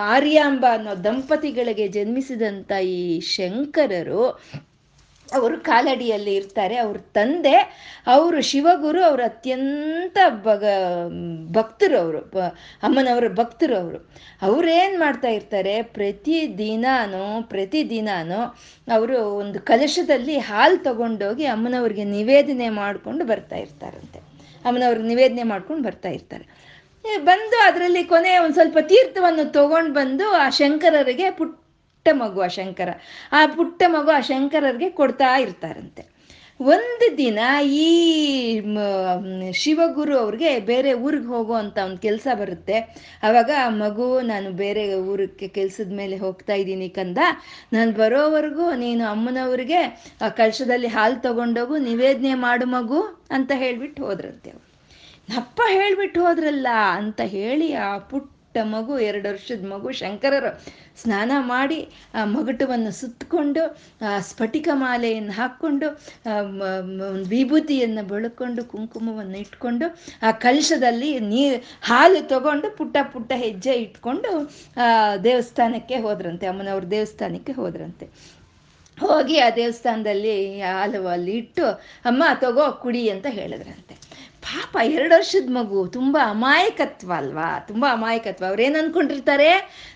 ಆರ್ಯಾಂಬ 0.07 0.65
ಅನ್ನೋ 0.71 1.03
ದಂಪತಿಗಳಿಗೆ 1.03 1.87
ಜನ್ಮಿಸಿದಂಥ 1.87 2.71
ಈ 2.71 3.19
ಶಂಕರರು, 3.19 4.39
ಅವರು 5.33 5.59
ಕಾಲಡಿಯಲ್ಲಿ 5.59 6.35
ಇರ್ತಾರೆ. 6.35 6.77
ಅವ್ರ 6.77 6.97
ತಂದೆ, 6.97 7.55
ಅವರು 8.07 8.41
ಶಿವಗುರು, 8.41 9.03
ಅವರು 9.03 9.23
ಅತ್ಯಂತ 9.23 10.17
ಬಗ, 10.29 10.63
ಭಕ್ತರು 11.51 11.97
ಅವರು 11.97 12.39
ಅಮ್ಮನವರ 12.83 13.27
ಭಕ್ತರು 13.27 13.75
ಅವರು. 13.75 13.99
ಅವ್ರೇನು 14.41 14.99
ಮಾಡ್ತಾ 14.99 15.27
ಇರ್ತಾರೆ, 15.27 15.81
ಪ್ರತಿ 15.81 16.57
ದಿನಾನು 16.57 17.49
ಪ್ರತಿ 17.49 17.89
ದಿನಾನು 17.89 18.39
ಅವರು 18.93 19.19
ಒಂದು 19.19 19.59
ಕಲಶದಲ್ಲಿ 19.59 20.37
ಹಾಲು 20.37 20.83
ತಗೊಂಡೋಗಿ 20.83 21.45
ಅಮ್ಮನವ್ರಿಗೆ 21.45 22.03
ನಿವೇದನೆ 22.03 22.69
ಮಾಡಿಕೊಂಡು 22.69 23.25
ಬರ್ತಾ 23.25 23.55
ಇರ್ತಾರಂತೆ. 23.55 24.28
ಅಮ್ಮನವ್ರಿಗೆ 24.69 25.08
ನಿವೇದನೆ 25.08 25.43
ಮಾಡ್ಕೊಂಡು 25.43 25.84
ಬರ್ತಾ 25.84 26.10
ಇರ್ತಾರೆ. 26.10 26.45
ಬಂದು 27.23 27.58
ಅದರಲ್ಲಿ 27.63 28.03
ಕೊನೆ 28.03 28.32
ಒಂದು 28.38 28.53
ಸ್ವಲ್ಪ 28.53 28.77
ತೀರ್ಥವನ್ನು 28.82 29.51
ತಗೊಂಡು 29.51 29.93
ಬಂದು 29.93 30.25
ಆ 30.43 30.49
ಶಂಕರರಿಗೆ 30.49 31.32
ಪುಟ್ಟ 31.32 32.08
ಮಗು, 32.12 32.41
ಆ 32.41 32.49
ಶಂಕರ. 32.58 32.89
ಆ 33.32 33.39
ಪುಟ್ಟ 33.55 33.84
ಮಗು 33.88 34.12
ಆ 34.12 34.19
ಶಂಕರರಿಗೆ 34.21 34.89
ಕೊಡ್ತಾ 34.99 35.29
ಇರ್ತಾರಂತೆ. 35.38 36.03
ಒಂದು 36.59 37.17
ದಿನ 37.17 37.39
ಈ 37.63 37.89
ಶಿವಗುರು 39.53 40.17
ಅವ್ರಿಗೆ 40.17 40.59
ಬೇರೆ 40.59 40.93
ಊರಿಗೆ 40.93 41.25
ಹೋಗೋ 41.25 41.53
ಅಂತ 41.53 41.77
ಒಂದು 41.85 41.97
ಕೆಲಸ 41.97 42.27
ಬರುತ್ತೆ. 42.33 42.79
ಅವಾಗ 43.23 43.51
ಮಗು, 43.69 44.21
ನಾನು 44.21 44.51
ಬೇರೆ 44.51 44.93
ಊರಿಗೆ 44.93 45.47
ಕೆಲ್ಸದ 45.47 45.93
ಮೇಲೆ 45.95 46.17
ಹೋಗ್ತಾ 46.17 46.53
ಇದ್ದೀನಿ 46.53 46.89
ಕಂದ. 46.89 47.17
ನಾನು 47.73 47.91
ಬರೋವರೆಗೂ 47.91 48.73
ನೀನು 48.73 49.05
ಅಮ್ಮನವ್ರಿಗೆ, 49.11 49.81
ಆ 50.21 50.29
ಕಳಶದಲ್ಲಿ 50.29 50.87
ಹಾಲು 50.87 51.21
ತಗೊಂಡೋಗು, 51.21 51.77
ನಿವೇದನೆ 51.77 52.33
ಮಾಡು 52.33 52.65
ಮಗು 52.65 53.27
ಅಂತ 53.31 53.51
ಹೇಳ್ಬಿಟ್ಟು 53.55 54.05
ಹೋದ್ರಂತೆ 54.05 54.49
ಅವ್ರು. 54.49 54.65
ನಪ್ಪ 55.35 55.61
ಹೇಳ್ಬಿಟ್ಟು 55.67 56.25
ಹೋದ್ರಲ್ಲ 56.25 56.67
ಅಂತ 56.95 57.21
ಹೇಳಿ 57.21 57.73
ಆ 57.73 57.97
ಪುಟ್ಟ 57.97 58.38
ಮಗು, 58.57 58.99
ಎರಡು 58.99 59.29
ವರ್ಷದ 59.29 59.65
ಮಗು 59.65 59.91
ಶಂಕರರು 59.91 60.65
ಸ್ನಾನ 61.01 61.31
ಮಾಡಿ, 61.39 61.88
ಆ 62.15 62.25
ಮಗುಟವನ್ನು 62.25 62.91
ಸುತ್ತಕೊಂಡು, 62.91 63.79
ಆ 64.01 64.19
ಸ್ಫಟಿಕ 64.19 64.67
ಮಾಲೆಯನ್ನು 64.73 65.31
ಹಾಕ್ಕೊಂಡು 65.31 65.88
ವಿಭೂತಿಯನ್ನು 67.29 68.07
ಬೆಳಕೊಂಡು, 68.07 68.63
ಕುಂಕುಮವನ್ನು 68.63 69.38
ಇಟ್ಕೊಂಡು, 69.38 69.99
ಆ 70.23 70.31
ಕಲಶದಲ್ಲಿ 70.31 71.19
ನೀರು 71.19 71.79
ಹಾಲು 71.81 72.27
ತಗೊಂಡು 72.27 72.77
ಪುಟ್ಟ 72.77 72.97
ಪುಟ್ಟ 73.01 73.31
ಹೆಜ್ಜೆ 73.35 73.71
ಇಟ್ಕೊಂಡು 73.71 74.31
ದೇವಸ್ಥಾನಕ್ಕೆ 75.23 75.95
ಹೋದ್ರಂತೆ, 75.95 76.47
ಅಮ್ಮನವ್ರ 76.47 76.83
ದೇವಸ್ಥಾನಕ್ಕೆ 76.83 77.51
ಹೋದ್ರಂತೆ. 77.51 78.39
ಹೋಗಿ 79.01 79.39
ಆ 79.39 79.49
ದೇವಸ್ಥಾನದಲ್ಲಿ 79.49 80.62
ಹಾಲು 80.62 81.07
ಅಲ್ಲಿ 81.07 81.31
ಇಟ್ಟು, 81.31 81.65
ಅಮ್ಮ, 82.05 82.23
ತಗೋ, 82.35 82.71
ಕುಡಿ 82.71 83.09
ಅಂತ 83.09 83.25
ಹೇಳಿದ್ರಂತೆ. 83.29 84.08
ಪಾಪ 84.41 84.78
ಎರಡು 84.84 85.15
ವರ್ಷದ 85.15 85.49
ಮಗು, 85.49 85.88
ತುಂಬ 85.88 86.17
ಅಮಾಯಕತ್ವ 86.30 87.13
ಅಲ್ವಾ? 87.17 87.60
ತುಂಬ 87.60 87.86
ಅಮಾಯಕತ್ವ. 87.91 88.45
ಅವ್ರೇನು 88.45 88.84
ಅನ್ಕೊಂಡಿರ್ತಾರೆ? 88.84 89.49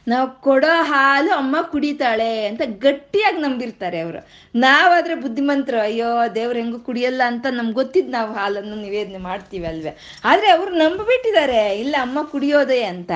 ನಾವು 0.07 0.41
ಕೊಡೋ 0.41 0.83
ಹಾಲು 0.83 1.31
ಅಮ್ಮ 1.31 1.61
ಕುಡಿತಾಳೆ 1.61 2.45
ಅಂತ 2.45 2.61
ಗಟ್ಟಿಯಾಗಿ 2.65 3.37
ನಂಬಿರ್ತಾರೆ 3.37 3.99
ಅವರು. 3.99 4.27
ನಾವಾದ್ರೆ 4.55 5.15
ಬುದ್ಧಿಮಂತರು, 5.15 5.79
ಅಯ್ಯೋ, 5.79 6.35
ದೇವ್ರು 6.35 6.59
ಹೆಂಗೂ 6.59 6.79
ಕುಡಿಯಲ್ಲ 6.79 7.21
ಅಂತ 7.25 7.45
ನಮ್ಗೆ 7.49 7.73
ಗೊತ್ತಿದ್ದು 7.73 8.11
ನಾವು 8.11 8.33
ಹಾಲನ್ನು 8.33 8.75
ನಿವೇದನೆ 8.75 9.17
ಮಾಡ್ತೀವಿ 9.17 9.65
ಅಲ್ವೇ? 9.65 9.97
ಆದರೆ 10.23 10.49
ಅವ್ರು 10.49 10.71
ನಂಬಿಬಿಟ್ಟಿದ್ದಾರೆ 10.71 11.79
ಇಲ್ಲ 11.79 11.95
ಅಮ್ಮ 12.01 12.23
ಕುಡಿಯೋದೇ 12.23 12.83
ಅಂತ. 12.83 13.11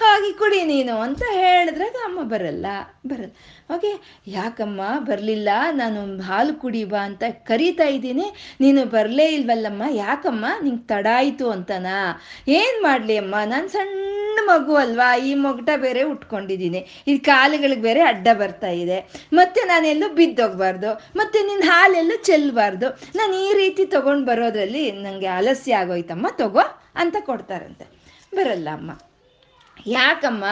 ಹಾಗೆ 0.00 0.32
ಕುಡಿ 0.32 0.64
ನೀನು 0.64 1.00
ಅಂತ 1.00 1.22
ಹೇಳಿದ್ರಾಗ 1.30 1.96
ಅಮ್ಮ 2.04 2.22
ಬರಲ್ಲ 2.22 2.66
ಬರಲ್ಲ. 3.06 3.32
ಓಕೆ 3.74 4.22
ಯಾಕಮ್ಮ, 4.26 4.80
ಬರಲಿಲ್ಲ? 4.98 5.48
ನಾನು 5.72 6.22
ಹಾಲು 6.22 6.54
ಕುಡಿ 6.54 6.84
ಬಾ 6.84 6.98
ಅಂತ 6.98 7.22
ಕರೀತಾ 7.30 7.84
ಇದ್ದೀನಿ. 7.84 8.56
ನೀನು 8.60 8.84
ಬರಲೇ 8.84 9.26
ಇಲ್ವಲ್ಲಮ್ಮ? 9.26 9.82
ಯಾಕಮ್ಮ? 9.90 10.44
ನಿಂಗೆ 10.62 10.86
ತಡ 10.86 11.06
ಆಯಿತು 11.14 11.50
ಅಂತನಾ? 11.50 12.22
ಏನು 12.48 12.82
ಮಾಡಲಿ 12.82 13.16
ಅಮ್ಮ? 13.16 13.34
ನಾನು 13.44 13.68
ಸಣ್ಣ 13.68 14.38
ಮಗು 14.44 14.74
ಅಲ್ವಾ? 14.74 15.16
ಈ 15.16 15.34
ಮೊಗಟ 15.34 15.68
ಬೇರೆ 15.76 16.02
ಉಟ್ಕೊಂಡಿದ್ದೀನಿ. 16.02 16.86
ಈ 17.08 17.18
ಕಾಲುಗಳಿಗೆ 17.18 17.82
ಬೇರೆ 17.82 18.00
ಅಡ್ಡ 18.00 18.28
ಬರ್ತಾ 18.32 18.68
ಇದೆ. 18.68 19.28
ಮತ್ತೆ 19.32 19.60
ನಾನೆಲ್ಲೂ 19.60 20.08
ಬಿದ್ದೋಗ್ಬಾರ್ದು. 20.08 20.92
ಮತ್ತೆ 21.16 21.42
ನಿನ್ನ 21.42 21.62
ಹಾಲೆಲ್ಲ 21.66 22.12
ಚೆಲ್ಲಬಾರ್ದು 22.22 22.86
ನಾನು 23.16 23.34
ಈ 23.34 23.54
ರೀತಿ 23.54 23.84
ತೊಗೊಂಡು 23.84 24.26
ಬರೋದ್ರಲ್ಲಿ 24.26 24.92
ನನಗೆ 24.92 25.26
ಆಲಸ್ಯ 25.26 25.76
ಆಗೋಯ್ತಮ್ಮ. 25.76 26.26
ತಗೋ 26.30 26.60
ಅಂತ 26.96 27.16
ಕೊಡ್ತಾರಂತೆ. 27.20 27.86
ಬರಲ್ಲ 28.34 28.68
ಅಮ್ಮ. 28.72 28.90
ಯಾಕಮ್ಮ? 29.86 30.44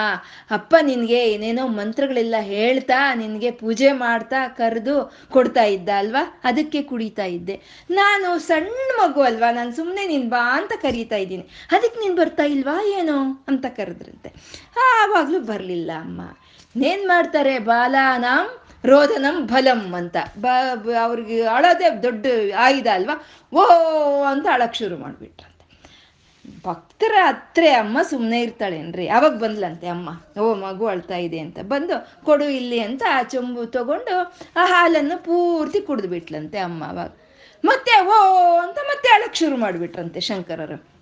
ಅಪ್ಪ 0.50 0.74
ನಿನಗೆ 0.82 1.30
ಏನೇನೋ 1.32 1.66
ಮಂತ್ರಗಳೆಲ್ಲ 1.66 2.34
ಹೇಳ್ತಾ, 2.40 3.14
ನಿನಗೆ 3.14 3.50
ಪೂಜೆ 3.50 3.92
ಮಾಡ್ತಾ, 3.92 4.48
ಕರೆದು 4.48 5.14
ಕೊಡ್ತಾ 5.28 5.64
ಇದ್ದ 5.64 5.88
ಅಲ್ವಾ? 5.98 6.40
ಅದಕ್ಕೆ 6.44 6.82
ಕುಡಿತಾ 6.82 7.24
ಇದ್ದೆ. 7.24 7.60
ನಾನು 7.90 8.38
ಸಣ್ಣ 8.38 9.00
ಮಗು 9.00 9.20
ಅಲ್ವಾ? 9.22 9.52
ನಾನು 9.52 9.72
ಸುಮ್ಮನೆ 9.72 10.06
ನೀನು 10.06 10.30
ಬಾ 10.30 10.56
ಅಂತ 10.56 10.72
ಕರೀತಾ 10.82 11.16
ಇದ್ದೀನಿ. 11.16 11.48
ಅದಕ್ಕೆ 11.70 12.00
ನೀನು 12.00 12.16
ಬರ್ತಾ 12.16 12.42
ಇಲ್ವಾ, 12.42 12.86
ಏನೋ 12.86 13.44
ಅಂತ 13.48 13.66
ಕರೆದ್ರಂತೆ. 13.66 14.32
ಆವಾಗಲೂ 14.76 15.40
ಬರಲಿಲ್ಲ 15.40 15.90
ಅಮ್ಮ. 15.98 16.20
ಏನು 16.84 17.08
ಮಾಡ್ತಾರೆ? 17.08 17.58
ಬಾಲಾನಾಂ 17.58 18.60
ರೋದನಂ 18.84 19.46
ಬಲಂ 19.46 19.94
ಅಂತ. 19.94 20.16
ಬ 20.38 20.46
ಅವ್ರಿಗೆ 21.02 21.42
ಅಳೋದೇ 21.42 21.90
ದೊಡ್ಡ 21.90 22.26
ಆಯುಧ 22.58 22.86
ಅಲ್ವಾ? 22.92 23.26
ಓ 23.52 23.62
ಅಂತ 24.22 24.46
ಅಳಕ್ಕೆ 24.52 24.78
ಶುರು 24.78 24.96
ಮಾಡಿಬಿಟ್ರಂತೆ 24.96 25.55
ಭಕ್ತರ 26.66 27.12
ಹತ್ರ 27.22 27.64
ಅಮ್ಮ 27.78 27.98
ಸುಮ್ಮನೆ 28.02 28.40
ಇರ್ತಾಳೇನ್ರಿ? 28.40 29.08
ಅವಾಗ 29.08 29.38
ಬಂದ್ಲಂತೆ 29.38 29.86
ಅಮ್ಮ. 29.86 30.40
ಓ, 30.40 30.54
ಮಗು 30.54 30.86
ಅಳ್ತಾ 30.86 31.16
ಇದೆ 31.16 31.38
ಅಂತ. 31.38 31.58
ಬಂದು 31.62 32.24
ಕೊಡು 32.24 32.44
ಇಲ್ಲಿ 32.44 32.80
ಅಂತ 32.80 33.02
ಆ 33.10 33.22
ಚೊಂಬು 33.22 33.66
ತಗೊಂಡು 33.66 34.34
ಆ 34.56 34.66
ಹಾಲನ್ನು 34.66 35.24
ಪೂರ್ತಿ 35.24 35.80
ಕುಡಿದ್ಬಿಟ್ಲಂತೆ 35.80 36.58
ಅಮ್ಮ 36.58 36.84
ಅವಾಗ. 36.84 37.12
ಮತ್ತೆ 37.64 38.06
ಓ, 38.06 38.32
ಅಂತ 38.58 38.78
ಮತ್ತೆ 38.78 39.08
ಅಳಕ್ಕೆ 39.08 39.38
ಶುರು 39.38 39.56
ಮಾಡಿಬಿಟ್ರಂತೆ 39.56 40.20
ಶಂಕರರು. 40.20 40.95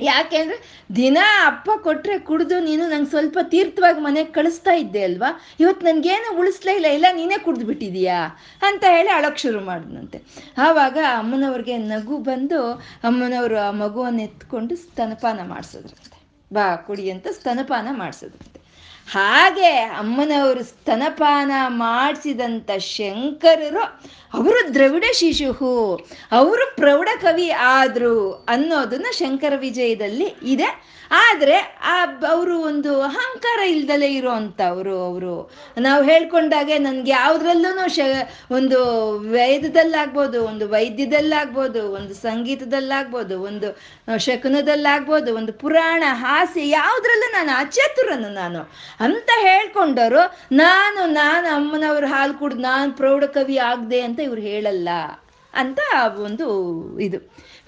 ಯಾಕೆಂದ್ರೆ 0.00 0.84
ದಿನ 0.96 1.18
ಅಪ್ಪ 1.46 1.70
ಕೊಟ್ರೆ 1.76 2.18
ಕುಡಿದು 2.18 2.60
ನೀನು 2.60 2.88
ನಂಗೆ 2.88 3.10
ಸ್ವಲ್ಪ 3.10 3.38
ತೀರ್ಥವಾಗಿ 3.42 4.00
ಮನೆಗೆ 4.00 4.32
ಕಳಿಸ್ತಾ 4.32 4.72
ಇದ್ದೆ 4.72 5.02
ಅಲ್ವಾ? 5.02 5.40
ಇವತ್ತು 5.60 5.86
ನನಗೇನು 5.86 6.38
ಉಳಿಸ್ಲೇ 6.38 6.74
ಇಲ್ಲ 6.74 6.86
ಇಲ್ಲ 6.86 7.06
ನೀನೇ 7.12 7.38
ಕುಡಿದು 7.38 7.66
ಬಿಟ್ಟಿದೀಯಾ? 7.66 8.40
ಅಂತ 8.62 8.84
ಹೇಳಿ 8.88 9.08
ಅಳಕ್ಕೆ 9.08 9.40
ಶುರು 9.40 9.60
ಮಾಡಿದ್ನಂತೆ. 9.60 10.22
ಆವಾಗ 10.58 10.98
ಅಮ್ಮನವ್ರಿಗೆ 11.18 11.76
ನಗು 11.76 12.18
ಬಂದು 12.18 12.72
ಅಮ್ಮನವರು 13.04 13.58
ಆ 13.58 13.70
ಮಗುವನ್ನು 13.70 14.22
ಎತ್ಕೊಂಡು 14.22 14.76
ಸ್ತನಪಾನ 14.76 15.40
ಮಾಡಿಸಿದ್ರಂತೆ. 15.48 16.16
ಬಾ 16.52 16.76
ಕುಡಿ 16.76 17.10
ಅಂತ 17.10 17.26
ಸ್ತನಪಾನ 17.28 17.88
ಮಾಡಿಸಿದ್ರಂತೆ 17.92 18.55
ಹಾಗೆ 19.08 19.70
ಅಮ್ಮನವರು 19.98 20.64
ಸ್ತನಪಾನ 20.64 21.52
ಮಾಡಿಸಿದಂಥ 21.66 22.70
ಶಂಕರರು 22.78 23.84
ಅವರು 24.34 24.74
ದ್ರವಿಡ 24.74 25.04
ಶಿಶುಹು, 25.12 26.06
ಅವರು 26.32 26.76
ಪ್ರೌಢ 26.76 27.08
ಕವಿ 27.20 27.50
ಆದರು 27.50 28.44
ಅನ್ನೋದನ್ನ 28.48 29.06
ಶಂಕರ 29.12 29.52
ವಿಜಯದಲ್ಲಿ 29.56 30.34
ಇದೆ. 30.42 30.96
ಆದರೆ 31.10 31.56
ಆ 31.84 32.04
ಅವರು 32.28 32.60
ಒಂದು 32.60 33.02
ಅಹಂಕಾರ 33.02 33.60
ಇಲ್ದಲೇ 33.60 34.08
ಇರೋ 34.14 34.30
ಅಂಥವ್ರು 34.30 35.04
ಅವರು. 35.04 35.50
ನಾವು 35.78 36.04
ಹೇಳ್ಕೊಂಡಾಗೆ 36.04 36.78
ನನಗೆ 36.78 37.10
ಯಾವುದ್ರಲ್ಲೂ 37.10 37.88
ಶ, 37.88 38.00
ಒಂದು 38.50 38.78
ವೇದದಲ್ಲಾಗ್ಬೋದು, 39.18 40.44
ಒಂದು 40.44 40.68
ವೈದ್ಯದಲ್ಲಾಗ್ಬೋದು, 40.68 41.92
ಒಂದು 41.92 42.14
ಸಂಗೀತದಲ್ಲಾಗ್ಬೋದು, 42.14 43.42
ಒಂದು 43.42 43.70
ಶಕುನದಲ್ಲಾಗ್ಬೋದು, 44.18 45.36
ಒಂದು 45.36 45.52
ಪುರಾಣ 45.52 46.02
ಹಾಸ್ಯ 46.12 46.68
ಯಾವುದ್ರಲ್ಲೂ 46.70 47.32
ನಾನು 47.32 47.58
ಅಚತುರನು 47.58 48.28
ನಾನು. 48.34 48.62
ಅಂತ 49.00 49.30
ಹೇಳ್ಕೊಂಡವರು 49.40 50.38
ನಾನು 50.52 51.06
ನಾನು 51.10 51.54
ಅಮ್ಮನವ್ರ 51.54 52.04
ಹಾಲು 52.06 52.34
ಕುಡ್ದು 52.34 52.60
ನಾನು 52.60 52.92
ಪ್ರೌಢ 52.92 53.24
ಕವಿ 53.24 53.56
ಆಗದೆ 53.56 54.00
ಅಂತ 54.00 54.20
ಇವ್ರು 54.20 54.40
ಹೇಳಲ್ಲ. 54.40 54.88
ಅಂತ 55.54 55.78
ಒಂದು 56.18 56.46
ಇದು. 56.98 57.18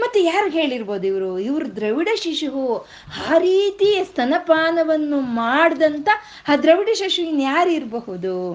ಮತ್ತೆ 0.01 0.23
ಯಾರು 0.23 0.51
ಹೇಳಿರ್ಬೋದು 0.51 1.07
ಇವರು? 1.07 1.39
ಇವರು 1.39 1.77
ದ್ರವಿಡ 1.77 2.09
ಶಿಶು 2.17 2.87
ಆ 3.31 3.39
ರೀತಿ 3.39 4.05
ಸ್ತನಪಾನವನ್ನು 4.05 5.21
ಮಾಡ್ದಂತ 5.21 6.09
ಆ 6.49 6.57
ದ್ರವಿಡ 6.57 6.89
ಶಿಶು 6.95 7.23
ಇನ್ಯಾರು 7.23 7.71
ಇರಬಹುದು? 7.71 8.53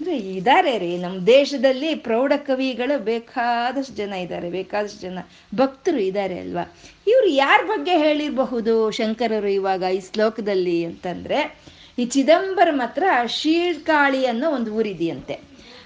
ಅಂದರೆ 0.00 0.16
ಇದಾರೆ 0.16 0.78
ರೀ 0.78 0.98
ನಮ್ಮ 0.98 1.26
ದೇಶದಲ್ಲಿ 1.26 1.94
ಪ್ರೌಢ 1.94 2.32
ಕವಿಗಳು 2.36 3.04
ಬೇಕಾದಷ್ಟು 3.04 3.94
ಜನ 3.94 4.12
ಇದ್ದಾರೆ 4.12 4.50
ಬೇಕಾದಷ್ಟು 4.50 5.00
ಜನ 5.00 5.18
ಭಕ್ತರು 5.54 5.98
ಇದ್ದಾರೆ 5.98 6.38
ಅಲ್ವಾ? 6.38 6.76
ಇವರು 7.06 7.26
ಯಾರ 7.26 7.60
ಬಗ್ಗೆ 7.64 7.98
ಹೇಳಿರಬಹುದು 7.98 8.90
ಶಂಕರರು 8.90 9.48
ಇವಾಗ 9.48 9.82
ಈ 9.82 10.00
ಶ್ಲೋಕದಲ್ಲಿ 10.00 10.84
ಅಂತಂದರೆ 10.84 11.72
ಈ 11.98 12.04
ಚಿದಂಬರಂ 12.04 12.78
ಹತ್ರ 12.78 13.04
ಶೀರ್ಕಾಳಿ 13.26 14.26
ಅನ್ನೋ 14.26 14.50
ಒಂದು 14.50 14.74
ಊರಿದೆಯಂತೆ. 14.74 15.40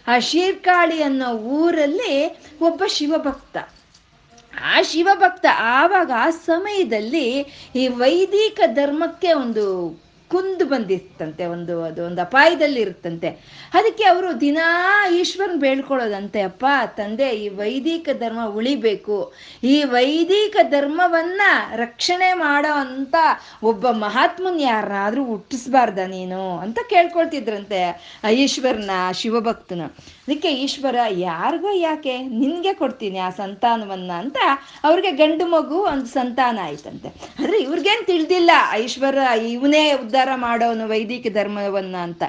ಆ 0.07 0.19
ಶೀರ್ಕಾಳಿ 0.19 1.03
ಅನ್ನೋ 1.03 1.33
ಊರಲ್ಲಿ 1.33 2.41
ಒಬ್ಬ 2.61 2.83
ಶಿವಭಕ್ತ. 2.89 3.57
ಆ 4.65 4.83
ಶಿವಭಕ್ತ 4.83 5.47
ಆವಾಗ 5.59 6.11
ಆ 6.17 6.31
ಸಮಯದಲ್ಲಿ 6.31 7.39
ಈ 7.75 7.89
ವೈದಿಕ 7.89 8.61
ಧರ್ಮಕ್ಕೆ 8.67 9.33
ಒಂದು 9.33 9.67
ಕುಂದು 10.31 10.65
ಬಂದಿತ್ತಂತೆ, 10.65 11.47
ಒಂದು, 11.47 11.83
ಅದು 11.83 12.05
ಒಂದು 12.05 12.21
ಅಪಾಯದಲ್ಲಿ 12.21 12.81
ಇರುತ್ತಂತೆ. 12.81 13.29
ಅದಕ್ಕೆ 13.75 14.05
ಅವರು 14.05 14.41
ದಿನಾ 14.41 15.09
ಈಶ್ವರನ್ 15.11 15.61
ಬೇಳ್ಕೊಳ್ಳೋದಂತೆ 15.61 16.41
ಅಪ್ಪ, 16.41 16.67
ತಂದೆ, 16.97 17.29
ಈ 17.29 17.49
ವೈದಿಕ 17.49 18.09
ಧರ್ಮ 18.19 18.47
ಉಳಿಬೇಕು. 18.47 19.33
ಈ 19.65 19.85
ವೈದಿಕ 19.85 20.57
ಧರ್ಮವನ್ನ 20.63 21.43
ರಕ್ಷಣೆ 21.77 22.33
ಮಾಡೋ 22.33 22.73
ಅಂತ 22.73 23.17
ಒಬ್ಬ 23.63 23.91
ಮಹಾತ್ಮನ್ 23.91 24.61
ಯಾರನ್ನಾದ್ರೂ 24.61 25.25
ಹುಟ್ಟಿಸ್ಬಾರ್ದ 25.25 25.99
ನೀನು 25.99 26.59
ಅಂತ 26.59 26.79
ಕೇಳ್ಕೊಳ್ತಿದ್ರಂತೆ 26.91 27.81
ಈಶ್ವರನ 28.33 28.91
ಶಿವಭಕ್ತನ. 29.13 29.83
ಅದಕ್ಕೆ 30.29 30.51
ಈಶ್ವರ, 30.53 30.97
ಯಾರಿಗೋ 31.11 31.71
ಯಾಕೆ? 31.73 32.19
ನಿನ್ಗೆ 32.19 32.75
ಕೊಡ್ತೀನಿ 32.75 33.19
ಆ 33.19 33.31
ಸಂತಾನವನ್ನ 33.31 34.13
ಅಂತ 34.13 34.37
ಅವ್ರಿಗೆ 34.85 35.11
ಗಂಡು 35.11 35.47
ಮಗು 35.47 35.79
ಒಂದು 35.79 36.07
ಸಂತಾನ 36.07 36.59
ಆಯ್ತಂತೆ. 36.63 37.09
ಆದ್ರೆ 37.09 37.59
ಇವ್ರಿಗೇನು 37.59 38.07
ತಿಳಿದಿಲ್ಲ 38.07 38.51
ಈಶ್ವರ 38.85 39.19
ಇವನೇ 39.51 39.93
ಉದ್ಧಾರ 39.93 40.29
ಮಾಡೋನು 40.35 40.89
ವೈದಿಕ 40.89 41.33
ಧರ್ಮವನ್ನ 41.33 41.97
ಅಂತ. 41.97 42.23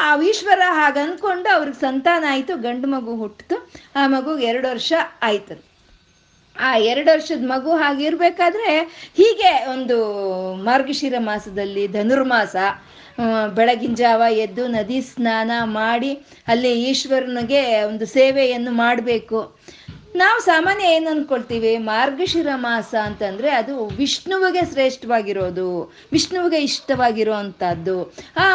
ಆ 0.00 0.20
ಈಶ್ವರ 0.22 0.60
ಹಾಗೆ 0.68 1.00
ಅನ್ಕೊಂಡು 1.00 1.54
ಅವ್ರಿಗೆ 1.54 1.80
ಸಂತಾನ 1.80 2.24
ಆಯಿತು, 2.30 2.56
ಗಂಡು 2.56 2.88
ಮಗು 2.88 3.16
ಹುಟ್ಟಿತು 3.16 3.70
ಆ 3.96 4.06
ಮಗು 4.06 4.38
ಎರಡು 4.38 4.68
ವರ್ಷ 4.68 4.92
ಆಯ್ತು 5.22 5.71
ಆ 6.56 6.76
ಎರಡು 6.76 7.10
ವರ್ಷದ 7.10 7.44
ಮಗು 7.44 7.70
ಹಾಗಿರ್ಬೇಕಾದ್ರೆ 7.76 8.70
ಹೀಗೆ 9.16 9.52
ಒಂದು 9.70 9.96
ಮಾರ್ಗಶಿರ 10.64 11.14
ಮಾಸದಲ್ಲಿ 11.18 11.88
ಧನುರ್ಮಾಸ 11.88 12.56
ಬೆಳಗಿನ 13.54 13.94
ಜಾವ 13.94 14.22
ಎದ್ದು 14.36 14.68
ನದಿ 14.68 15.00
ಸ್ನಾನ 15.02 15.50
ಮಾಡಿ 15.64 16.12
ಅಲ್ಲಿ 16.48 16.72
ಈಶ್ವರನಿಗೆ 16.82 17.60
ಒಂದು 17.84 18.06
ಸೇವೆಯನ್ನು 18.06 18.72
ಮಾಡಬೇಕು. 18.72 19.40
ನಾವು 20.14 20.38
ಸಾಮಾನ್ಯ 20.40 20.84
ಏನು 20.84 21.08
ಅನ್ಕೊಳ್ತೀವಿ? 21.10 21.76
ಮಾರ್ಗಶಿರ 21.76 22.50
ಮಾಸ 22.54 22.94
ಅಂತಂದ್ರೆ 23.02 23.50
ಅದು 23.50 23.74
ವಿಷ್ಣುವಿಗೆ 23.86 24.62
ಶ್ರೇಷ್ಠವಾಗಿರೋದು, 24.72 25.68
ವಿಷ್ಣುವಿಗೆ 26.12 26.58
ಇಷ್ಟವಾಗಿರೋ 26.62 27.34
ಆ 28.36 28.46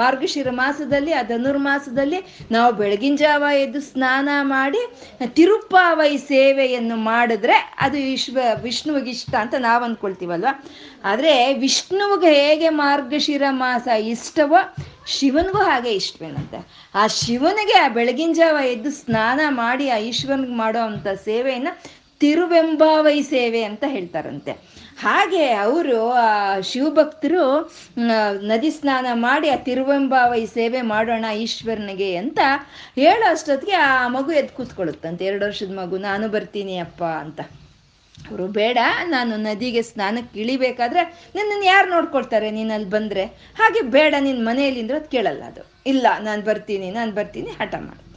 ಮಾರ್ಗಶಿರ 0.00 0.48
ಮಾಸದಲ್ಲಿ 0.50 1.12
ಆ 1.12 1.22
ಧನುರ್ಮಾಸದಲ್ಲಿ 1.22 2.20
ನಾವು 2.50 2.70
ಬೆಳಗಿನ 2.72 3.16
ಜಾವ 3.16 3.44
ಎದ್ದು 3.58 3.80
ಸ್ನಾನ 3.80 4.28
ಮಾಡಿ, 4.54 4.82
ತಿರುಪಾವೈ 5.26 6.12
ಸೇವೆಯನ್ನು 6.16 6.96
ಮಾಡಿದ್ರೆ 6.96 7.58
ಅದು 7.80 7.98
ವಿಶ್ವ, 8.10 8.38
ವಿಷ್ಣುವಿಗೆ 8.62 9.10
ಇಷ್ಟ 9.10 9.34
ಅಂತ 9.34 9.54
ನಾವು 9.58 9.84
ಅನ್ಕೊಳ್ತೀವಲ್ವ? 9.84 10.48
ಆದರೆ 11.04 11.34
ವಿಷ್ಣುವಿಗೆ 11.54 12.32
ಹೇಗೆ 12.40 12.68
ಮಾರ್ಗಶಿರ 12.68 13.44
ಮಾಸ 13.50 13.86
ಇಷ್ಟವೋ 13.86 14.60
ಶಿವನಿಗೂ 15.06 15.58
ಹಾಗೆ 15.58 15.92
ಇಷ್ಟವೇನಂತೆ? 15.92 16.90
ಆ 16.94 17.06
ಶಿವನಿಗೆ 17.06 17.78
ಆ 17.78 17.88
ಬೆಳಗಿನ 17.88 18.32
ಜಾವ 18.32 18.56
ಎದ್ದು 18.64 18.90
ಸ್ನಾನ 18.90 19.40
ಮಾಡಿ 19.48 19.88
ಆ 19.90 19.96
ಈಶ್ವರನಿಗೆ 19.96 20.52
ಮಾಡೋ 20.52 20.78
ಅಂಥ 20.78 21.06
ಸೇವೆಯನ್ನು 21.24 22.00
ತಿರುವೆಂಬಾವೈ 22.20 23.22
ಸೇವೆ 23.22 23.62
ಅಂತ 23.62 23.84
ಹೇಳ್ತಾರಂತೆ. 23.86 24.52
ಹಾಗೆ 25.00 25.50
ಅವರು 25.50 26.10
ಆ 26.10 26.60
ಶಿವಭಕ್ತರು 26.60 27.72
ನದಿ 28.42 28.70
ಸ್ನಾನ 28.70 29.06
ಮಾಡಿ 29.12 29.48
ಆ 29.48 29.56
ತಿರುವೆಂಬಾವೈ 29.56 30.46
ಸೇವೆ 30.46 30.82
ಮಾಡೋಣ 30.82 31.24
ಈಶ್ವರನಿಗೆ 31.36 32.16
ಅಂತ 32.16 32.38
ಹೇಳೋ 32.94 33.30
ಅಷ್ಟೊತ್ತಿಗೆ 33.30 33.72
ಆ 33.72 34.08
ಮಗು 34.08 34.32
ಎದ್ದು 34.32 34.56
ಕೂತ್ಕೊಳ್ಳುತ್ತಂತೆ. 34.56 35.24
ಎರಡು 35.24 35.46
ವರ್ಷದ 35.46 35.74
ಮಗು, 35.78 35.98
ನಾನು 35.98 36.28
ಬರ್ತೀನಿ 36.28 36.78
ಅಪ್ಪ 36.78 37.02
ಅಂತ. 37.04 37.40
ಅವರು 38.28 38.46
ಬೇಡ, 38.46 38.78
ನಾನು 39.04 39.36
ನದಿಗೆ 39.36 39.82
ಸ್ನಾನಕ್ಕೆ 39.82 40.40
ಇಳಿಬೇಕಾದ್ರೆ 40.40 41.02
ನನ್ನನ್ನು 41.34 41.64
ಯಾರು 41.64 41.90
ನೋಡ್ಕೊಳ್ತಾರೆ 41.90 42.50
ನೀನು 42.50 42.72
ಅಲ್ಲಿ 42.74 42.90
ಬಂದರೆ? 42.90 43.24
ಹಾಗೆ 43.58 43.80
ಬೇಡ, 43.96 44.14
ನಿನ್ನ 44.20 44.48
ಮನೆಯಲ್ಲಿಂದ್ರೆ 44.48 44.98
ಅದು 44.98 45.10
ಕೇಳಲ್ಲ 45.10 45.42
ಅದು. 45.42 45.62
ಇಲ್ಲ, 45.86 46.06
ನಾನು 46.20 46.42
ಬರ್ತೀನಿ 46.42 46.90
ನಾನು 46.90 47.12
ಬರ್ತೀನಿ, 47.12 47.50
ಹಠ 47.60 47.74
ಮಾಡುತ್ತೆ 47.74 48.08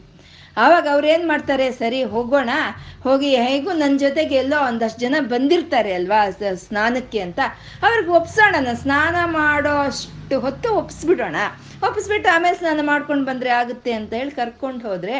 ಆವಾಗ 0.57 0.87
ಅವ್ರು 0.91 1.07
ಏನು 1.07 1.27
ಮಾಡ್ತಾರೆ? 1.27 1.71
ಸರಿ, 1.71 2.03
ಹೋಗೋಣ. 2.03 2.51
ಹೋಗಿ 3.03 3.29
ಹೇಗೂ 3.35 3.71
ನನ್ನ 3.73 3.95
ಜೊತೆಗೆ 3.97 4.35
ಎಲ್ಲೋ 4.35 4.57
ಒಂದಷ್ಟು 4.67 4.99
ಜನ 4.99 5.15
ಬಂದಿರ್ತಾರೆ 5.19 5.93
ಅಲ್ವಾ 5.93 6.19
ಸ್ನಾನಕ್ಕೆ 6.65 7.19
ಅಂತ. 7.19 7.39
ಅವ್ರಿಗೆ 7.87 8.11
ಒಪ್ಸೋಣ 8.19 8.55
ಸ್ನಾನ 8.83 9.15
ಮಾಡೋ 9.25 9.75
ಅಷ್ಟು 9.87 10.22
ಹೊತ್ತು 10.34 10.73
ಒಪ್ಸ್ಬಿಡೋಣ. 10.73 11.36
ಒಪ್ಪಿಸ್ಬಿಟ್ಟು 11.88 12.36
ಆಮೇಲೆ 12.36 12.57
ಸ್ನಾನ 12.57 12.79
ಮಾಡ್ಕೊಂಡು 12.84 13.25
ಬಂದರೆ 13.25 13.49
ಆಗುತ್ತೆ 13.49 13.91
ಅಂತ 13.91 14.13
ಹೇಳಿ 14.13 14.31
ಕರ್ಕೊಂಡು 14.31 14.88
ಹೋದರೆ 14.88 15.17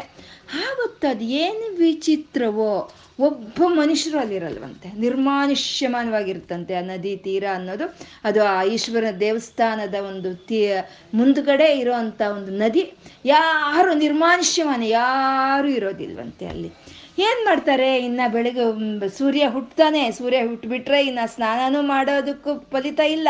ಆಗುತ್ತೆ 0.70 1.08
ಅದು 1.08 1.24
ಏನು 1.24 1.76
ವಿಚಿತ್ರವೋ. 1.76 2.92
ಒಬ್ಬ 3.20 3.64
ಮನುಷ್ಯರು 3.68 4.20
ಅಲ್ಲಿರಲ್ವಂತೆ. 4.20 5.00
ನಿರ್ಮಾನುಷ್ಯಮಾನವಾಗಿರುತ್ತಂತೆ 5.00 6.76
ಆ 6.76 6.82
ನದಿ 6.82 7.18
ತೀರ 7.18 7.44
ಅನ್ನೋದು. 7.54 7.98
ಅದು 8.24 8.44
ಆ 8.44 8.64
ಈಶ್ವರ 8.64 9.04
ದೇವಸ್ಥಾನದ 9.20 9.96
ಒಂದು 9.96 10.36
ತೀ, 10.36 10.70
ಮುಂದ್ಗಡೆ 11.14 11.78
ಇರೋವಂಥ 11.78 12.22
ಒಂದು 12.22 12.52
ನದಿ. 12.52 12.94
ಯಾರು 13.26 13.94
ನಿರ್ಮಾನುಷ್ಯಮಾನ 13.94 14.82
ಯಾರು 14.86 15.68
ಇರೋದಿಲ್ವಂತೆ 15.68 16.48
ಅಲ್ಲಿ. 16.48 16.74
ಏನು 17.20 17.46
ಮಾಡ್ತಾರೆ? 17.46 17.98
ಇನ್ನು 17.98 18.32
ಬೆಳಗ್ಗೆ 18.32 19.18
ಸೂರ್ಯ 19.18 19.48
ಹುಟ್ತಾನೆ. 19.48 20.12
ಸೂರ್ಯ 20.12 20.46
ಹುಟ್ಬಿಟ್ರೆ 20.46 21.06
ಇನ್ನು 21.06 21.36
ಸ್ನಾನನೂ 21.36 21.82
ಮಾಡೋದಕ್ಕೂ 21.82 22.60
ಫಲಿತ 22.60 23.00
ಇಲ್ಲ. 23.00 23.28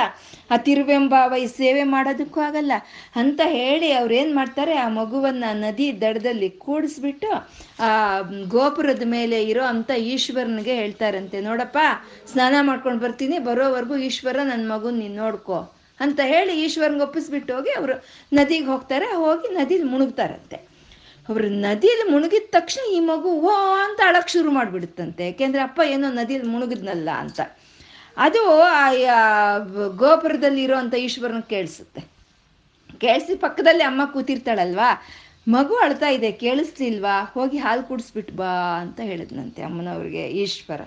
ಆ 0.52 0.58
ತಿರುವೆಂಬಾವ 0.58 1.34
ಈ 1.36 1.46
ಸೇವೆ 1.46 1.84
ಮಾಡೋದಕ್ಕೂ 1.84 2.40
ಆಗಲ್ಲ. 2.40 2.72
ಅಂತ 3.16 3.42
ಹೇಳಿ 3.44 3.92
ಅವ್ರು 3.92 4.14
ಏನು 4.14 4.36
ಮಾಡ್ತಾರೆ? 4.36 4.74
ಆ 4.74 4.90
ಮಗುವನ್ನ 4.90 5.44
ನದಿ 5.54 6.02
ದಡದಲ್ಲಿ 6.02 6.50
ಕೂಡಿಸ್ಬಿಟ್ಟು 6.50 7.32
ಆ 7.80 8.20
ಗೋಪುರದ 8.48 9.04
ಮೇಲೆ 9.06 9.44
ಇರೋ 9.44 9.64
ಅಂತ 9.64 9.92
ಈಶ್ವರನಿಗೆ 9.92 10.76
ಹೇಳ್ತಾರಂತೆ. 10.76 11.42
ನೋಡಪ್ಪ, 11.42 11.78
ಸ್ನಾನ 12.32 12.56
ಮಾಡ್ಕೊಂಡು 12.62 13.00
ಬರ್ತೀನಿ. 13.00 13.40
ಬರೋವರೆಗೂ 13.40 13.96
ಈಶ್ವರ 13.96 14.38
ನನ್ನ 14.44 14.72
ಮಗುನ 14.72 15.00
ನೀನು 15.00 15.16
ನೋಡ್ಕೋ. 15.16 15.76
ಅಂತ 16.00 16.20
ಹೇಳಿ 16.24 16.64
ಈಶ್ವರನ್ಗೆ 16.64 17.02
ಒಪ್ಪಿಸ್ಬಿಟ್ಟು 17.02 17.56
ಹೋಗಿ 17.56 17.70
ಅವರು 17.70 18.04
ನದಿಗೆ 18.34 18.66
ಹೋಗ್ತಾರೆ. 18.66 19.06
ಹೋಗಿ 19.06 19.54
ನದಿಲಿ 19.54 19.84
ಮುಳುಗ್ತಾರಂತೆ 19.84 20.73
ಅವ್ರು 21.30 21.50
ನದಿಯಲ್ಲಿ 21.50 22.12
ಮುಳುಗಿದ 22.12 22.44
ತಕ್ಷಣ 22.50 22.94
ಈ 22.94 23.00
ಮಗು 23.00 23.30
ಓ 23.30 23.50
ಅಂತ 23.86 24.02
ಅಳಕ್ 24.06 24.30
ಶುರು 24.30 24.52
ಮಾಡಿಬಿಡುತ್ತಂತೆ. 24.52 25.26
ಯಾಕೆಂದ್ರೆ 25.26 25.62
ಅಪ್ಪ 25.62 25.82
ಏನೋ 25.86 26.12
ನದಿಯಲ್ಲಿ 26.12 26.50
ಮುಳುಗಿದ್ನಲ್ಲ 26.50 27.10
ಅಂತ. 27.10 27.40
ಅದು 28.18 28.62
ಆ 28.62 28.94
ಆ, 29.12 29.58
ಗೋಪುರದಲ್ಲಿ 29.96 30.64
ಇರೋವಂಥ 30.64 30.94
ಈಶ್ವರನ 30.94 31.40
ಕೇಳಿಸುತ್ತೆ. 31.40 32.02
ಕೇಳಿಸಿ 32.98 33.36
ಪಕ್ಕದಲ್ಲಿ 33.36 33.84
ಅಮ್ಮ 33.84 34.06
ಕೂತಿರ್ತಾಳಲ್ವಾ? 34.06 35.02
ಮಗು 35.48 35.76
ಅಳ್ತಾ 35.76 36.08
ಇದೆ, 36.08 36.32
ಕೇಳಿಸ್ಲಿಲ್ವಾ? 36.32 37.32
ಹೋಗಿ 37.34 37.58
ಹಾಲು 37.58 37.84
ಕುಡಿಸ್ಬಿಟ್ಟು 37.84 38.34
ಬಾ 38.34 38.80
ಅಂತ 38.80 39.00
ಹೇಳಿದ್ನಂತೆ 39.00 39.64
ಅಮ್ಮನವ್ರಿಗೆ 39.64 40.28
ಈಶ್ವರ. 40.28 40.82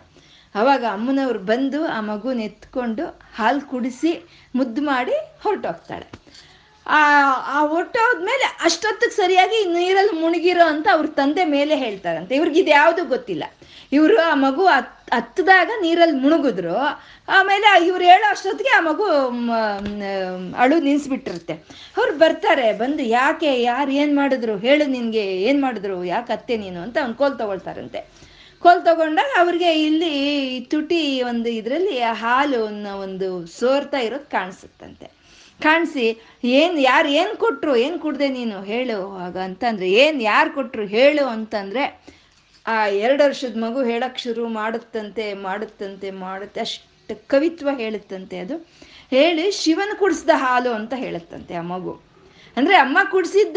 ಅವಾಗ 0.55 0.85
ಅಮ್ಮನವ್ರು 0.93 1.39
ಬಂದು 1.39 1.87
ಆ 1.87 2.01
ಮಗು 2.01 2.33
ನೆತ್ಕೊಂಡು 2.33 3.21
ಹಾಲು 3.35 3.61
ಕುಡಿಸಿ 3.61 4.29
ಮುದ್ದು 4.55 4.83
ಮಾಡಿ 4.83 5.13
ಹೊರಟೋಗ್ತಾಳೆ. 5.43 6.07
ಆ 6.87 6.99
ಆ 7.57 7.61
ಹೊಟ್ಟೋದ್ಮೇಲೆ 7.67 8.47
ಅಷ್ಟೊತ್ತಿಗೆ 8.65 9.15
ಸರಿಯಾಗಿ 9.17 9.65
ನೀರಲ್ಲಿ 9.65 10.21
ಮುಳುಗಿರೋ 10.21 10.65
ಅಂತ 10.67 10.89
ಅವ್ರ 10.93 11.07
ತಂದೆ 11.07 11.45
ಮೇಲೆ 11.45 11.77
ಹೇಳ್ತಾರಂತೆ. 11.77 12.35
ಇವ್ರಿಗೆ 12.37 12.61
ಇದು 12.61 12.71
ಯಾವುದು 12.71 13.05
ಗೊತ್ತಿಲ್ಲ. 13.05 13.45
ಇವರು 13.93 14.19
ಆ 14.21 14.35
ಮಗು 14.35 14.67
ಹತ್ 14.67 14.93
ಹತ್ತದಾಗ 15.15 15.71
ನೀರಲ್ಲಿ 15.83 16.17
ಮುಳುಗಿದ್ರು 16.19 16.77
ಆಮೇಲೆ 17.29 17.87
ಇವ್ರು 17.87 18.05
ಹೇಳೋ 18.05 18.31
ಅಷ್ಟೊತ್ತಿಗೆ 18.31 18.73
ಆ 18.77 18.81
ಮಗು 18.81 19.05
ಅಳು 20.55 20.79
ನಿನ್ಸ್ಬಿಟ್ಟಿರುತ್ತೆ 20.81 21.55
ಅವ್ರು 21.97 22.19
ಬರ್ತಾರೆ, 22.19 22.73
ಬಂದು 22.73 23.03
ಯಾಕೆ, 23.03 23.63
ಯಾರು 23.63 23.91
ಏನು 23.91 24.17
ಮಾಡಿದ್ರು? 24.17 24.57
ಹೇಳು 24.59 24.85
ನಿನಗೆ, 24.91 25.25
ಏನು 25.49 25.61
ಮಾಡಿದ್ರು? 25.61 26.05
ಯಾಕೆ 26.05 26.33
ಅತ್ತೆ 26.33 26.57
ನೀನು? 26.57 26.81
ಅಂತ 26.81 26.99
ಅವ್ನು 27.03 27.15
ಕೋಲ್ 27.15 27.39
ತಗೊಳ್ತಾರಂತೆ. 27.39 28.01
ಕೋಲ್ 28.59 28.85
ತಗೊಂಡಾಗ 28.85 29.31
ಅವ್ರಿಗೆ 29.39 29.73
ಇಲ್ಲಿ 29.83 30.61
ತುಟಿ 30.61 31.23
ಒಂದು 31.23 31.49
ಇದರಲ್ಲಿ 31.49 32.01
ಹಾಲು 32.01 32.63
ಒಂದು 33.01 33.47
ಸೋರ್ತಾ 33.47 33.99
ಇರೋದು 33.99 34.31
ಕಾಣಿಸುತ್ತಂತೆ. 34.31 35.16
ಕಾಣಿಸಿ, 35.63 36.21
ಏನು, 36.45 36.79
ಯಾರು 36.81 37.09
ಏನು 37.09 37.37
ಕೊಟ್ಟರು 37.37 37.77
ಏನು 37.77 37.99
ಕೊಡದೆ 37.99 38.29
ನೀನು? 38.29 38.63
ಹೇಳು 38.63 39.17
ಆಗ 39.17 39.37
ಅಂತಂದರೆ, 39.39 39.91
ಏನು 39.91 40.23
ಯಾರು 40.23 40.55
ಕೊಟ್ಟರು 40.55 40.87
ಹೇಳು 40.87 41.27
ಅಂತಂದರೆ, 41.27 42.05
ಆ 42.67 42.87
ಎರಡು 42.87 43.25
ವರ್ಷದ 43.25 43.59
ಮಗು 43.59 43.83
ಹೇಳಕ್ಕೆ 43.83 44.23
ಶುರು 44.23 44.49
ಮಾಡುತ್ತಂತೆ 44.49 45.35
ಮಾಡುತ್ತಂತೆ, 45.35 46.11
ಮಾಡುತ್ತೆ, 46.11 46.61
ಅಷ್ಟು 46.61 47.29
ಕವಿತ್ವ 47.29 47.69
ಹೇಳುತ್ತಂತೆ 47.77 48.39
ಅದು. 48.39 48.69
ಹೇಳಿ, 49.11 49.51
ಶಿವನ 49.51 49.91
ಕುಡಿಸ್ದ 49.99 50.31
ಹಾಲು 50.35 50.73
ಅಂತ 50.73 50.95
ಹೇಳುತ್ತಂತೆ 50.97 51.55
ಆ 51.55 51.63
ಮಗು. 51.63 52.01
ಅಂದರೆ 52.57 52.77
ಅಮ್ಮ 52.77 52.99
ಕುಡಿಸಿದ್ದ, 53.11 53.57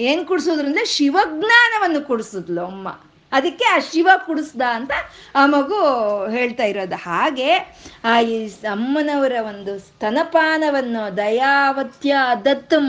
ಏನು 0.00 0.24
ಕುಡಿಸೋದ್ರಿಂದ 0.24 0.78
ಶಿವಜ್ಞಾನವನ್ನು 0.84 2.06
ಕುಡಿಸಿದ್ಲು 2.06 2.64
ಅಮ್ಮ. 2.64 2.88
ಅದಕ್ಕೆ 3.36 3.66
ಆ 3.74 3.78
ಶಿವ 3.90 4.08
ಕುಡಿಸ್ದ 4.26 4.62
ಅಂತ 4.78 4.92
ಆ 5.40 5.42
ಮಗು 5.54 5.78
ಹೇಳ್ತಾ 6.36 6.64
ಇರೋದು. 6.72 6.96
ಹಾಗೆ 7.06 7.50
ಆ 8.04 8.14
ಈ 8.32 8.36
ಅಮ್ಮನವರ 8.74 9.34
ಒಂದು 9.50 9.74
ಸ್ತನಪಾನವನ್ನು 9.86 11.04
ದಯಾವತ್ಯ 11.16 12.14
ದತ್ತಂ, 12.46 12.88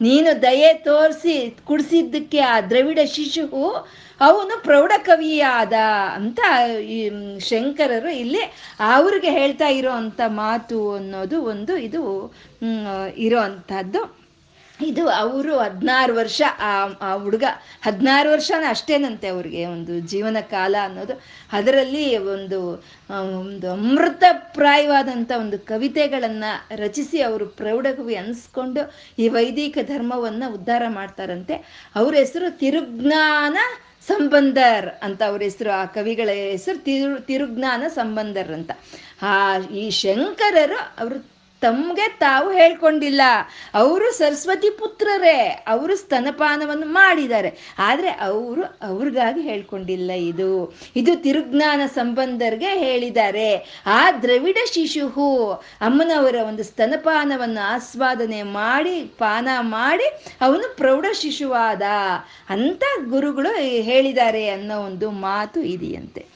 ನೀನು 0.00 0.30
ದಯೆ 0.42 0.70
ತೋರಿಸಿ 0.86 1.36
ಕುಡಿಸಿದ್ದಕ್ಕೆ 1.68 2.40
ಆ 2.52 2.56
ದ್ರವಿಡ 2.70 3.00
ಶಿಶು 3.14 3.44
ಅವನು 4.20 4.54
ಪ್ರೌಢ 4.66 4.92
ಕವಿಯಾದ 5.08 5.76
ಅಂತ 6.18 6.40
ಈ 6.96 6.98
ಶಂಕರರು 7.48 8.10
ಇಲ್ಲಿ 8.22 8.42
ಅವ್ರಿಗೆ 8.94 9.30
ಹೇಳ್ತಾ 9.38 9.68
ಇರೋ 9.78 9.92
ಅಂಥ 10.02 10.20
ಮಾತು 10.42 10.78
ಅನ್ನೋದು 10.98 11.38
ಒಂದು 11.52 11.74
ಇದು 11.88 12.02
ಇರೋ 13.26 13.40
ಅಂಥದ್ದು 13.48 14.02
ಇದು 14.80 15.08
ಅವರು 15.08 15.58
ಹದಿನಾರು 15.58 16.14
ವರ್ಷ, 16.14 16.42
ಆ 16.58 16.86
ಆ 17.00 17.14
ಹುಡುಗ 17.14 17.44
ಹದಿನಾರು 17.82 18.32
ವರ್ಷನ 18.32 18.64
ಅಷ್ಟೇನಂತೆ 18.68 19.28
ಅವ್ರಿಗೆ 19.28 19.66
ಒಂದು 19.66 20.00
ಜೀವನ 20.00 20.36
ಕಾಲ 20.40 20.76
ಅನ್ನೋದು. 20.82 21.22
ಅದರಲ್ಲಿ 21.52 22.18
ಒಂದು 22.18 22.72
ಒಂದು 23.32 23.72
ಅಮೃತಪ್ರಾಯವಾದಂಥ 23.72 25.32
ಒಂದು 25.40 25.58
ಕವಿತೆಗಳನ್ನು 25.58 26.76
ರಚಿಸಿ 26.76 27.20
ಅವರು 27.20 27.46
ಪ್ರೌಢಕವಿ 27.46 28.14
ಅನಿಸ್ಕೊಂಡು 28.14 28.94
ಈ 29.18 29.28
ವೈದಿಕ 29.28 29.78
ಧರ್ಮವನ್ನು 29.82 30.54
ಉದ್ಧಾರ 30.54 30.82
ಮಾಡ್ತಾರಂತೆ. 30.88 31.86
ಅವ್ರ 31.94 32.14
ಹೆಸರು 32.14 32.58
ತಿರುಜ್ಞಾನ 32.58 33.56
ಸಂಬಂಧರ್ 34.06 34.86
ಅಂತ 35.02 35.22
ಅವ್ರ 35.22 35.42
ಹೆಸರು, 35.42 35.70
ಆ 35.70 35.84
ಕವಿಗಳ 35.84 36.28
ಹೆಸರು 36.28 36.78
ತಿರು 36.84 37.26
ತಿರುಜ್ಞಾನ 37.26 37.84
ಸಂಬಂಧರ್ 37.88 38.50
ಅಂತ. 38.50 38.70
ಆ, 39.22 39.58
ಈ 39.58 39.90
ಶಂಕರರು 39.90 40.76
ಅವರು 40.76 41.35
ತಮಗೆ 41.60 42.08
ತಾವು 42.08 42.52
ಹೇಳ್ಕೊಂಡಿಲ್ಲ. 42.52 43.20
ಅವರು 43.74 44.12
ಸರಸ್ವತಿ 44.12 44.70
ಪುತ್ರರೇ, 44.70 45.64
ಅವರು 45.66 45.96
ಸ್ತನಪಾನವನ್ನು 45.96 46.86
ಮಾಡಿದ್ದಾರೆ. 46.86 47.74
ಆದರೆ 47.78 48.08
ಅವರು 48.08 48.62
ಅವ್ರಿಗಾಗಿ 48.82 49.40
ಹೇಳ್ಕೊಂಡಿಲ್ಲ 49.40 50.10
ಇದು. 50.10 50.74
ಇದು 50.96 51.22
ತಿರುಜ್ಞಾನ 51.22 51.80
ಸಂಬಂಧರ್ಗೆ 51.94 52.68
ಹೇಳಿದ್ದಾರೆ. 52.68 53.82
ಆ 53.86 54.12
ದ್ರವಿಡ 54.12 54.56
ಶಿಶುಹು 54.72 55.46
ಅಮ್ಮನವರ 55.80 56.34
ಒಂದು 56.48 56.64
ಸ್ತನಪಾನವನ್ನು 56.64 57.74
ಆಸ್ವಾದನೆ 57.74 58.42
ಮಾಡಿ, 58.42 59.00
ಪಾನ 59.00 59.48
ಮಾಡಿ 59.60 60.36
ಅವನು 60.40 60.76
ಪ್ರೌಢ 60.76 61.04
ಶಿಶುವಾದ. 61.12 61.82
ಅಂತ 62.48 62.82
ಗುರುಗಳು 63.08 63.54
ಹೇಳಿದ್ದಾರೆ 63.58 64.48
ಅನ್ನೋ 64.48 64.80
ಒಂದು 64.80 65.10
ಮಾತು 65.10 65.60
ಇದೆಯಂತೆ. 65.60 66.35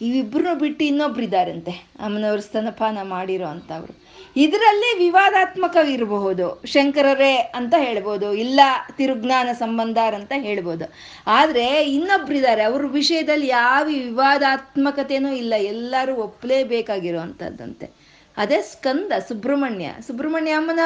ಇವಿಬ್ರು 0.00 0.58
ಬಿಟ್ಟು 0.58 0.84
ಇನ್ನೊಬ್ರು 0.84 1.22
ಇದ್ದಾರಂತೆ 1.22 1.70
ಅಮ್ಮನವ್ರ 2.00 2.38
ಸ್ತನಪಾನ 2.38 2.98
ಮಾಡಿರೋ 3.02 3.46
ಅಂಥವ್ರು 3.46 4.04
ಇದರಲ್ಲಿ 4.36 4.98
ವಿವಾದಾತ್ಮಕವಿರಬಹುದು. 4.98 6.62
ಶಂಕರರೇ 6.66 7.36
ಅಂತ 7.36 7.74
ಹೇಳ್ಬೋದು, 7.78 8.34
ಇಲ್ಲ 8.34 8.60
ತಿರುಜ್ಞಾನ 8.96 9.48
ಸಂಬಂಧಾರ್ 9.52 10.14
ಅಂತ 10.14 10.32
ಹೇಳ್ಬೋದು. 10.36 10.84
ಆದರೆ 11.26 11.84
ಇನ್ನೊಬ್ರಿದ್ದಾರೆ 11.84 12.62
ಅವ್ರ 12.62 12.86
ವಿಷಯದಲ್ಲಿ 12.86 13.48
ಯಾವ 13.48 13.84
ವಿವಾದಾತ್ಮಕತೆನೂ 13.84 15.32
ಇಲ್ಲ. 15.32 15.54
ಎಲ್ಲರೂ 15.56 16.14
ಒಪ್ಪಲೇಬೇಕಾಗಿರುವಂಥದ್ದಂತೆ 16.14 18.03
ಅದೇ 18.36 18.62
ಸ್ಕಂದ, 18.62 19.12
ಸುಬ್ರಹ್ಮಣ್ಯ. 19.28 19.90
ಸುಬ್ರಹ್ಮಣ್ಯ 20.06 20.50
ಅಮ್ಮನ 20.50 20.80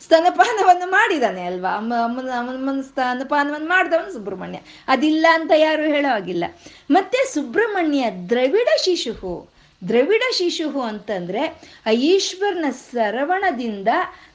ಸ್ತನಪಾನವನ್ನು 0.00 0.90
ಮಾಡಿದಾನೆ 0.90 1.46
ಅಲ್ವಾ? 1.46 1.76
ಅಮ್ಮ, 1.76 1.94
ಅಮ್ಮನ 2.04 2.30
ಅಮ್ಮನ 2.38 2.80
ಸ್ತನಪಾನವನ್ನು 2.80 3.68
ಮಾಡಿದವನು 3.68 4.12
ಸುಬ್ರಹ್ಮಣ್ಯ. 4.12 4.58
ಅದಿಲ್ಲ 4.88 5.26
ಅಂತ 5.32 5.52
ಯಾರು 5.56 5.82
ಹೇಳೋ 5.82 6.12
ಹಾಗಿಲ್ಲ. 6.12 6.44
ಮತ್ತೆ 6.90 7.34
ಸುಬ್ರಹ್ಮಣ್ಯ 7.34 8.10
ದ್ರವಿಡ 8.28 8.68
ಶಿಶುಹು. 8.84 9.53
ದ್ರವಿಡ 9.88 10.22
ಶಿಶುಹು 10.32 10.80
ಅಂತಂದ್ರೆ 10.80 11.40
ಆ 11.86 11.90
ಈಶ್ವರನ 11.90 12.64
ಸರವಣದಿಂದ 12.70 13.88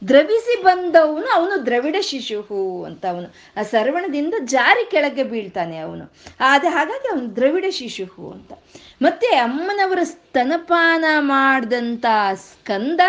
ದ್ರವಿಸಿ 0.07 0.63
ಬಂದವನು 0.63 1.27
ಅವನು 1.27 1.65
ದ್ರವಿಡ 1.65 1.95
ಶಿಶುಹು 2.01 2.83
ಅಂತ 2.83 3.05
ಅವನು. 3.05 3.33
ಆ 3.59 3.63
ಸರವಣದಿಂದ 3.63 4.33
ಜಾರಿ 4.43 4.91
ಕೆಳಗೆ 4.91 5.23
ಬೀಳ್ತಾನೆ 5.23 5.77
ಅವನು. 5.77 6.11
ಆದ 6.39 6.65
ಹಾಗಾಗಿ 6.69 7.07
ಅವನು 7.07 7.35
ದ್ರವಿಡ 7.35 7.65
ಶಿಶುಹು 7.69 8.31
ಅಂತ. 8.31 8.53
ಮತ್ತೆ 9.01 9.27
ಅಮ್ಮನವರ 9.27 9.99
ಸ್ತನಪಾನ 10.03 11.05
ಮಾಡಿದಂಥ 11.19 12.05
ಸ್ಕಂದ 12.33 12.99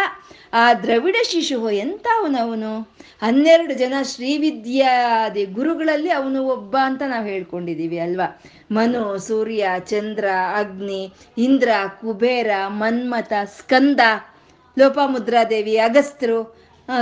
ಆ 0.53 0.74
ದ್ರವಿಡ 0.74 1.16
ಶಿಶು 1.24 1.70
ಎಂತ 1.70 2.07
ಅವನು 2.18 2.80
ಹನ್ನೆರಡು 3.22 3.74
ಜನ 3.74 3.94
ಶ್ರೀವಿದ್ಯಾದಿ 4.03 5.44
ಗುರುಗಳಲ್ಲಿ 5.44 6.11
ಅವನು 6.11 6.46
ಒಬ್ಬ 6.46 6.76
ಅಂತ 6.82 7.03
ನಾವು 7.07 7.26
ಹೇಳ್ಕೊಂಡಿದ್ದೀವಿ 7.26 7.98
ಅಲ್ವಾ? 7.98 8.42
ಮನು, 8.70 9.18
ಸೂರ್ಯ, 9.18 9.66
ಚಂದ್ರ, 9.78 10.24
ಅಗ್ನಿ, 10.57 11.12
ಇಂದ್ರ, 11.38 11.68
ಕುಬೇರ, 12.01 12.51
ಮನ್ಮಥ, 12.66 13.32
ಸ್ಕಂದ, 13.44 14.01
ಲೋಪಾಮುದ್ರಾದೇವಿ, 14.78 15.76
ಅಗಸ್ತ್ರು 15.76 16.61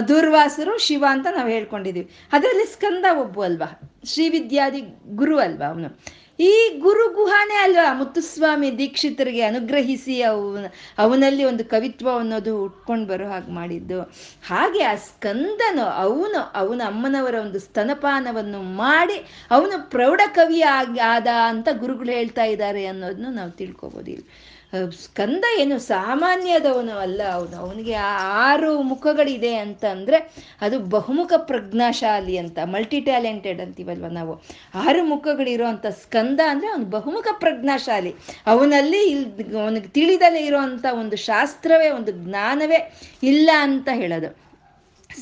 ದೂರ್ವಾಸರು, 0.08 0.78
ಶಿವ 0.78 1.04
ಅಂತ 1.10 1.26
ನಾವು 1.36 1.48
ಹೇಳ್ಕೊಂಡಿದ್ದೀವಿ. 1.48 2.10
ಅದರಲ್ಲಿ 2.32 2.64
ಸ್ಕಂದ 2.64 3.04
ಒಬ್ಬ 3.20 3.44
ಅಲ್ವಾ? 3.44 3.80
ಶ್ರೀವಿದ್ಯಾದಿ 4.04 4.82
ಗುರು 5.14 5.38
ಅಲ್ವಾ 5.38 5.66
ಅವನು? 5.66 6.00
ಈ 6.38 6.78
ಗುರು 6.78 7.14
ಗುಹಾನೇ 7.14 7.54
ಅಲ್ವಾ 7.54 7.92
ಮುತ್ತುಸ್ವಾಮಿ 7.92 8.78
ದೀಕ್ಷಿತರಿಗೆ 8.78 9.40
ಅನುಗ್ರಹಿಸಿ 9.42 10.22
ಅವನ, 10.22 10.66
ಅವನಲ್ಲಿ 10.98 11.44
ಒಂದು 11.44 11.64
ಕವಿತ್ವ 11.64 12.08
ಅನ್ನೋದು 12.18 12.64
ಉಟ್ಕೊಂಡು 12.64 13.06
ಬರೋ 13.06 13.28
ಹಾಗೆ 13.28 13.50
ಮಾಡಿದ್ದು. 13.50 14.00
ಹಾಗೆ 14.46 14.82
ಆ 14.82 14.94
ಸ್ಕಂದನು, 14.94 15.84
ಅವನು, 15.84 16.38
ಅವನ 16.54 16.82
ಅಮ್ಮನವರ 16.86 17.34
ಒಂದು 17.34 17.58
ಸ್ತನಪಾನವನ್ನು 17.58 18.62
ಮಾಡಿ 18.62 19.18
ಅವನು 19.50 19.90
ಪ್ರೌಢ 19.90 20.20
ಕವಿ 20.34 20.60
ಆಗಿ, 20.60 20.98
ಆದ 20.98 21.26
ಅಂತ 21.46 21.68
ಗುರುಗಳು 21.72 22.10
ಹೇಳ್ತಾ 22.10 22.44
ಇದ್ದಾರೆ 22.44 22.86
ಅನ್ನೋದನ್ನು 22.86 23.30
ನಾವು 23.30 23.50
ತಿಳ್ಕೊಬೋದು 23.50 24.16
ಸ್ಕಂದ 24.72 25.44
ಏನು 25.58 25.78
ಸಾಮಾನ್ಯದವನು 25.78 26.98
ಅಲ್ಲ 26.98 27.22
ಅವನು. 27.32 27.56
ಅವನಿಗೆ 27.56 27.94
ಆರು 28.20 28.82
ಮುಖಗಳಿದೆ 28.82 29.54
ಅಂತ 29.54 29.84
ಅಂದರೆ 29.84 30.32
ಅದು 30.60 30.78
ಬಹುಮುಖ 30.78 31.32
ಪ್ರಜ್ಞಾಶಾಲಿ 31.36 32.38
ಅಂತ 32.38 32.58
ಮಲ್ಟಿ 32.64 33.00
ಟ್ಯಾಲೆಂಟೆಡ್ 33.00 33.60
ಅಂತೀವಲ್ವ 33.60 34.06
ನಾವು. 34.06 34.42
ಆರು 34.74 35.04
ಮುಖಗಳಿರುವಂಥ 35.04 35.86
ಸ್ಕಂದ 35.86 36.40
ಅಂದ್ರೆ 36.48 36.68
ಅವನು 36.68 36.84
ಬಹುಮುಖ 36.84 37.28
ಪ್ರಜ್ಞಾಶಾಲಿ. 37.32 38.14
ಅವನಲ್ಲಿ 38.46 39.10
ಇಲ್, 39.10 39.56
ಅವನಿಗೆ 39.56 39.88
ತಿಳಿದಲೇ 39.88 40.56
ಅಂಥ 40.56 40.86
ಒಂದು 40.92 41.16
ಶಾಸ್ತ್ರವೇ, 41.16 41.90
ಒಂದು 41.90 42.12
ಜ್ಞಾನವೇ 42.12 42.96
ಇಲ್ಲ 43.22 43.50
ಅಂತ 43.60 43.88
ಹೇಳೋದು. 43.92 44.47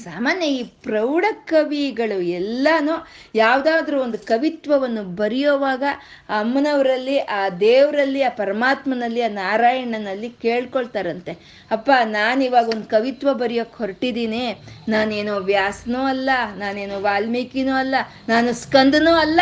ಸಾಮಾನ್ಯ 0.05 0.47
ಈ 0.47 0.63
ಪ್ರೌಢ 0.63 1.25
ಕವಿಗಳು 1.45 2.23
ಎಲ್ಲಾನು 2.23 2.95
ಯಾವುದಾದ್ರೂ 3.35 4.03
ಒಂದು 4.03 4.19
ಕವಿತ್ವವನ್ನು 4.19 5.03
ಬರೆಯೋವಾಗ 5.03 5.83
ಅಮ್ಮನವರಲ್ಲಿ, 6.29 7.19
ಆ 7.19 7.49
ದೇವರಲ್ಲಿ, 7.49 8.23
ಆ 8.23 8.29
ಪರಮಾತ್ಮನಲ್ಲಿ, 8.29 9.23
ಆ 9.23 9.29
ನಾರಾಯಣನಲ್ಲಿ 9.29 10.29
ಕೇಳ್ಕೊಳ್ತಾರಂತೆ. 10.29 11.65
ಅಪ್ಪ, 11.71 11.91
ನಾನಿವಾಗ 12.05 12.69
ಒಂದು 12.69 12.85
ಕವಿತ್ವ 12.85 13.35
ಬರೆಯೋಕೆ 13.35 13.79
ಹೊರಟಿದ್ದೀನಿ 13.79 14.63
ನಾನೇನೋ 14.89 15.37
ವ್ಯಾಸನೂ 15.41 16.03
ಅಲ್ಲ, 16.05 16.31
ನಾನೇನೋ 16.57 17.01
ವಾಲ್ಮೀಕಿನೂ 17.01 17.75
ಅಲ್ಲ, 17.75 17.95
ನಾನು 18.29 18.53
ಸ್ಕಂದನೂ 18.53 19.15
ಅಲ್ಲ. 19.15 19.41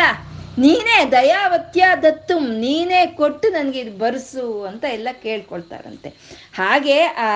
ನೀನೇ 0.63 0.97
ದಯಾವತ್ಯ 1.11 1.85
ದತ್ತು 2.03 2.35
ನೀನೇ 2.39 3.05
ಕೊಟ್ಟು 3.17 3.47
ನನಗೆ 3.49 3.79
ಇದು 3.79 3.93
ಬರೆಸು 3.97 4.43
ಅಂತ 4.63 4.83
ಎಲ್ಲ 4.97 5.09
ಕೇಳ್ಕೊಳ್ತಾರಂತೆ. 5.23 6.09
ಹಾಗೆ 6.53 6.97
ಆ 7.25 7.29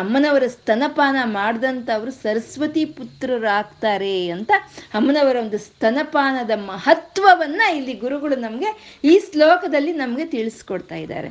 ಅಮ್ಮನವರ 0.00 0.46
ಸ್ತನಪಾನ 0.46 1.16
ಮಾಡಿದಂಥವ್ರು 1.24 2.12
ಸರಸ್ವತಿ 2.22 2.84
ಪುತ್ರರಾಗ್ತಾರೆ 2.98 4.28
ಅಂತ 4.28 4.52
ಅಮ್ಮನವರ 4.94 5.36
ಒಂದು 5.40 5.58
ಸ್ತನಪಾನದ 5.58 6.50
ಮಹತ್ವವನ್ನ 6.70 7.62
ಇಲ್ಲಿ 7.74 7.92
ಗುರುಗಳು 7.94 8.36
ನಮಗೆ 8.36 9.00
ಈ 9.04 9.14
ಶ್ಲೋಕದಲ್ಲಿ 9.32 9.92
ನಮಗೆ 9.92 10.26
ತಿಳಿಸ್ಕೊಡ್ತಾ 10.26 10.94
ಇದ್ದಾರೆ. 10.94 11.30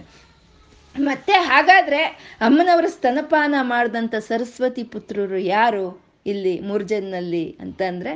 ಮತ್ತೆ 0.96 1.34
ಹಾಗಾದ್ರೆ 1.34 2.02
ಅಮ್ಮನವರ 2.48 2.88
ಸ್ತನಪಾನ 2.88 3.56
ಮಾಡಿದಂಥ 3.62 4.16
ಸರಸ್ವತಿ 4.28 4.84
ಪುತ್ರರು 4.84 5.38
ಯಾರು 5.38 5.86
ಇಲ್ಲಿ 6.26 6.54
ಮೂರ್ಜನ್ನಲ್ಲಿ 6.60 7.46
ಅಂತಂದ್ರೆ 7.62 8.14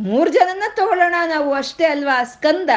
ಮೂರು 0.00 0.30
ಜನನ್ನ 0.30 0.62
ತಗೊಳ್ಳೋಣ 0.76 1.14
ನಾವು 1.28 1.54
ಅಷ್ಟೇ 1.54 1.84
ಅಲ್ವಾ? 1.84 2.24
ಸ್ಕಂದ, 2.24 2.70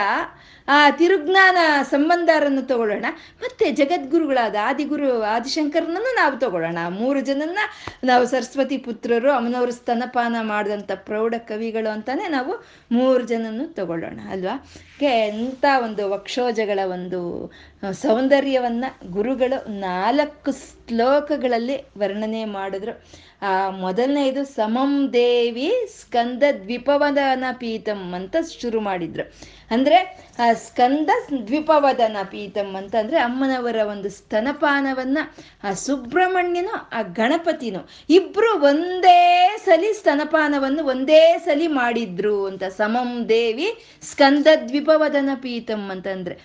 ಆ 0.67 0.89
ತಿರುಜ್ಞಾನ 0.89 1.57
ಸಂಬಂಧರನ್ನು 1.83 2.61
ತಗೊಳ್ಳೋಣ. 2.61 3.05
ಮತ್ತೆ 3.41 3.71
ಜಗದ್ಗುರುಗಳಾದ 3.71 4.55
ಆದಿಗುರು, 4.63 5.21
ಆದಿಶಂಕರನನ್ನು 5.21 6.15
ನಾವು 6.15 6.39
ತಗೊಳ್ಳೋಣ. 6.39 6.77
ಮೂರು 6.89 7.19
ಜನನ್ನ 7.21 7.59
ನಾವು 8.03 8.25
ಸರಸ್ವತಿ 8.25 8.77
ಪುತ್ರರು 8.77 9.31
ಅಮ್ಮನವರು 9.31 9.71
ಸ್ತನಪಾನ 9.71 10.35
ಮಾಡಿದಂಥ 10.41 10.91
ಪ್ರೌಢ 10.91 11.33
ಕವಿಗಳು 11.37 11.93
ಅಂತಾನೆ 11.93 12.27
ನಾವು 12.27 12.65
ಮೂರು 12.91 13.23
ಜನನ್ನು 13.23 13.73
ತಗೊಳ್ಳೋಣ, 13.73 14.19
ಅಲ್ವಾ? 14.31 14.67
ಎಂಥ 15.01 15.65
ಒಂದು 15.83 16.09
ವಕ್ಷೋಜಗಳ 16.09 16.79
ಒಂದು 16.85 17.51
ಸೌಂದರ್ಯವನ್ನ 17.93 18.85
ಗುರುಗಳು 19.05 19.79
ನಾಲ್ಕು 19.79 20.51
ಶ್ಲೋಕಗಳಲ್ಲಿ 20.51 21.85
ವರ್ಣನೆ 21.97 22.45
ಮಾಡಿದ್ರು. 22.45 23.25
ಆ, 23.41 23.69
ಮೊದಲನೇದು, 23.69 24.45
ಸಮಂ 24.45 25.13
ದೇವಿ 25.13 25.71
ಸ್ಕಂದ 26.01 26.43
ದ್ವಿಪವದನ 26.63 27.43
ಪೀತಂ 27.57 28.13
ಅಂತ 28.13 28.35
ಶುರು 28.61 28.81
ಮಾಡಿದ್ರು. 28.81 29.33
ಅಂದ್ರೆ 29.71 30.29
ಸ್ಕಂದ 30.53 31.09
ದ್ವಿಪವದನ 31.47 32.17
ಪೀತಂ 32.31 32.75
ಅಂತ 32.75 32.95
ಅಂದ್ರೆ 32.95 33.17
ಅಮ್ಮನವರ 33.17 33.75
ಒಂದು 33.75 34.09
ಸ್ತನಪಾನವನ್ನ, 34.09 35.17
ಆ, 35.63 35.73
ಸುಬ್ರಹ್ಮಣ್ಯನು, 35.73 36.89
ಆ, 36.93 37.01
ಗಣಪತಿನೂ 37.01 37.89
ಇಬ್ಬರು 38.09 38.61
ಒಂದೇ 38.61 39.55
ಸಲಿ 39.65 39.93
ಸ್ತನಪಾನವನ್ನು 39.93 40.85
ಒಂದೇ 40.85 41.37
ಸಲಿ 41.45 41.67
ಮಾಡಿದ್ರು 41.67 42.45
ಅಂತ. 42.45 42.63
ಸಮಂ 42.63 43.29
ದೇವಿ 43.29 43.83
ಸ್ಕಂದ 44.11 44.47
ದ್ವಿಪವದನ 44.67 45.29
ಪೀತಂ 45.35 45.89
ಅಂತಂದ್ರೆ. 45.89 46.37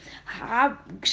ಆ 0.51 0.67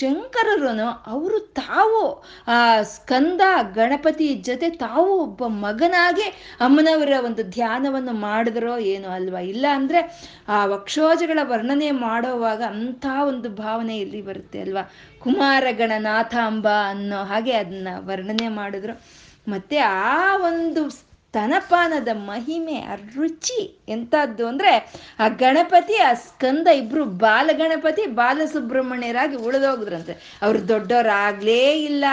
ಶಂಕರರು 0.07 0.67
ಅವರು 1.07 1.39
ತಾವು, 1.39 2.23
ಆ 2.47 2.81
ಸ್ಕಂದ 2.81 3.41
ಗಣಪತಿ 3.73 4.33
ಜೊತೆ 4.33 4.69
ತಾವು 4.69 5.19
ಒಬ್ಬ 5.21 5.47
ಮಗನಾಗಿ 5.47 6.21
ಅಮ್ಮನವರ 6.61 7.13
ಒಂದು 7.25 7.43
ಧ್ಯಾನವನ್ನು 7.43 8.13
ಮಾಡಿದ್ರೋ 8.13 8.77
ಏನೋ 8.77 9.09
ಅಲ್ವಾ? 9.09 9.39
ಇಲ್ಲ 9.39 9.65
ಅಂದ್ರೆ 9.73 10.29
ಆ 10.47 10.65
ವಕ್ಷೋಜಗಳ 10.65 11.39
ವರ್ಣನೆ 11.43 11.91
ಮಾಡೋವಾಗ 11.91 12.63
ಅಂಥ 12.63 13.05
ಒಂದು 13.27 13.49
ಭಾವನೆ 13.49 13.97
ಇಲ್ಲಿ 13.97 14.21
ಬರುತ್ತೆ 14.21 14.59
ಅಲ್ವಾ? 14.59 14.91
ಕುಮಾರ 15.19 15.63
ಗಣನಾಥಾಂಬ 15.71 16.67
ಅನ್ನೋ 16.89 17.23
ಹಾಗೆ 17.23 17.51
ಅದನ್ನ 17.51 17.87
ವರ್ಣನೆ 17.97 18.47
ಮಾಡಿದ್ರು. 18.47 19.01
ಮತ್ತೆ 19.47 19.77
ಆ 19.77 20.37
ಒಂದು 20.37 21.06
ಸ್ತನಪಾನದ 21.33 22.07
ಮಹಿಮೆ, 22.13 22.75
ಆ 22.81 22.95
ರುಚಿ 23.15 23.85
ಎಂಥದ್ದು 23.89 24.47
ಅಂದ್ರೆ 24.47 24.71
ಆ 25.19 25.27
ಗಣಪತಿ, 25.27 25.97
ಆ 25.97 26.13
ಸ್ಕಂದ 26.13 26.67
ಇಬ್ರು 26.67 27.05
ಬಾಲಗಣಪತಿ 27.05 28.05
ಬಾಲಸುಬ್ರಹ್ಮಣ್ಯರಾಗಿ 28.05 29.35
ಉಳಿದೋಗಿದ್ರಂತೆ. 29.35 30.39
ಅವ್ರು 30.41 30.67
ದೊಡ್ಡವರಾಗ್ಲೇ 30.67 31.61
ಇಲ್ಲ. 31.83 32.05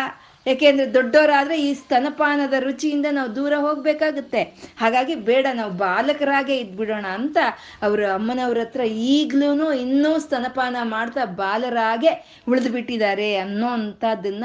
ಯಾಕೆಂದ್ರೆ 0.46 0.94
ದೊಡ್ಡವರಾದ್ರೆ 0.94 1.56
ಈ 1.62 1.74
ಸ್ತನಪಾನದ 1.74 2.54
ರುಚಿಯಿಂದ 2.58 3.06
ನಾವು 3.10 3.36
ದೂರ 3.36 3.52
ಹೋಗ್ಬೇಕಾಗುತ್ತೆ. 3.56 4.42
ಹಾಗಾಗಿ 4.78 5.14
ಬೇಡ, 5.14 5.46
ನಾವು 5.54 5.72
ಬಾಲಕರಾಗೆ 5.72 6.56
ಇದ್ಬಿಡೋಣ 6.56 7.06
ಅಂತ 7.06 7.38
ಅವರು 7.82 8.04
ಅಮ್ಮನವ್ರ 8.10 8.58
ಹತ್ರ 8.58 8.80
ಈಗ್ಲೂ 9.14 9.72
ಇನ್ನೂ 9.72 10.18
ಸ್ತನಪಾನ 10.18 10.76
ಮಾಡ್ತಾ 10.82 11.24
ಬಾಲರಾಗೆ 11.24 12.42
ಉಳಿದು 12.48 12.72
ಬಿಟ್ಟಿದ್ದಾರೆ 12.72 13.36
ಅನ್ನೋ 13.36 13.68
ಅಂಥದ್ದನ್ನ 13.68 14.44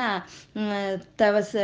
ತವಸ 1.18 1.56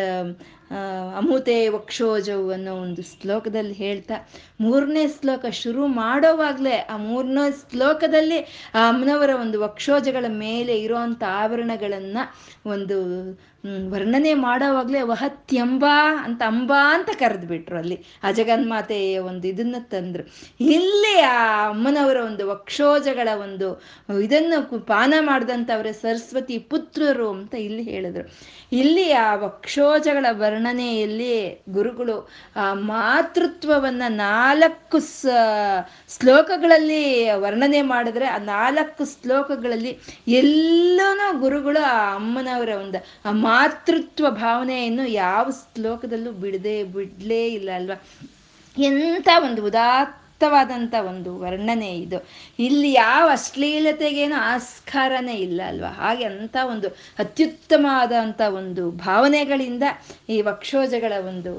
ಅಮುತೆ 1.17 1.67
ವಕ್ಷೋಜವು 1.69 2.51
ಅನ್ನೋ 2.51 2.75
ಒಂದು 2.75 3.01
ಶ್ಲೋಕದಲ್ಲಿ 3.01 3.73
ಹೇಳ್ತಾ, 3.73 4.29
ಮೂರನೇ 4.61 5.07
ಶ್ಲೋಕ 5.07 5.45
ಶುರು 5.51 5.87
ಮಾಡೋವಾಗ್ಲೆ 5.87 6.77
ಆ 6.77 6.97
ಮೂರನೇ 6.97 7.51
ಶ್ಲೋಕದಲ್ಲಿ 7.71 8.39
ಆ 8.73 8.89
ಅಮ್ಮನವರ 8.89 9.29
ಒಂದು 9.41 9.61
ವಕ್ಷೋಜಗಳ 9.61 10.25
ಮೇಲೆ 10.27 10.79
ಇರುವಂತ 10.81 11.23
ಆವರಣಗಳನ್ನ 11.27 12.17
ಒಂದು 12.65 12.97
ವರ್ಣನೆ 13.89 14.33
ಮಾಡೋವಾಗ್ಲೆ 14.33 15.01
ವಹತ್ಯಂಬ 15.01 15.85
ಅಂತ 16.23 16.41
ಅಂಬಾ 16.45 16.93
ಅಂತ 16.93 17.09
ಕರೆದ್ಬಿಟ್ರು 17.19 17.77
ಅಲ್ಲಿ, 17.77 17.97
ಆ 18.23 18.31
ಜಗನ್ಮಾತೆಯ 18.31 19.19
ಒಂದು 19.19 19.47
ಇದನ್ನ 19.47 19.75
ತಂದ್ರು. 19.79 20.23
ಇಲ್ಲಿ 20.59 21.21
ಆ 21.21 21.69
ಅಮ್ಮನವರ 21.69 22.17
ಒಂದು 22.17 22.47
ವಕ್ಷೋಜಗಳ 22.47 23.29
ಒಂದು 23.43 23.69
ಇದನ್ನು 24.21 24.79
ಪಾನ 24.85 25.13
ಮಾಡಿದಂಥವರ 25.19 25.91
ಸರಸ್ವತಿ 26.01 26.57
ಪುತ್ರರು 26.57 27.29
ಅಂತ 27.29 27.55
ಇಲ್ಲಿ 27.55 27.83
ಹೇಳಿದ್ರು. 27.83 28.25
ಇಲ್ಲಿ 28.71 29.11
ಆ 29.11 29.35
ವಕ್ಷೋಜಗಳ 29.35 30.25
ವರ್ಣನೆಯಲ್ಲಿ 30.55 31.63
ಗುರುಗಳು, 31.69 32.29
ಆ, 32.55 32.73
ಮಾತೃತ್ವವನ್ನ 32.73 34.03
ನಾಲ್ಕು 34.07 34.99
ಶ್ಲೋಕಗಳಲ್ಲಿ 36.19 37.31
ವರ್ಣನೆ 37.31 37.81
ಮಾಡಿದ್ರೆ 37.81 38.25
ಆ 38.25 38.37
ನಾಲ್ಕು 38.37 39.05
ಶ್ಲೋಕಗಳಲ್ಲಿ 39.05 39.99
ಎಲ್ಲನೂ 40.27 41.39
ಗುರುಗಳು 41.39 41.83
ಆ 41.83 42.15
ಅಮ್ಮನವರ 42.15 42.69
ಒಂದು, 42.69 43.29
ಆ 43.29 43.31
ಮಾತೃತ್ವ 43.31 44.29
ಭಾವನೆಯನ್ನು 44.29 45.07
ಯಾವ 45.07 45.49
ಶ್ಲೋಕದಲ್ಲೂ 45.49 46.31
ಬಿಡದೆ, 46.31 46.83
ಬಿಡ್ಲೇ 46.83 47.47
ಇಲ್ಲ 47.47 47.69
ಅಲ್ವಾ? 47.75 48.03
ಎಂಥ 48.77 49.27
ಒಂದು 49.43 49.61
ಉದಾತ್ತವಾದಂಥ 50.35 50.95
ಒಂದು 51.07 51.39
ವರ್ಣನೆ 51.39 51.91
ಇದು. 51.97 52.17
ಇಲ್ಲಿ 52.59 52.91
ಯಾವ 52.93 53.29
ಅಶ್ಲೀಲತೆಗೇನು 53.31 54.35
ಆಸ್ಕಾರನೇ 54.35 55.35
ಇಲ್ಲ 55.35 55.61
ಅಲ್ವಾ? 55.67 55.87
ಹಾಗೆ 55.87 56.23
ಅಂತ 56.23 56.57
ಒಂದು 56.63 56.87
ಅತ್ಯುತ್ತಮವಾದಂಥ 57.19 58.41
ಒಂದು 58.41 58.91
ಭಾವನೆಗಳಿಂದ 58.91 59.83
ಈ 60.29 60.41
ವಕ್ಷೋಜಗಳ 60.41 61.13
ಒಂದು 61.27 61.53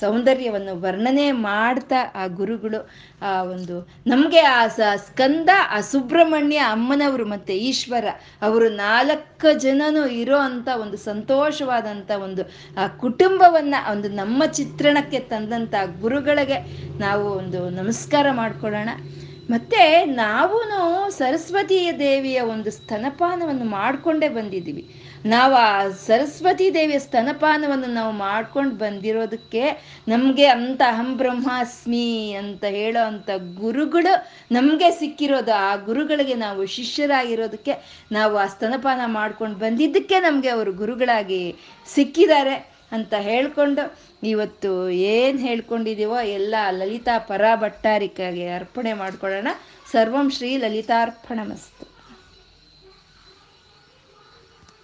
ಸೌಂದರ್ಯವನ್ನು 0.00 0.80
ವರ್ಣನೆ 0.80 1.32
ಮಾಡ್ತಾ 1.32 1.96
ಆ 2.14 2.26
ಗುರುಗಳು, 2.26 2.88
ಆ 3.22 3.42
ಒಂದು 3.42 3.88
ನಮಗೆ 4.06 4.38
ಆ 4.38 4.66
ಸ್ಕಂದ, 4.96 5.48
ಆ 5.70 5.80
ಸುಬ್ರಹ್ಮಣ್ಯ 5.80 6.56
ಅಮ್ಮನವರು 6.56 7.26
ಮತ್ತೆ 7.26 7.56
ಈಶ್ವರ 7.58 8.04
ಅವರು 8.42 8.68
ನಾಲ್ಕು 8.68 9.58
ಜನನು 9.58 10.06
ಇರೋ 10.06 10.38
ಅಂತ 10.38 10.68
ಒಂದು 10.80 10.96
ಸಂತೋಷವಾದಂಥ 10.96 12.10
ಒಂದು, 12.10 12.42
ಆ 12.78 12.86
ಕುಟುಂಬವನ್ನ 12.86 13.74
ಒಂದು 13.90 14.08
ನಮ್ಮ 14.08 14.44
ಚಿತ್ರಣಕ್ಕೆ 14.44 15.18
ತಂದಂಥ 15.18 15.74
ಗುರುಗಳಿಗೆ 16.00 16.58
ನಾವು 16.98 17.26
ಒಂದು 17.28 17.70
ನಮಸ್ಕಾರ 17.70 18.26
ಮಾಡ್ಕೊಳ್ಳೋಣ. 18.30 18.88
ಮತ್ತೆ 19.50 20.04
ನಾವು 20.04 20.56
ಸರಸ್ವತಿ 21.10 21.98
ದೇವಿಯ 21.98 22.40
ಒಂದು 22.40 22.70
ಸ್ತನಪಾನವನ್ನು 22.70 23.64
ಮಾಡ್ಕೊಂಡೇ 23.64 24.28
ಬಂದಿದ್ದೀವಿ. 24.28 25.05
ನಾವು 25.26 25.54
ಆ 25.54 25.88
ಸರಸ್ವತಿ 25.88 26.74
ದೇವಿಯ 26.74 26.98
ಸ್ತನಪಾನವನ್ನು 26.98 27.86
ನಾವು 27.86 28.12
ಮಾಡ್ಕೊಂಡು 28.12 28.74
ಬಂದಿರೋದಕ್ಕೆ 28.74 29.62
ನಮಗೆ 30.08 30.46
ಅಂತ 30.46 30.82
ಅಹಂ 30.88 31.16
ಬ್ರಹ್ಮಾಸ್ಮಿ 31.16 32.32
ಅಂತ 32.32 32.64
ಹೇಳೋ 32.64 33.06
ಅಂಥ 33.06 33.30
ಗುರುಗಳು 33.60 34.12
ನಮಗೆ 34.52 34.90
ಸಿಕ್ಕಿರೋದು. 34.90 35.54
ಆ 35.68 35.76
ಗುರುಗಳಿಗೆ 35.76 36.34
ನಾವು 36.34 36.66
ಶಿಷ್ಯರಾಗಿರೋದಕ್ಕೆ 36.66 37.74
ನಾವು 38.12 38.36
ಆ 38.36 38.46
ಸ್ತನಪಾನ 38.46 39.00
ಮಾಡ್ಕೊಂಡು 39.06 39.58
ಬಂದಿದ್ದಕ್ಕೆ 39.58 40.20
ನಮಗೆ 40.20 40.48
ಅವರು 40.48 40.72
ಗುರುಗಳಾಗಿ 40.72 41.42
ಸಿಕ್ಕಿದ್ದಾರೆ 41.94 42.56
ಅಂತ 42.92 43.14
ಹೇಳ್ಕೊಂಡು 43.20 43.84
ಇವತ್ತು 44.24 44.90
ಏನು 44.90 45.38
ಹೇಳ್ಕೊಂಡಿದ್ದೀವೋ 45.38 46.20
ಎಲ್ಲ 46.20 46.54
ಲಲಿತಾ 46.70 47.18
ಪರ 47.18 47.44
ಭಟ್ಟಾರಿಕೆಗೆ 47.54 48.46
ಅರ್ಪಣೆ 48.50 48.92
ಮಾಡ್ಕೊಳ್ಳೋಣ. 48.92 49.48
ಸರ್ವಂ 49.92 50.30
ಶ್ರೀ 50.30 50.56
ಲಲಿತಾರ್ಪಣ 50.56 51.40
ಮಸ್ತು 51.42 51.85